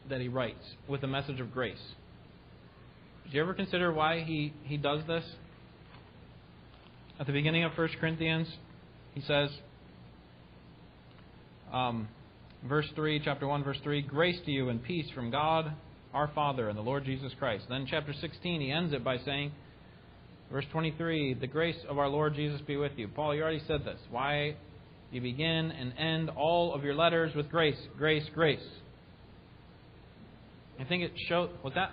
that 0.10 0.22
he 0.22 0.28
writes 0.28 0.64
with 0.88 1.04
a 1.04 1.08
message 1.08 1.40
of 1.40 1.52
grace. 1.52 1.82
Did 3.26 3.34
you 3.34 3.42
ever 3.42 3.54
consider 3.54 3.92
why 3.92 4.22
he, 4.22 4.54
he 4.64 4.78
does 4.78 5.02
this? 5.08 5.24
At 7.20 7.26
the 7.26 7.34
beginning 7.34 7.64
of 7.64 7.72
1 7.76 7.90
Corinthians, 8.00 8.48
he 9.14 9.22
says, 9.22 9.50
um, 11.74 12.08
verse 12.64 12.88
3, 12.96 13.22
chapter 13.24 13.48
1, 13.48 13.64
verse 13.64 13.80
3, 13.84 14.02
grace 14.04 14.38
to 14.46 14.52
you 14.52 14.70
and 14.70 14.84
peace 14.84 15.10
from 15.16 15.32
God 15.32 15.74
our 16.14 16.30
Father 16.34 16.70
and 16.70 16.78
the 16.78 16.84
Lord 16.84 17.04
Jesus 17.04 17.34
Christ. 17.38 17.66
Then, 17.68 17.86
chapter 17.90 18.14
16, 18.14 18.62
he 18.62 18.72
ends 18.72 18.94
it 18.94 19.04
by 19.04 19.18
saying, 19.20 19.52
verse 20.52 20.66
23, 20.72 21.34
the 21.34 21.48
grace 21.48 21.76
of 21.90 21.98
our 21.98 22.08
Lord 22.08 22.36
Jesus 22.36 22.62
be 22.62 22.78
with 22.78 22.94
you. 22.96 23.08
Paul, 23.10 23.36
you 23.36 23.42
already 23.42 23.62
said 23.68 23.84
this. 23.84 24.00
Why 24.10 24.56
you 25.16 25.22
begin 25.22 25.72
and 25.72 25.94
end 25.98 26.30
all 26.30 26.74
of 26.74 26.84
your 26.84 26.94
letters 26.94 27.34
with 27.34 27.50
grace, 27.50 27.78
grace, 27.98 28.26
grace. 28.34 28.60
I 30.78 30.84
think 30.84 31.04
it 31.04 31.14
shows 31.30 31.50
what 31.62 31.74
that 31.76 31.92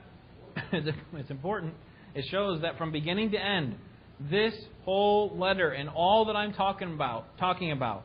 it's 0.73 1.31
important. 1.31 1.75
It 2.14 2.25
shows 2.31 2.62
that 2.62 2.77
from 2.77 2.91
beginning 2.91 3.31
to 3.31 3.39
end, 3.39 3.77
this 4.31 4.55
whole 4.85 5.37
letter 5.37 5.70
and 5.70 5.89
all 5.89 6.27
that 6.27 6.37
I'm 6.37 6.53
talking 6.53 6.93
about, 6.93 7.39
talking 7.39 7.70
about, 7.70 8.05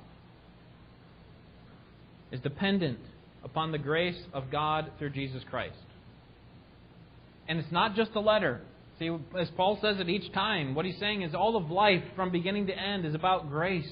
is 2.31 2.39
dependent 2.41 2.99
upon 3.43 3.71
the 3.71 3.77
grace 3.77 4.21
of 4.33 4.51
God 4.51 4.91
through 4.99 5.09
Jesus 5.11 5.41
Christ. 5.49 5.75
And 7.47 7.57
it's 7.57 7.71
not 7.71 7.95
just 7.95 8.11
a 8.15 8.19
letter. 8.19 8.61
See, 8.99 9.09
as 9.37 9.49
Paul 9.55 9.79
says 9.81 9.99
it 9.99 10.09
each 10.09 10.31
time, 10.33 10.75
what 10.75 10.85
he's 10.85 10.99
saying 10.99 11.23
is 11.23 11.33
all 11.33 11.55
of 11.55 11.71
life 11.71 12.03
from 12.15 12.31
beginning 12.31 12.67
to 12.67 12.77
end 12.77 13.05
is 13.05 13.15
about 13.15 13.49
grace. 13.49 13.89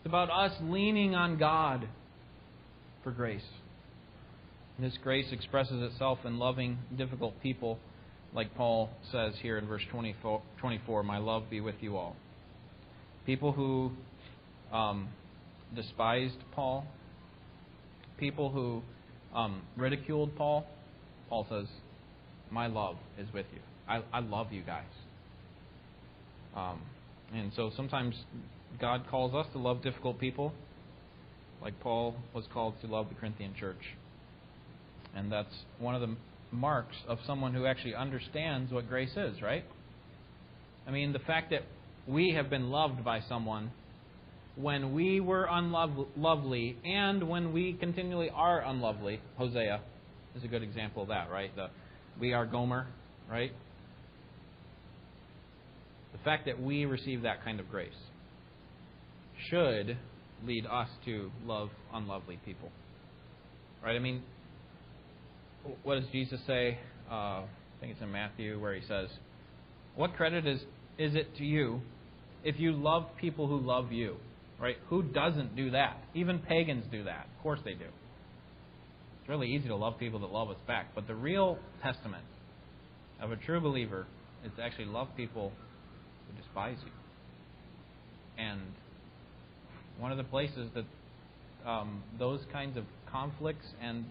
It's 0.00 0.06
about 0.06 0.30
us 0.30 0.56
leaning 0.62 1.14
on 1.14 1.36
God 1.36 1.86
for 3.04 3.10
grace. 3.10 3.44
And 4.78 4.86
this 4.86 4.96
grace 5.02 5.26
expresses 5.30 5.92
itself 5.92 6.20
in 6.24 6.38
loving 6.38 6.78
difficult 6.96 7.34
people, 7.42 7.78
like 8.32 8.54
Paul 8.54 8.88
says 9.12 9.34
here 9.42 9.58
in 9.58 9.66
verse 9.66 9.82
24, 9.90 10.40
24 10.58 11.02
My 11.02 11.18
love 11.18 11.50
be 11.50 11.60
with 11.60 11.74
you 11.80 11.98
all. 11.98 12.16
People 13.26 13.52
who 13.52 13.92
um, 14.72 15.10
despised 15.76 16.38
Paul, 16.52 16.86
people 18.16 18.48
who 18.48 18.80
um, 19.36 19.60
ridiculed 19.76 20.34
Paul, 20.34 20.64
Paul 21.28 21.46
says, 21.50 21.66
My 22.50 22.68
love 22.68 22.96
is 23.18 23.28
with 23.34 23.46
you. 23.52 23.60
I, 23.86 24.02
I 24.14 24.20
love 24.20 24.50
you 24.50 24.62
guys. 24.62 24.84
Um, 26.56 26.80
and 27.34 27.52
so 27.54 27.70
sometimes 27.76 28.14
God 28.78 29.04
calls 29.10 29.34
us 29.34 29.46
to 29.52 29.58
love 29.58 29.82
difficult 29.82 30.18
people, 30.18 30.52
like 31.62 31.78
Paul 31.80 32.14
was 32.34 32.44
called 32.52 32.74
to 32.82 32.86
love 32.86 33.08
the 33.08 33.14
Corinthian 33.14 33.54
church. 33.58 33.96
And 35.14 35.30
that's 35.30 35.54
one 35.78 35.94
of 35.94 36.00
the 36.00 36.16
marks 36.52 36.96
of 37.08 37.18
someone 37.26 37.54
who 37.54 37.66
actually 37.66 37.94
understands 37.94 38.72
what 38.72 38.88
grace 38.88 39.16
is, 39.16 39.42
right? 39.42 39.64
I 40.86 40.90
mean, 40.90 41.12
the 41.12 41.18
fact 41.20 41.50
that 41.50 41.62
we 42.06 42.32
have 42.34 42.48
been 42.48 42.70
loved 42.70 43.04
by 43.04 43.20
someone 43.28 43.72
when 44.56 44.92
we 44.92 45.20
were 45.20 45.46
unlovely 45.50 46.76
and 46.84 47.28
when 47.28 47.52
we 47.52 47.74
continually 47.74 48.30
are 48.30 48.60
unlovely, 48.60 49.20
Hosea 49.36 49.80
is 50.36 50.44
a 50.44 50.48
good 50.48 50.62
example 50.62 51.02
of 51.02 51.08
that, 51.08 51.30
right? 51.30 51.54
The, 51.54 51.68
we 52.20 52.32
are 52.32 52.46
Gomer, 52.46 52.86
right? 53.30 53.52
The 56.12 56.18
fact 56.24 56.46
that 56.46 56.60
we 56.60 56.84
receive 56.84 57.22
that 57.22 57.44
kind 57.44 57.60
of 57.60 57.70
grace 57.70 57.92
should 59.48 59.96
lead 60.46 60.66
us 60.66 60.88
to 61.04 61.30
love 61.46 61.70
unlovely 61.92 62.38
people. 62.44 62.70
Right? 63.82 63.96
I 63.96 63.98
mean, 63.98 64.22
what 65.82 66.00
does 66.00 66.08
Jesus 66.12 66.40
say? 66.46 66.78
Uh, 67.10 67.14
I 67.44 67.46
think 67.80 67.92
it's 67.92 68.02
in 68.02 68.12
Matthew 68.12 68.60
where 68.60 68.74
he 68.74 68.82
says, 68.86 69.08
What 69.96 70.14
credit 70.14 70.46
is, 70.46 70.60
is 70.98 71.14
it 71.14 71.36
to 71.36 71.44
you 71.44 71.80
if 72.44 72.58
you 72.58 72.72
love 72.72 73.06
people 73.20 73.46
who 73.46 73.58
love 73.58 73.92
you? 73.92 74.16
Right? 74.60 74.76
Who 74.88 75.02
doesn't 75.02 75.56
do 75.56 75.70
that? 75.70 75.96
Even 76.14 76.38
pagans 76.38 76.84
do 76.90 77.04
that. 77.04 77.26
Of 77.36 77.42
course 77.42 77.60
they 77.64 77.72
do. 77.72 77.86
It's 79.20 79.28
really 79.28 79.48
easy 79.48 79.68
to 79.68 79.76
love 79.76 79.98
people 79.98 80.20
that 80.20 80.30
love 80.30 80.50
us 80.50 80.58
back. 80.66 80.94
But 80.94 81.06
the 81.06 81.14
real 81.14 81.58
testament 81.82 82.24
of 83.20 83.32
a 83.32 83.36
true 83.36 83.60
believer 83.60 84.06
is 84.44 84.52
to 84.56 84.62
actually 84.62 84.86
love 84.86 85.08
people 85.16 85.52
who 86.26 86.42
despise 86.42 86.76
you. 86.84 86.92
And 88.36 88.60
one 90.00 90.10
of 90.10 90.18
the 90.18 90.24
places 90.24 90.70
that 90.74 90.84
um, 91.68 92.02
those 92.18 92.40
kinds 92.52 92.76
of 92.76 92.84
conflicts 93.10 93.66
and 93.82 94.06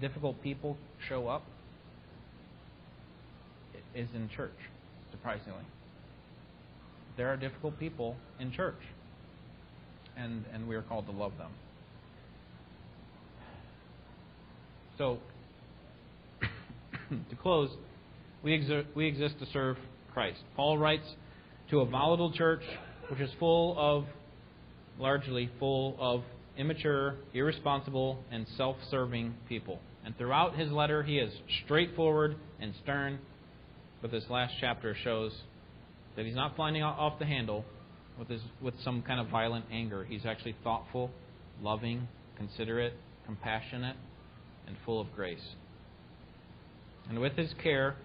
difficult 0.00 0.40
people 0.42 0.76
show 1.08 1.28
up 1.28 1.42
is 3.94 4.08
in 4.14 4.28
church, 4.28 4.56
surprisingly. 5.10 5.64
there 7.16 7.28
are 7.28 7.36
difficult 7.36 7.78
people 7.78 8.14
in 8.38 8.52
church, 8.52 8.80
and, 10.16 10.44
and 10.52 10.68
we 10.68 10.76
are 10.76 10.82
called 10.82 11.06
to 11.06 11.12
love 11.12 11.32
them. 11.38 11.50
So, 14.98 15.18
to 17.10 17.36
close, 17.42 17.70
we, 18.42 18.52
exer- 18.58 18.86
we 18.94 19.06
exist 19.06 19.38
to 19.40 19.46
serve 19.52 19.76
Christ. 20.12 20.40
Paul 20.56 20.78
writes 20.78 21.06
to 21.70 21.80
a 21.80 21.86
volatile 21.86 22.32
church 22.32 22.62
which 23.08 23.20
is 23.20 23.30
full 23.38 23.74
of, 23.78 24.04
largely 24.98 25.50
full 25.58 25.96
of 25.98 26.22
immature, 26.56 27.16
irresponsible, 27.34 28.18
and 28.30 28.46
self 28.56 28.76
serving 28.90 29.34
people. 29.48 29.78
And 30.04 30.16
throughout 30.16 30.56
his 30.56 30.70
letter, 30.70 31.02
he 31.02 31.18
is 31.18 31.32
straightforward 31.64 32.36
and 32.60 32.72
stern, 32.82 33.18
but 34.00 34.10
this 34.10 34.24
last 34.30 34.54
chapter 34.60 34.96
shows 35.02 35.32
that 36.16 36.24
he's 36.24 36.34
not 36.34 36.56
flying 36.56 36.82
off 36.82 37.18
the 37.18 37.26
handle 37.26 37.64
with, 38.18 38.28
his, 38.28 38.40
with 38.62 38.74
some 38.82 39.02
kind 39.02 39.20
of 39.20 39.28
violent 39.28 39.66
anger. 39.70 40.04
He's 40.04 40.24
actually 40.24 40.56
thoughtful, 40.64 41.10
loving, 41.60 42.08
considerate, 42.36 42.94
compassionate, 43.26 43.96
and 44.66 44.76
full 44.84 45.00
of 45.00 45.12
grace. 45.14 45.54
And 47.08 47.20
with 47.20 47.34
his 47.34 47.52
care, 47.62 47.96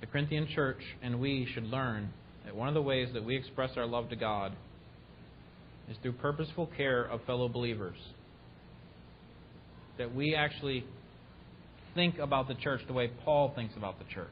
the 0.00 0.06
Corinthian 0.06 0.48
church 0.54 0.80
and 1.02 1.20
we 1.20 1.48
should 1.54 1.64
learn 1.64 2.10
that 2.44 2.54
one 2.54 2.68
of 2.68 2.74
the 2.74 2.82
ways 2.82 3.08
that 3.14 3.24
we 3.24 3.36
express 3.36 3.70
our 3.76 3.86
love 3.86 4.10
to 4.10 4.16
God 4.16 4.52
is 5.90 5.96
through 6.02 6.12
purposeful 6.12 6.68
care 6.76 7.04
of 7.04 7.20
fellow 7.24 7.48
believers. 7.48 7.96
That 9.98 10.14
we 10.14 10.34
actually 10.34 10.84
think 11.94 12.18
about 12.18 12.48
the 12.48 12.54
church 12.54 12.82
the 12.86 12.92
way 12.92 13.10
Paul 13.24 13.52
thinks 13.54 13.74
about 13.76 13.98
the 13.98 14.04
church. 14.12 14.28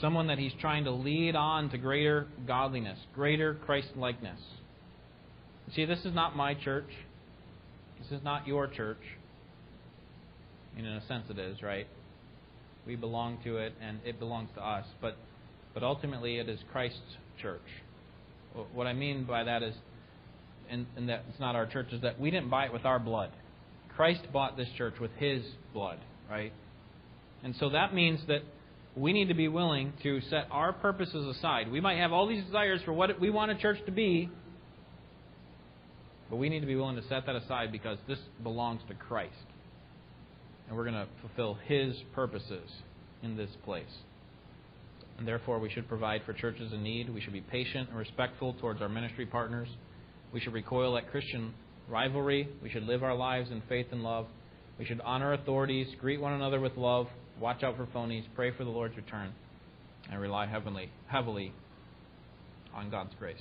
Someone 0.00 0.28
that 0.28 0.38
he's 0.38 0.52
trying 0.60 0.84
to 0.84 0.90
lead 0.90 1.36
on 1.36 1.68
to 1.70 1.78
greater 1.78 2.26
godliness, 2.46 2.98
greater 3.14 3.54
Christ 3.54 3.88
likeness. 3.94 4.40
See, 5.74 5.84
this 5.84 6.00
is 6.04 6.14
not 6.14 6.34
my 6.34 6.54
church. 6.54 6.88
This 8.00 8.18
is 8.18 8.24
not 8.24 8.46
your 8.46 8.66
church. 8.66 9.02
And 10.76 10.86
in 10.86 10.92
a 10.92 11.06
sense, 11.06 11.26
it 11.28 11.38
is, 11.38 11.62
right? 11.62 11.86
We 12.86 12.96
belong 12.96 13.38
to 13.44 13.58
it, 13.58 13.74
and 13.80 14.00
it 14.04 14.18
belongs 14.18 14.48
to 14.56 14.66
us. 14.66 14.86
But, 15.00 15.16
but 15.74 15.82
ultimately, 15.82 16.38
it 16.38 16.48
is 16.48 16.58
Christ's 16.72 17.18
church. 17.40 17.60
What 18.72 18.86
I 18.86 18.92
mean 18.92 19.24
by 19.24 19.44
that 19.44 19.62
is, 19.62 19.74
and, 20.70 20.86
and 20.96 21.08
that 21.08 21.24
it's 21.28 21.40
not 21.40 21.56
our 21.56 21.66
church, 21.66 21.88
is 21.92 22.02
that 22.02 22.20
we 22.20 22.30
didn't 22.30 22.50
buy 22.50 22.66
it 22.66 22.72
with 22.72 22.84
our 22.84 22.98
blood. 22.98 23.30
Christ 23.96 24.20
bought 24.32 24.56
this 24.56 24.68
church 24.76 24.94
with 25.00 25.10
His 25.18 25.42
blood, 25.72 25.98
right? 26.30 26.52
And 27.42 27.54
so 27.58 27.70
that 27.70 27.94
means 27.94 28.20
that 28.28 28.42
we 28.96 29.12
need 29.12 29.28
to 29.28 29.34
be 29.34 29.48
willing 29.48 29.92
to 30.02 30.20
set 30.28 30.46
our 30.50 30.72
purposes 30.72 31.36
aside. 31.36 31.70
We 31.70 31.80
might 31.80 31.98
have 31.98 32.12
all 32.12 32.26
these 32.26 32.44
desires 32.44 32.80
for 32.84 32.92
what 32.92 33.18
we 33.20 33.30
want 33.30 33.50
a 33.50 33.54
church 33.54 33.78
to 33.86 33.92
be, 33.92 34.30
but 36.30 36.36
we 36.36 36.48
need 36.48 36.60
to 36.60 36.66
be 36.66 36.76
willing 36.76 36.96
to 36.96 37.08
set 37.08 37.26
that 37.26 37.36
aside 37.36 37.72
because 37.72 37.98
this 38.06 38.18
belongs 38.42 38.80
to 38.88 38.94
Christ. 38.94 39.34
And 40.68 40.76
we're 40.76 40.84
going 40.84 40.94
to 40.94 41.08
fulfill 41.20 41.58
His 41.66 41.94
purposes 42.14 42.68
in 43.22 43.36
this 43.36 43.50
place. 43.64 43.84
And 45.18 45.28
therefore, 45.28 45.58
we 45.58 45.70
should 45.70 45.88
provide 45.88 46.22
for 46.24 46.32
churches 46.32 46.72
in 46.72 46.82
need. 46.82 47.12
We 47.12 47.20
should 47.20 47.32
be 47.32 47.40
patient 47.40 47.88
and 47.88 47.98
respectful 47.98 48.54
towards 48.54 48.80
our 48.80 48.88
ministry 48.88 49.26
partners. 49.26 49.68
We 50.32 50.40
should 50.40 50.52
recoil 50.52 50.96
at 50.96 51.10
Christian 51.10 51.54
rivalry. 51.88 52.48
We 52.62 52.70
should 52.70 52.84
live 52.84 53.02
our 53.02 53.14
lives 53.14 53.50
in 53.50 53.62
faith 53.68 53.86
and 53.92 54.02
love. 54.02 54.26
We 54.78 54.84
should 54.84 55.00
honor 55.02 55.34
authorities, 55.34 55.86
greet 56.00 56.20
one 56.20 56.32
another 56.32 56.58
with 56.58 56.76
love, 56.76 57.06
watch 57.38 57.62
out 57.62 57.76
for 57.76 57.86
phonies, 57.86 58.24
pray 58.34 58.50
for 58.56 58.64
the 58.64 58.70
Lord's 58.70 58.96
return, 58.96 59.32
and 60.10 60.20
rely 60.20 60.46
heavily, 60.46 60.90
heavily 61.06 61.52
on 62.74 62.90
God's 62.90 63.12
grace. 63.18 63.36